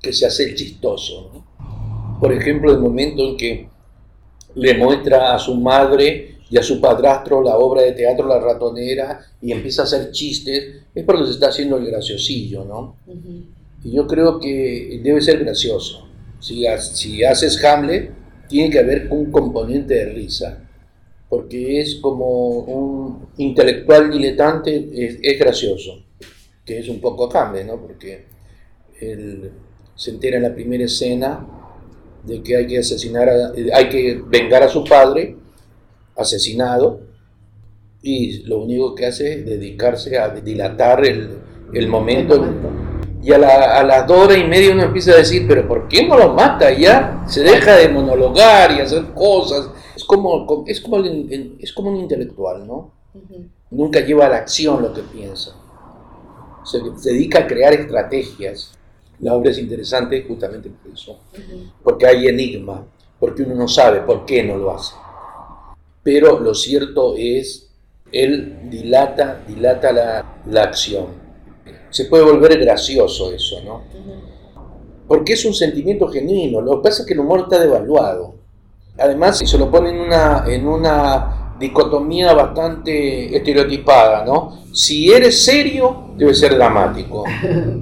que 0.00 0.12
se 0.12 0.26
hace 0.26 0.44
el 0.44 0.54
chistoso. 0.54 1.44
Por 2.20 2.32
ejemplo, 2.32 2.72
el 2.72 2.78
momento 2.78 3.22
en 3.22 3.36
que 3.36 3.68
le 4.54 4.76
muestra 4.76 5.34
a 5.34 5.38
su 5.38 5.54
madre 5.54 6.38
y 6.50 6.56
a 6.56 6.62
su 6.62 6.80
padrastro 6.80 7.42
la 7.42 7.56
obra 7.56 7.82
de 7.82 7.92
teatro 7.92 8.26
La 8.26 8.40
Ratonera 8.40 9.20
y 9.40 9.52
empieza 9.52 9.82
a 9.82 9.84
hacer 9.84 10.10
chistes, 10.10 10.82
es 10.94 11.04
porque 11.04 11.26
se 11.26 11.32
está 11.32 11.48
haciendo 11.48 11.76
el 11.76 11.86
graciosillo, 11.86 12.64
¿no? 12.64 12.96
Y 13.84 13.92
yo 13.92 14.06
creo 14.06 14.40
que 14.40 15.00
debe 15.02 15.20
ser 15.20 15.38
gracioso. 15.40 16.08
Si, 16.40 16.64
si 16.78 17.24
haces 17.24 17.62
Hamlet, 17.64 18.10
tiene 18.48 18.70
que 18.70 18.78
haber 18.78 19.08
un 19.10 19.30
componente 19.30 19.94
de 19.94 20.06
risa, 20.06 20.64
porque 21.28 21.80
es 21.80 21.96
como 21.96 22.60
un 22.60 23.28
intelectual 23.36 24.10
diletante, 24.10 24.88
es, 25.22 25.38
gracioso, 25.38 26.02
que 26.64 26.78
es 26.78 26.88
un 26.88 27.00
poco 27.00 27.30
Hamlet, 27.36 27.66
¿no? 27.66 27.80
Porque 27.80 28.24
él 29.00 29.50
se 29.94 30.12
entera 30.12 30.38
en 30.38 30.44
la 30.44 30.54
primera 30.54 30.84
escena 30.84 31.57
de 32.28 32.42
que 32.42 32.56
hay 32.56 32.66
que 32.66 32.78
asesinar, 32.78 33.28
hay 33.74 33.88
que 33.88 34.22
vengar 34.26 34.62
a 34.62 34.68
su 34.68 34.84
padre, 34.84 35.36
asesinado, 36.16 37.00
y 38.02 38.42
lo 38.44 38.58
único 38.58 38.94
que 38.94 39.06
hace 39.06 39.32
es 39.32 39.46
dedicarse 39.46 40.18
a 40.18 40.28
dilatar 40.28 41.04
el, 41.04 41.88
momento. 41.88 42.44
Y 43.22 43.32
a, 43.32 43.38
la, 43.38 43.78
a 43.78 43.82
las 43.82 44.06
dos 44.06 44.26
horas 44.26 44.38
y 44.38 44.44
media 44.44 44.72
uno 44.72 44.84
empieza 44.84 45.12
a 45.12 45.16
decir, 45.16 45.46
pero 45.48 45.66
¿por 45.66 45.88
qué 45.88 46.06
no 46.06 46.16
lo 46.16 46.32
mata? 46.34 46.70
Ya 46.72 47.24
se 47.26 47.42
deja 47.42 47.76
de 47.76 47.88
monologar 47.88 48.72
y 48.72 48.80
hacer 48.80 49.06
cosas. 49.14 49.70
Es 49.96 50.04
como, 50.04 50.64
es 50.66 50.80
como, 50.80 51.04
es 51.58 51.72
como 51.72 51.90
un 51.90 51.96
intelectual, 51.96 52.66
¿no? 52.66 52.92
Nunca 53.70 54.00
lleva 54.00 54.26
a 54.26 54.28
la 54.28 54.36
acción 54.36 54.82
lo 54.82 54.92
que 54.92 55.02
piensa. 55.02 55.54
Se, 56.64 56.78
dedica 57.02 57.40
a 57.40 57.46
crear 57.46 57.72
estrategias. 57.72 58.77
La 59.20 59.34
obra 59.34 59.50
es 59.50 59.58
interesante 59.58 60.24
justamente 60.26 60.70
por 60.70 60.92
eso. 60.92 61.18
Porque 61.82 62.06
hay 62.06 62.26
enigma, 62.26 62.86
porque 63.18 63.42
uno 63.42 63.54
no 63.54 63.68
sabe 63.68 64.00
por 64.02 64.24
qué 64.24 64.42
no 64.42 64.56
lo 64.56 64.74
hace. 64.74 64.94
Pero 66.02 66.38
lo 66.38 66.54
cierto 66.54 67.14
es, 67.16 67.68
él 68.12 68.70
dilata, 68.70 69.44
dilata 69.46 69.92
la, 69.92 70.40
la 70.46 70.62
acción 70.62 71.28
se 71.90 72.04
puede 72.04 72.24
volver 72.24 72.58
gracioso 72.58 73.32
eso, 73.32 73.60
¿no? 73.64 73.82
Porque 75.06 75.32
es 75.32 75.44
un 75.44 75.54
sentimiento 75.54 76.08
genuino. 76.08 76.60
Lo 76.60 76.76
que 76.76 76.88
pasa 76.88 77.02
es 77.02 77.08
que 77.08 77.14
el 77.14 77.20
humor 77.20 77.40
está 77.40 77.58
devaluado. 77.58 78.34
Además, 78.98 79.38
se 79.38 79.58
lo 79.58 79.70
pone 79.70 79.90
en 79.90 80.00
una, 80.00 80.44
en 80.46 80.66
una 80.66 81.37
dicotomía 81.58 82.32
bastante 82.32 83.36
estereotipada, 83.36 84.24
¿no? 84.24 84.64
Si 84.72 85.10
eres 85.10 85.44
serio, 85.44 86.10
debe 86.16 86.34
ser 86.34 86.54
dramático. 86.54 87.24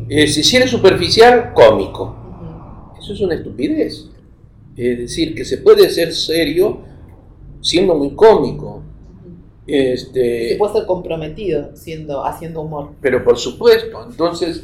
Eh, 0.08 0.28
si 0.28 0.56
eres 0.56 0.70
superficial, 0.70 1.52
cómico. 1.52 2.94
Eso 2.96 3.12
es 3.12 3.20
una 3.20 3.34
estupidez. 3.34 4.08
Es 4.76 4.98
decir, 4.98 5.34
que 5.34 5.44
se 5.44 5.58
puede 5.58 5.90
ser 5.90 6.14
serio 6.14 6.78
siendo 7.60 7.96
muy 7.96 8.14
cómico. 8.14 8.82
Este, 9.66 10.50
se 10.50 10.56
puede 10.56 10.74
ser 10.74 10.86
comprometido 10.86 11.74
siendo, 11.74 12.24
haciendo 12.24 12.60
humor. 12.60 12.90
Pero 13.00 13.24
por 13.24 13.36
supuesto, 13.36 14.06
entonces 14.08 14.62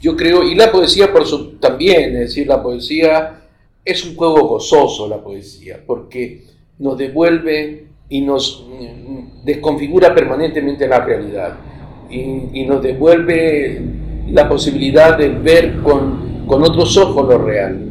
yo 0.00 0.14
creo, 0.16 0.42
y 0.42 0.54
la 0.54 0.70
poesía 0.70 1.10
por 1.10 1.24
su, 1.26 1.52
también, 1.52 2.12
es 2.12 2.20
decir, 2.20 2.46
la 2.46 2.62
poesía 2.62 3.42
es 3.84 4.04
un 4.04 4.16
juego 4.16 4.46
gozoso, 4.46 5.08
la 5.08 5.22
poesía, 5.22 5.82
porque 5.86 6.44
nos 6.78 6.98
devuelve 6.98 7.88
y 8.08 8.20
nos 8.20 8.66
desconfigura 9.44 10.14
permanentemente 10.14 10.86
la 10.88 11.00
realidad, 11.00 11.56
y, 12.10 12.64
nos 12.66 12.82
devuelve 12.82 13.82
la 14.28 14.48
posibilidad 14.48 15.18
de 15.18 15.28
ver 15.30 15.80
con, 15.82 16.46
con 16.46 16.62
otros 16.62 16.96
ojos 16.96 17.28
lo 17.28 17.38
real. 17.38 17.84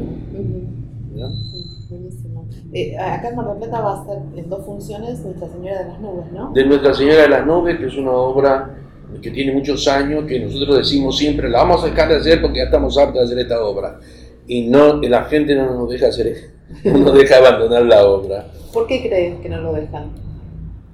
Eh, 2.76 2.98
acá 2.98 3.30
en 3.30 3.36
Mar 3.36 3.48
del 3.50 3.58
Plata 3.58 3.82
va 3.82 4.02
a 4.02 4.06
ser 4.06 4.18
en 4.36 4.50
dos 4.50 4.66
funciones 4.66 5.20
Nuestra 5.20 5.48
Señora 5.48 5.84
de 5.84 5.90
las 5.90 6.02
Nubes, 6.02 6.32
¿no? 6.32 6.52
De 6.54 6.66
Nuestra 6.66 6.94
Señora 6.96 7.22
de 7.22 7.30
las 7.30 7.46
Nubes, 7.46 7.78
que 7.78 7.86
es 7.86 7.96
una 7.96 8.12
obra 8.12 8.78
que 9.22 9.30
tiene 9.30 9.54
muchos 9.54 9.88
años, 9.88 10.26
que 10.26 10.40
nosotros 10.40 10.78
decimos 10.78 11.16
siempre, 11.16 11.50
la 11.50 11.60
vamos 11.60 11.84
a 11.84 11.88
dejar 11.88 12.10
de 12.10 12.16
hacer 12.16 12.42
porque 12.42 12.58
ya 12.58 12.66
estamos 12.66 12.98
hartos 12.98 13.16
de 13.16 13.24
hacer 13.26 13.40
esta 13.40 13.64
obra. 13.64 14.00
Y 14.48 14.70
no, 14.70 15.00
la 15.02 15.26
gente 15.26 15.54
no 15.54 15.72
nos 15.72 15.90
deja 15.90 16.08
hacer 16.08 16.36
no 16.84 16.98
nos 16.98 17.14
deja 17.14 17.38
abandonar 17.38 17.84
la 17.84 18.08
obra. 18.08 18.48
¿Por 18.74 18.88
qué 18.88 19.08
crees 19.08 19.40
que 19.40 19.50
no 19.50 19.62
lo 19.62 19.74
dejan? 19.74 20.12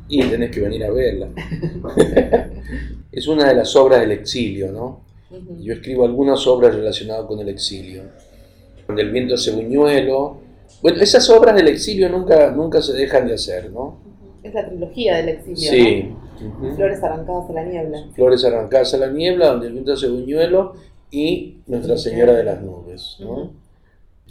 Y 0.10 0.24
tenés 0.24 0.52
que 0.52 0.60
venir 0.60 0.84
a 0.84 0.92
verla. 0.92 1.30
es 3.12 3.28
una 3.28 3.48
de 3.48 3.56
las 3.56 3.76
obras 3.76 4.02
del 4.02 4.12
exilio, 4.12 4.72
¿no? 4.72 5.02
Yo 5.60 5.74
escribo 5.74 6.06
algunas 6.06 6.46
obras 6.48 6.76
relacionadas 6.76 7.26
con 7.26 7.40
el 7.40 7.50
exilio. 7.50 8.04
Del 8.88 9.12
viento 9.12 9.36
ese 9.36 9.52
buñuelo, 9.52 10.42
bueno, 10.82 11.02
esas 11.02 11.30
obras 11.30 11.56
del 11.56 11.68
exilio 11.68 12.10
nunca, 12.10 12.52
nunca 12.52 12.82
se 12.82 12.94
dejan 12.94 13.28
de 13.28 13.36
hacer, 13.36 13.72
¿no? 13.72 14.00
Es 14.42 14.54
la 14.54 14.68
trilogía 14.68 15.18
del 15.18 15.30
exilio. 15.30 15.72
Sí. 15.72 16.16
Flores 16.76 17.04
arrancadas 17.04 17.50
a 17.50 17.54
la 17.54 17.64
niebla. 17.66 18.06
Flores 18.16 18.46
arrancadas 18.46 18.94
a 18.94 18.98
la 18.98 19.08
niebla, 19.08 19.50
donde 19.50 19.68
el 19.68 19.74
viento 19.74 19.94
hace 19.94 20.08
buñuelo 20.08 20.74
y 21.12 21.58
Nuestra 21.68 21.98
Señora 21.98 22.34
de 22.34 22.44
las 22.44 22.62
Nubes. 22.62 23.18
¿no? 23.20 23.52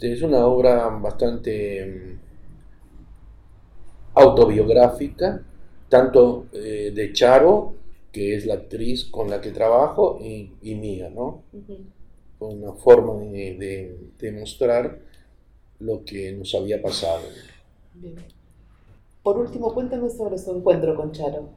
Es 0.01 0.21
una 0.21 0.45
obra 0.47 0.87
bastante 0.87 2.17
autobiográfica, 4.13 5.41
tanto 5.87 6.47
eh, 6.53 6.91
de 6.93 7.13
Charo, 7.13 7.73
que 8.11 8.35
es 8.35 8.45
la 8.45 8.55
actriz 8.55 9.05
con 9.05 9.29
la 9.29 9.39
que 9.39 9.51
trabajo, 9.51 10.19
y, 10.21 10.75
mía, 10.75 11.09
¿no? 11.09 11.43
Una 12.39 12.73
forma 12.73 13.13
de, 13.23 13.97
de 14.17 14.31
mostrar 14.31 14.99
lo 15.79 16.03
que 16.03 16.31
nos 16.33 16.53
había 16.55 16.81
pasado. 16.81 17.21
Por 19.23 19.37
último, 19.37 19.73
cuéntame 19.73 20.09
sobre 20.09 20.37
su 20.37 20.55
encuentro 20.55 20.95
con 20.95 21.11
Charo. 21.11 21.49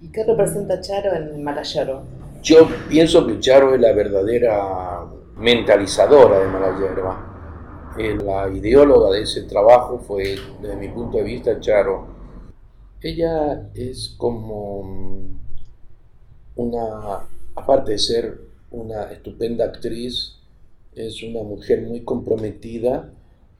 ¿Y 0.00 0.08
qué 0.08 0.24
representa 0.24 0.80
Charo 0.80 1.14
en 1.14 1.42
Malayero? 1.42 2.02
Yo 2.42 2.68
pienso 2.88 3.26
que 3.26 3.40
Charo 3.40 3.74
es 3.74 3.80
la 3.80 3.92
verdadera 3.92 5.06
mentalizadora 5.36 6.40
de 6.40 6.46
Malayerba. 6.48 7.33
La 7.96 8.48
ideóloga 8.48 9.10
de 9.10 9.22
ese 9.22 9.42
trabajo 9.42 9.98
fue, 9.98 10.36
desde 10.60 10.76
mi 10.76 10.88
punto 10.88 11.18
de 11.18 11.22
vista, 11.22 11.60
Charo. 11.60 12.06
Ella 13.00 13.70
es 13.74 14.14
como 14.18 14.82
una, 16.56 17.20
aparte 17.54 17.92
de 17.92 17.98
ser 17.98 18.40
una 18.72 19.04
estupenda 19.12 19.66
actriz, 19.66 20.38
es 20.96 21.22
una 21.22 21.42
mujer 21.42 21.82
muy 21.82 22.00
comprometida 22.00 23.12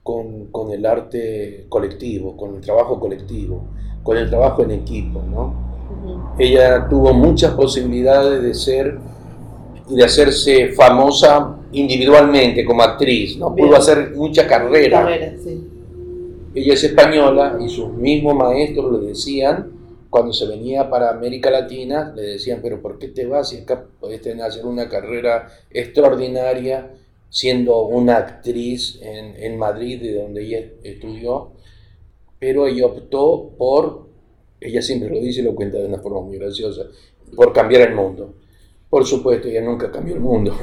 con, 0.03 0.49
el 0.71 0.85
arte 0.85 1.65
colectivo, 1.69 2.35
con 2.35 2.55
el 2.55 2.61
trabajo 2.61 2.99
colectivo, 2.99 3.63
con 4.03 4.17
el 4.17 4.29
trabajo 4.29 4.63
en 4.63 4.71
equipo, 4.71 5.21
¿no? 5.21 6.35
Ella 6.37 6.87
tuvo 6.89 7.13
muchas 7.13 7.53
posibilidades 7.53 8.43
de 8.43 8.53
ser 8.53 8.99
de 9.89 10.03
hacerse 10.03 10.69
famosa 10.69 11.57
individualmente 11.71 12.65
como 12.65 12.81
actriz, 12.81 13.37
¿no? 13.37 13.55
Pudo 13.55 13.75
hacer 13.75 14.11
mucha 14.15 14.47
carrera. 14.47 15.35
Ella 16.53 16.73
es 16.73 16.83
española 16.83 17.57
y 17.63 17.69
sus 17.69 17.89
mismos 17.93 18.35
maestros 18.35 18.99
le 18.99 19.09
decían, 19.09 19.71
cuando 20.09 20.31
se 20.31 20.47
venía 20.47 20.89
para 20.89 21.09
América 21.09 21.51
Latina, 21.51 22.13
le 22.15 22.21
decían, 22.21 22.59
pero 22.61 22.81
¿por 22.81 22.97
qué 22.97 23.09
te 23.09 23.25
vas 23.25 23.49
si 23.49 23.57
acá 23.57 23.85
podés 23.99 24.25
hacer 24.41 24.65
una 24.65 24.87
carrera 24.87 25.49
extraordinaria? 25.69 26.91
siendo 27.35 27.81
una 27.87 28.15
actriz 28.15 28.97
en, 29.01 29.57
Madrid, 29.57 30.01
de 30.01 30.21
donde 30.21 30.41
ella 30.41 30.71
estudió, 30.83 31.51
pero 32.39 32.65
ella 32.65 32.85
optó 32.85 33.51
por, 33.57 34.07
ella 34.61 34.81
siempre 34.81 35.09
lo 35.09 35.19
dice 35.19 35.41
y 35.41 35.43
lo 35.43 35.53
cuenta 35.53 35.77
de 35.77 35.85
una 35.85 35.99
forma 35.99 36.21
muy 36.21 36.37
graciosa, 36.37 36.83
por 37.35 37.51
cambiar 37.51 37.89
el 37.89 37.93
mundo. 37.93 38.35
Por 38.95 39.05
supuesto, 39.05 39.49
ella 39.49 39.59
nunca 39.59 39.91
cambió 39.91 40.15
el 40.15 40.21
mundo. 40.21 40.55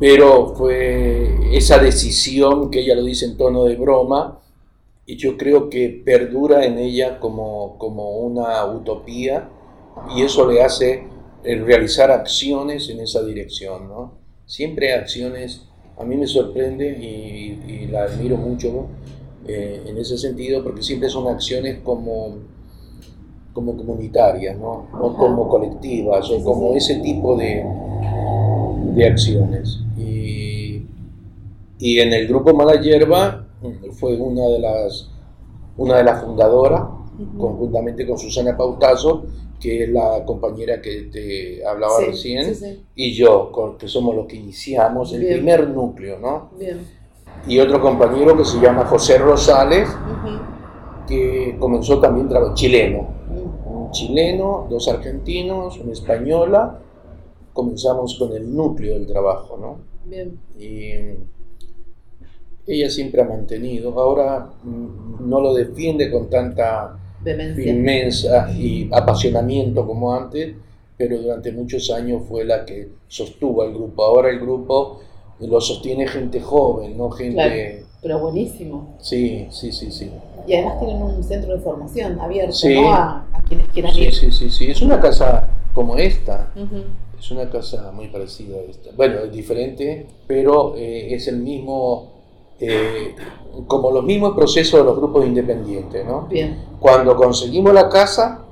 pero 0.00 0.52
fue 0.56 1.56
esa 1.56 1.78
decisión 1.78 2.72
que 2.72 2.80
ella 2.80 2.96
lo 2.96 3.04
dice 3.04 3.26
en 3.26 3.36
tono 3.36 3.62
de 3.62 3.76
broma, 3.76 4.40
y 5.06 5.14
yo 5.14 5.36
creo 5.36 5.70
que 5.70 6.02
perdura 6.04 6.64
en 6.64 6.78
ella 6.78 7.20
como, 7.20 7.78
como 7.78 8.18
una 8.18 8.66
utopía, 8.66 9.48
y 10.16 10.22
eso 10.22 10.50
le 10.50 10.60
hace 10.60 11.04
el 11.44 11.64
realizar 11.64 12.10
acciones 12.10 12.88
en 12.88 12.98
esa 12.98 13.22
dirección, 13.22 13.88
¿no? 13.88 14.14
Siempre 14.46 14.92
acciones, 14.92 15.68
a 15.96 16.02
mí 16.02 16.16
me 16.16 16.26
sorprende 16.26 16.88
y, 16.88 17.86
la 17.92 18.06
admiro 18.06 18.36
mucho 18.36 18.88
eh, 19.46 19.84
en 19.86 19.98
ese 19.98 20.18
sentido 20.18 20.64
porque 20.64 20.82
siempre 20.82 21.08
son 21.08 21.28
acciones 21.28 21.78
como, 21.84 22.38
como 23.54 23.76
comunitarias, 23.76 24.58
¿no? 24.58 24.88
O 25.00 25.14
como 25.14 25.48
colectivas, 25.48 26.28
o 26.30 26.42
como 26.42 26.74
ese 26.74 26.96
tipo 26.96 27.36
de, 27.36 27.64
de 28.94 29.06
acciones. 29.06 29.78
Y, 29.96 30.82
y, 31.78 32.00
en 32.00 32.12
el 32.12 32.26
grupo 32.26 32.52
Mala 32.52 32.80
Hierba 32.80 33.46
fue 33.92 34.16
una 34.16 34.46
de 34.48 34.58
las, 34.58 35.08
una 35.76 35.96
de 35.96 36.04
las 36.04 36.22
fundadoras, 36.22 36.82
conjuntamente 37.38 38.04
con 38.06 38.18
Susana 38.18 38.56
Pautazo, 38.56 39.24
que 39.60 39.84
es 39.84 39.88
la 39.88 40.24
compañera 40.26 40.82
que 40.82 41.08
te 41.12 41.64
hablaba 41.64 42.00
recién, 42.00 42.54
y 42.96 43.14
yo, 43.14 43.76
que 43.78 43.86
somos 43.86 44.16
los 44.16 44.26
que 44.26 44.36
iniciamos 44.36 45.12
el 45.12 45.24
primer 45.26 45.68
núcleo, 45.68 46.18
¿no? 46.18 46.50
Bien. 46.58 46.80
Y 47.46 47.60
otro 47.60 47.80
compañero 47.80 48.36
que 48.36 48.44
se 48.44 48.58
llama 48.58 48.84
José 48.86 49.18
Rosales, 49.18 49.88
que 51.06 51.56
comenzó 51.60 52.00
también 52.00 52.28
chileno. 52.54 53.13
Chileno, 53.94 54.66
dos 54.68 54.88
argentinos, 54.88 55.78
una 55.78 55.92
española. 55.92 56.80
Comenzamos 57.54 58.18
con 58.18 58.34
el 58.34 58.54
núcleo 58.54 58.94
del 58.94 59.06
trabajo, 59.06 59.56
¿no? 59.56 59.78
Bien. 60.04 60.38
Y 60.58 60.90
ella 62.66 62.90
siempre 62.90 63.22
ha 63.22 63.24
mantenido, 63.24 63.98
ahora 63.98 64.50
mm, 64.62 65.28
no 65.28 65.40
lo 65.40 65.54
defiende 65.54 66.10
con 66.10 66.28
tanta 66.28 66.98
Demencia. 67.22 67.64
firmeza 67.64 68.52
y 68.52 68.88
apasionamiento 68.92 69.86
como 69.86 70.14
antes, 70.14 70.54
pero 70.96 71.18
durante 71.18 71.52
muchos 71.52 71.90
años 71.90 72.22
fue 72.28 72.44
la 72.44 72.64
que 72.64 72.88
sostuvo 73.08 73.62
al 73.62 73.72
grupo. 73.72 74.02
Ahora 74.04 74.30
el 74.30 74.40
grupo 74.40 75.00
lo 75.40 75.60
sostiene 75.60 76.06
gente 76.06 76.40
joven, 76.40 76.96
no 76.96 77.10
gente... 77.10 77.34
Claro. 77.34 77.86
Pero 78.02 78.18
buenísimo. 78.18 78.96
Sí, 79.00 79.46
sí, 79.50 79.72
sí, 79.72 79.90
sí. 79.90 80.10
Y 80.46 80.54
además 80.54 80.78
tienen 80.78 81.02
un 81.02 81.22
centro 81.24 81.54
de 81.54 81.60
formación 81.60 82.20
abierto 82.20 82.52
Sí. 82.52 82.74
¿no? 82.74 82.92
a, 82.92 83.26
a 83.32 83.42
quienes 83.42 83.68
quieran 83.68 83.94
Sí, 83.94 84.00
ir. 84.02 84.14
sí, 84.14 84.30
sí, 84.32 84.50
sí. 84.50 84.70
Es 84.70 84.82
una 84.82 85.00
casa 85.00 85.48
como 85.72 85.96
esta, 85.96 86.52
es 87.18 87.30
una 87.30 87.48
casa 87.50 87.90
muy 87.92 88.08
parecida 88.08 88.56
a 88.58 88.60
esta. 88.62 88.90
Bueno, 88.96 89.20
es 89.20 89.32
diferente, 89.32 90.06
pero 90.26 90.74
eh, 90.76 91.14
es 91.14 91.26
el 91.28 91.38
mismo, 91.38 92.12
eh, 92.60 93.14
como 93.66 93.90
los 93.90 94.04
mismos 94.04 94.34
procesos 94.36 94.80
de 94.80 94.84
los 94.84 94.96
grupos 94.96 95.24
independientes, 95.26 96.04
¿no? 96.06 96.22
Bien, 96.28 96.62
Cuando 96.78 97.16
conseguimos 97.16 97.72
la 97.74 97.88
casa, 97.88 98.44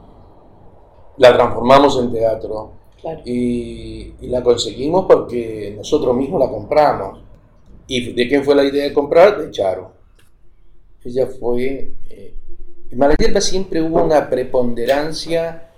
la 1.19 1.33
transformamos 1.35 1.99
en 2.01 2.11
teatro. 2.13 2.71
claro. 3.01 3.21
Y, 3.25 4.15
y 4.21 4.27
la 4.29 4.43
conseguimos 4.43 5.05
porque 5.07 5.75
nosotros 5.77 6.17
mismos 6.17 6.41
la 6.41 6.49
compramos. 6.51 7.21
¿Y 7.87 8.13
de 8.15 8.29
quién 8.29 8.43
fue 8.45 8.55
la 8.55 8.65
idea 8.65 8.85
de 8.85 8.93
comprar? 8.93 9.39
De 9.39 9.51
Charo. 9.51 9.93
Ella 11.05 11.27
fue... 11.27 11.91
eh, 12.11 12.35
en 12.91 12.99
Malayerba 12.99 13.41
siempre 13.41 13.81
hubo 13.83 14.03
una 14.05 14.29
preponderancia 14.29 15.69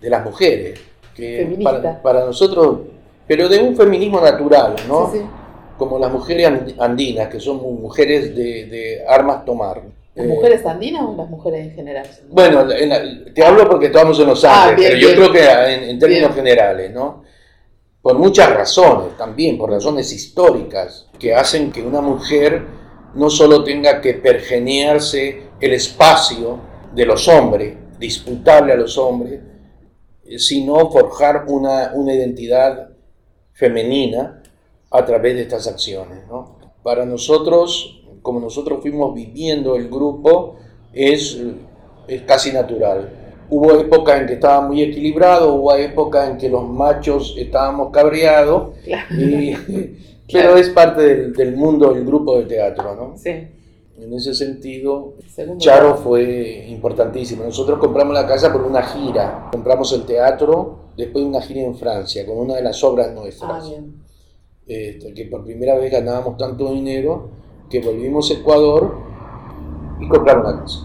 de 0.00 0.10
las 0.10 0.24
mujeres. 0.24 0.80
Que 1.14 1.58
para, 1.62 2.02
para 2.02 2.24
nosotros... 2.24 2.80
Pero 3.26 3.48
de 3.48 3.60
un 3.60 3.76
feminismo 3.76 4.20
natural, 4.20 4.74
¿no? 4.88 5.10
Sí, 5.12 5.18
sí. 5.18 5.24
Como 5.76 5.98
las 5.98 6.10
mujeres 6.10 6.46
and- 6.46 6.74
andinas, 6.80 7.28
que 7.28 7.38
son 7.38 7.58
mu- 7.58 7.72
mujeres 7.72 8.34
de, 8.34 8.66
de 8.66 9.04
armas 9.06 9.44
tomar. 9.44 9.82
¿Las 10.14 10.26
Eh, 10.26 10.28
mujeres 10.28 10.64
andinas 10.66 11.02
o 11.02 11.14
las 11.16 11.28
mujeres 11.28 11.66
en 11.68 11.74
general? 11.74 12.06
bueno, 12.30 12.70
en 12.72 12.88
la- 12.88 13.32
te 13.34 13.44
hablo 13.44 13.68
porque 13.68 13.86
estamos 13.86 14.18
en 14.18 14.26
Los 14.26 14.44
Ah, 14.44 14.72
bien, 14.76 14.88
pero 14.90 15.00
yo 15.00 15.08
bien. 15.08 15.18
creo 15.20 15.32
que 15.32 15.44
en, 15.74 15.90
en 15.90 15.98
términos 15.98 16.34
Bien. 16.34 16.44
generales, 16.44 16.92
¿no? 16.92 17.22
Por 18.02 18.18
muchas 18.18 18.50
razones 18.54 19.16
también, 19.18 19.58
por 19.58 19.70
razones 19.70 20.10
históricas, 20.12 21.06
que 21.18 21.34
hacen 21.34 21.70
que 21.70 21.82
una 21.82 22.00
mujer 22.00 22.64
no 23.18 23.28
solo 23.30 23.64
tenga 23.64 24.00
que 24.00 24.14
pergenearse 24.14 25.42
el 25.60 25.72
espacio 25.72 26.58
de 26.94 27.04
los 27.04 27.28
hombres, 27.28 27.74
disputarle 27.98 28.72
a 28.72 28.76
los 28.76 28.96
hombres, 28.96 29.40
eh, 30.24 30.38
sino 30.38 30.90
forjar 30.90 31.44
una, 31.48 31.92
una 31.94 32.14
identidad 32.14 32.90
femenina 33.52 34.42
a 34.90 35.04
través 35.04 35.34
de 35.34 35.42
estas 35.42 35.66
acciones. 35.66 36.20
¿no? 36.28 36.58
Para 36.82 37.04
nosotros, 37.04 38.02
como 38.22 38.40
nosotros 38.40 38.80
fuimos 38.80 39.14
viviendo 39.14 39.74
el 39.76 39.88
grupo, 39.88 40.56
es, 40.92 41.38
es 42.06 42.22
casi 42.22 42.52
natural. 42.52 43.10
Hubo 43.50 43.72
época 43.80 44.18
en 44.18 44.26
que 44.26 44.34
estaba 44.34 44.60
muy 44.66 44.82
equilibrado, 44.82 45.54
hubo 45.54 45.74
época 45.74 46.26
en 46.30 46.36
que 46.38 46.48
los 46.50 46.68
machos 46.68 47.34
estábamos 47.38 47.90
cabreados, 47.90 48.74
Claro. 48.84 49.14
y- 49.16 49.56
pero 50.32 50.56
es 50.56 50.68
parte 50.70 51.02
del, 51.02 51.32
del 51.32 51.56
mundo 51.56 51.92
del 51.94 52.04
grupo 52.04 52.38
de 52.38 52.44
teatro. 52.44 52.94
¿no? 52.94 53.16
Sí. 53.16 53.30
En 53.30 54.12
ese 54.14 54.32
sentido, 54.34 55.14
Segundo 55.28 55.58
Charo 55.60 55.96
fue 55.96 56.66
importantísimo. 56.68 57.42
Nosotros 57.44 57.78
compramos 57.78 58.14
la 58.14 58.26
casa 58.26 58.52
por 58.52 58.62
una 58.62 58.82
gira, 58.82 59.48
compramos 59.50 59.92
el 59.92 60.04
teatro 60.04 60.90
después 60.96 61.24
de 61.24 61.30
una 61.30 61.40
gira 61.40 61.62
en 61.62 61.76
Francia 61.76 62.24
con 62.24 62.36
una 62.38 62.54
de 62.54 62.62
las 62.62 62.82
obras 62.84 63.08
Ah, 63.10 63.14
nuestras, 63.14 63.68
bien. 63.68 63.94
Este, 64.66 65.14
que 65.14 65.24
por 65.26 65.44
primera 65.44 65.74
vez 65.76 65.90
ganábamos 65.90 66.36
tanto 66.36 66.70
dinero 66.72 67.30
que 67.70 67.80
volvimos 67.80 68.30
a 68.30 68.34
Ecuador 68.34 68.98
y 70.00 70.08
compramos 70.08 70.44
la 70.54 70.60
casa. 70.60 70.78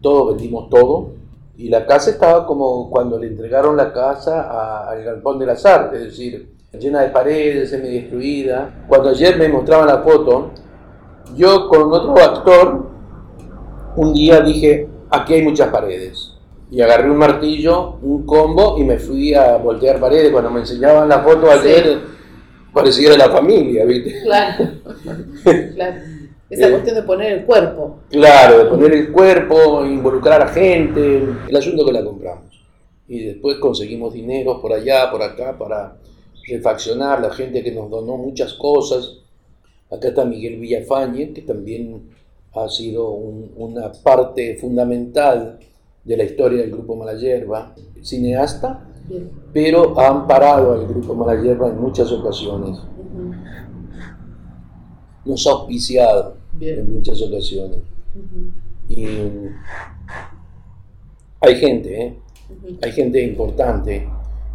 Todo, 0.00 0.26
vendimos 0.28 0.68
todo 0.70 1.14
y 1.56 1.68
la 1.68 1.86
casa 1.86 2.10
estaba 2.10 2.46
como 2.46 2.90
cuando 2.90 3.18
le 3.18 3.28
entregaron 3.28 3.76
la 3.76 3.92
casa 3.92 4.42
a- 4.42 4.90
al 4.90 5.02
Galpón 5.02 5.38
de 5.38 5.46
las 5.46 5.64
Artes, 5.66 6.00
es 6.00 6.06
decir, 6.08 6.55
llena 6.78 7.02
de 7.02 7.08
paredes, 7.10 7.70
semi 7.70 7.88
destruida. 7.90 8.84
Cuando 8.88 9.10
ayer 9.10 9.36
me 9.38 9.48
mostraban 9.48 9.86
la 9.86 9.98
foto, 9.98 10.52
yo 11.34 11.68
con 11.68 11.92
otro 11.92 12.16
actor, 12.22 12.86
un 13.96 14.12
día 14.14 14.40
dije, 14.40 14.88
aquí 15.10 15.34
hay 15.34 15.42
muchas 15.42 15.68
paredes. 15.68 16.32
Y 16.70 16.80
agarré 16.80 17.10
un 17.10 17.16
martillo, 17.16 17.96
un 18.02 18.26
combo 18.26 18.76
y 18.78 18.84
me 18.84 18.98
fui 18.98 19.32
a 19.34 19.56
voltear 19.56 20.00
paredes. 20.00 20.32
Cuando 20.32 20.50
me 20.50 20.60
enseñaban 20.60 21.08
la 21.08 21.20
foto 21.20 21.50
ayer, 21.50 21.98
parecía 22.72 23.10
de 23.10 23.18
la 23.18 23.30
familia, 23.30 23.84
¿viste? 23.84 24.20
Claro. 24.22 24.64
claro. 25.74 25.96
Esa 26.50 26.68
Eh. 26.68 26.70
cuestión 26.70 26.96
de 26.96 27.02
poner 27.02 27.32
el 27.32 27.44
cuerpo. 27.44 28.00
Claro, 28.10 28.58
de 28.58 28.64
poner 28.66 28.92
el 28.94 29.10
cuerpo, 29.12 29.84
involucrar 29.84 30.42
a 30.42 30.48
gente, 30.48 31.24
el 31.48 31.56
asunto 31.56 31.84
que 31.84 31.92
la 31.92 32.04
compramos. 32.04 32.44
Y 33.08 33.24
después 33.24 33.56
conseguimos 33.58 34.12
dinero 34.12 34.60
por 34.60 34.72
allá, 34.72 35.10
por 35.10 35.22
acá, 35.22 35.56
para 35.56 35.96
refaccionar, 36.48 37.20
la 37.20 37.30
gente 37.30 37.62
que 37.62 37.72
nos 37.72 37.90
donó 37.90 38.16
muchas 38.16 38.54
cosas. 38.54 39.18
Acá 39.90 40.08
está 40.08 40.24
Miguel 40.24 40.58
Villafañe, 40.58 41.32
que 41.32 41.42
también 41.42 42.02
ha 42.54 42.68
sido 42.68 43.10
un- 43.10 43.52
una 43.56 43.92
parte 43.92 44.56
fundamental 44.56 45.58
de 46.04 46.16
la 46.16 46.24
historia 46.24 46.62
del 46.62 46.70
Grupo 46.70 46.96
Malayerba, 46.96 47.74
cineasta, 48.02 48.88
pero 49.52 49.98
ha 49.98 50.08
amparado 50.08 50.72
al 50.72 50.86
Grupo 50.86 51.14
Malayerba 51.14 51.68
en 51.68 51.80
muchas 51.80 52.10
ocasiones, 52.12 52.78
nos 55.24 55.46
ha 55.46 55.50
auspiciado 55.50 56.36
Bien. 56.54 56.78
en 56.80 56.94
muchas 56.94 57.20
ocasiones. 57.22 57.78
Y 58.88 59.04
hay 61.40 61.56
gente, 61.56 62.02
¿eh? 62.06 62.18
Hay 62.82 62.92
gente 62.92 63.22
importante 63.22 64.08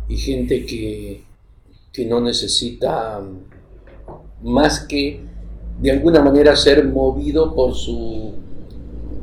y 0.08 0.18
gente 0.18 0.66
que, 0.66 1.24
que 1.92 2.06
no 2.06 2.22
necesita 2.22 3.22
más 4.44 4.82
que 4.82 5.22
de 5.80 5.92
alguna 5.92 6.22
manera 6.22 6.56
ser 6.56 6.86
movido 6.88 7.54
por 7.54 7.74
su, 7.74 8.34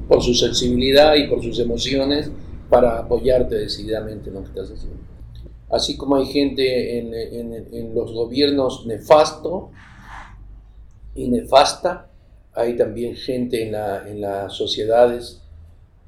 por 0.08 0.22
su 0.22 0.34
sensibilidad 0.34 1.14
y 1.16 1.28
por 1.28 1.42
sus 1.42 1.58
emociones 1.60 2.30
para 2.68 2.98
apoyarte 2.98 3.54
decididamente 3.54 4.28
en 4.28 4.34
lo 4.34 4.42
que 4.42 4.48
estás 4.48 4.70
haciendo. 4.70 4.98
Así 5.70 5.96
como 5.96 6.16
hay 6.16 6.26
gente 6.26 6.98
en, 6.98 7.14
en- 7.14 7.94
los 7.94 8.12
gobiernos 8.12 8.86
nefasto 8.86 9.70
y 11.14 11.28
nefasta, 11.28 12.08
hay 12.54 12.76
también 12.76 13.14
gente 13.16 13.62
en, 13.66 13.72
la- 13.72 14.08
en 14.08 14.20
las 14.20 14.52
sociedades 14.54 15.40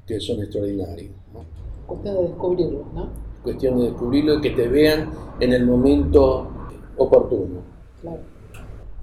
que 0.07 0.19
son 0.19 0.41
extraordinarios. 0.41 1.11
¿no? 1.33 1.45
Cuestión 1.87 2.15
de 2.17 2.23
descubrirlo, 2.23 2.85
¿no? 2.93 3.09
Cuestión 3.43 3.79
de 3.79 3.85
descubrirlo 3.85 4.37
y 4.37 4.41
que 4.41 4.51
te 4.51 4.67
vean 4.67 5.11
en 5.39 5.53
el 5.53 5.65
momento 5.65 6.51
oportuno. 6.97 7.61
Claro. 8.01 8.19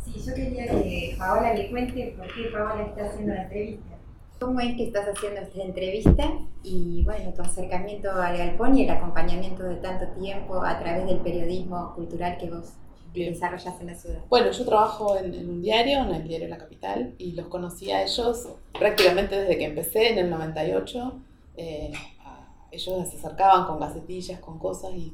Sí, 0.05 0.21
yo 0.25 0.35
quería 0.35 0.67
que 0.67 1.17
Paola 1.19 1.55
le 1.55 1.71
cuente 1.71 2.15
por 2.17 2.27
qué 2.29 2.51
Paola 2.53 2.85
está 2.85 3.07
haciendo 3.07 3.35
la 3.35 3.43
entrevista. 3.43 3.85
¿Cómo 4.41 4.61
es 4.61 4.77
que 4.77 4.85
estás 4.85 5.07
haciendo 5.09 5.41
esta 5.41 5.61
entrevista? 5.63 6.33
Y 6.63 7.03
bueno, 7.05 7.33
tu 7.35 7.43
acercamiento 7.43 8.13
al 8.13 8.39
galpón 8.39 8.79
y 8.79 8.85
el 8.85 8.91
acompañamiento 8.91 9.65
de 9.65 9.77
tanto 9.77 10.07
tiempo 10.21 10.63
a 10.63 10.79
través 10.79 11.07
del 11.07 11.19
periodismo 11.19 11.93
cultural 11.97 12.39
que 12.39 12.49
vos 12.49 12.75
Bien. 13.13 13.33
desarrollas 13.33 13.81
en 13.81 13.87
la 13.89 13.95
ciudad. 13.97 14.21
Bueno, 14.29 14.53
yo 14.53 14.65
trabajo 14.65 15.17
en, 15.17 15.35
en 15.35 15.51
un 15.51 15.61
diario, 15.61 15.99
en 16.05 16.15
el 16.15 16.29
diario 16.29 16.47
La 16.47 16.59
Capital, 16.59 17.15
y 17.19 17.33
los 17.33 17.49
conocí 17.49 17.91
a 17.91 18.03
ellos 18.05 18.49
prácticamente 18.79 19.41
desde 19.41 19.59
que 19.59 19.65
empecé 19.65 20.11
en 20.13 20.19
el 20.19 20.31
98. 20.31 21.13
Eh, 21.57 21.91
ellos 22.71 23.09
se 23.09 23.17
acercaban 23.17 23.67
con 23.67 23.81
gacetillas, 23.81 24.41
con 24.41 24.59
cosas, 24.59 24.93
y, 24.95 25.13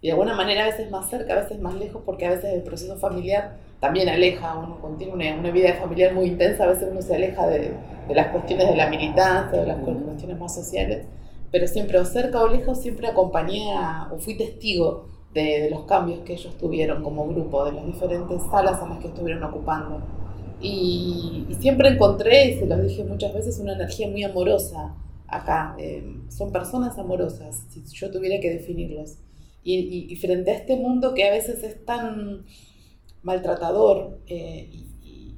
y 0.00 0.06
de 0.08 0.12
alguna 0.12 0.34
manera 0.34 0.64
a 0.64 0.66
veces 0.66 0.90
más 0.90 1.08
cerca, 1.08 1.34
a 1.34 1.42
veces 1.42 1.60
más 1.60 1.74
lejos, 1.74 2.02
porque 2.04 2.26
a 2.26 2.30
veces 2.30 2.52
el 2.54 2.62
proceso 2.62 2.96
familiar 2.96 3.56
también 3.80 4.08
aleja, 4.08 4.54
uno 4.58 4.78
cuando 4.80 4.98
tiene 4.98 5.12
una, 5.12 5.34
una 5.34 5.50
vida 5.50 5.74
familiar 5.74 6.14
muy 6.14 6.26
intensa, 6.26 6.64
a 6.64 6.68
veces 6.68 6.88
uno 6.90 7.02
se 7.02 7.14
aleja 7.16 7.46
de, 7.46 7.72
de 8.08 8.14
las 8.14 8.28
cuestiones 8.28 8.68
de 8.68 8.76
la 8.76 8.88
militancia, 8.88 9.60
de 9.60 9.66
las 9.66 9.78
cu- 9.78 9.94
cuestiones 10.04 10.38
más 10.38 10.54
sociales, 10.54 11.06
pero 11.50 11.66
siempre 11.66 11.98
o 11.98 12.04
cerca 12.04 12.42
o 12.42 12.48
lejos, 12.48 12.80
siempre 12.80 13.06
acompañé 13.08 13.72
a- 13.76 14.10
o 14.12 14.18
fui 14.18 14.36
testigo 14.36 15.06
de, 15.32 15.62
de 15.62 15.70
los 15.70 15.84
cambios 15.84 16.20
que 16.20 16.34
ellos 16.34 16.56
tuvieron 16.58 17.02
como 17.02 17.26
grupo, 17.28 17.64
de 17.64 17.72
las 17.72 17.86
diferentes 17.86 18.42
salas 18.50 18.80
en 18.82 18.90
las 18.90 18.98
que 18.98 19.08
estuvieron 19.08 19.42
ocupando. 19.44 20.00
Y, 20.60 21.46
y 21.48 21.54
siempre 21.56 21.88
encontré, 21.88 22.46
y 22.50 22.58
se 22.58 22.66
los 22.66 22.82
dije 22.82 23.04
muchas 23.04 23.34
veces, 23.34 23.58
una 23.58 23.74
energía 23.74 24.08
muy 24.08 24.24
amorosa 24.24 24.94
acá. 25.36 25.74
Eh, 25.78 26.20
son 26.28 26.52
personas 26.52 26.98
amorosas, 26.98 27.66
si 27.68 27.82
yo 27.94 28.10
tuviera 28.10 28.40
que 28.40 28.50
definirlos. 28.50 29.18
Y, 29.62 29.74
y, 29.76 30.12
y, 30.12 30.16
frente 30.16 30.50
a 30.50 30.54
este 30.54 30.76
mundo 30.76 31.14
que 31.14 31.24
a 31.26 31.30
veces 31.30 31.62
es 31.62 31.84
tan 31.86 32.44
maltratador 33.22 34.18
eh, 34.26 34.68
y, 34.70 35.36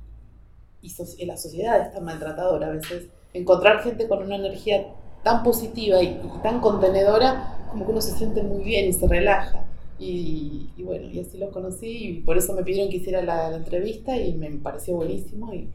y 0.82 0.90
so 0.90 1.04
la 1.24 1.36
sociedad 1.36 1.80
es 1.80 1.92
tan 1.92 2.04
maltratadora 2.04 2.66
a 2.66 2.70
veces, 2.70 3.08
encontrar 3.32 3.82
gente 3.82 4.08
con 4.08 4.22
una 4.22 4.36
energía 4.36 4.86
tan 5.22 5.42
positiva 5.42 6.02
y, 6.02 6.20
tan 6.42 6.60
contenedora, 6.60 7.68
como 7.70 7.84
que 7.84 7.92
uno 7.92 8.00
se 8.00 8.16
siente 8.16 8.42
muy 8.42 8.64
bien 8.64 8.88
y 8.88 8.92
se 8.92 9.08
relaja. 9.08 9.64
Y, 9.98 10.70
y, 10.76 10.82
bueno, 10.82 11.08
y 11.10 11.20
así 11.20 11.38
los 11.38 11.50
conocí 11.50 11.86
y 11.86 12.20
por 12.20 12.36
eso 12.36 12.52
me 12.52 12.62
pidieron 12.62 12.90
que 12.90 12.98
hiciera 12.98 13.22
la, 13.22 13.50
la 13.50 13.56
entrevista 13.56 14.16
y 14.16 14.34
me 14.34 14.50
pareció 14.50 14.94
buenísimo 14.96 15.54
y 15.54 15.70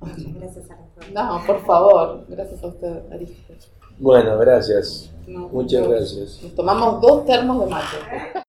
Gracias. 0.00 0.66
No, 1.12 1.40
por 1.46 1.64
favor, 1.64 2.24
gracias 2.28 2.62
a 2.62 2.66
usted, 2.68 3.02
Bueno, 3.98 4.38
gracias. 4.38 5.10
Muchas 5.26 5.88
gracias. 5.88 6.42
Nos 6.42 6.54
tomamos 6.54 7.00
dos 7.00 7.24
termos 7.24 7.64
de 7.64 7.70
mate. 7.70 8.45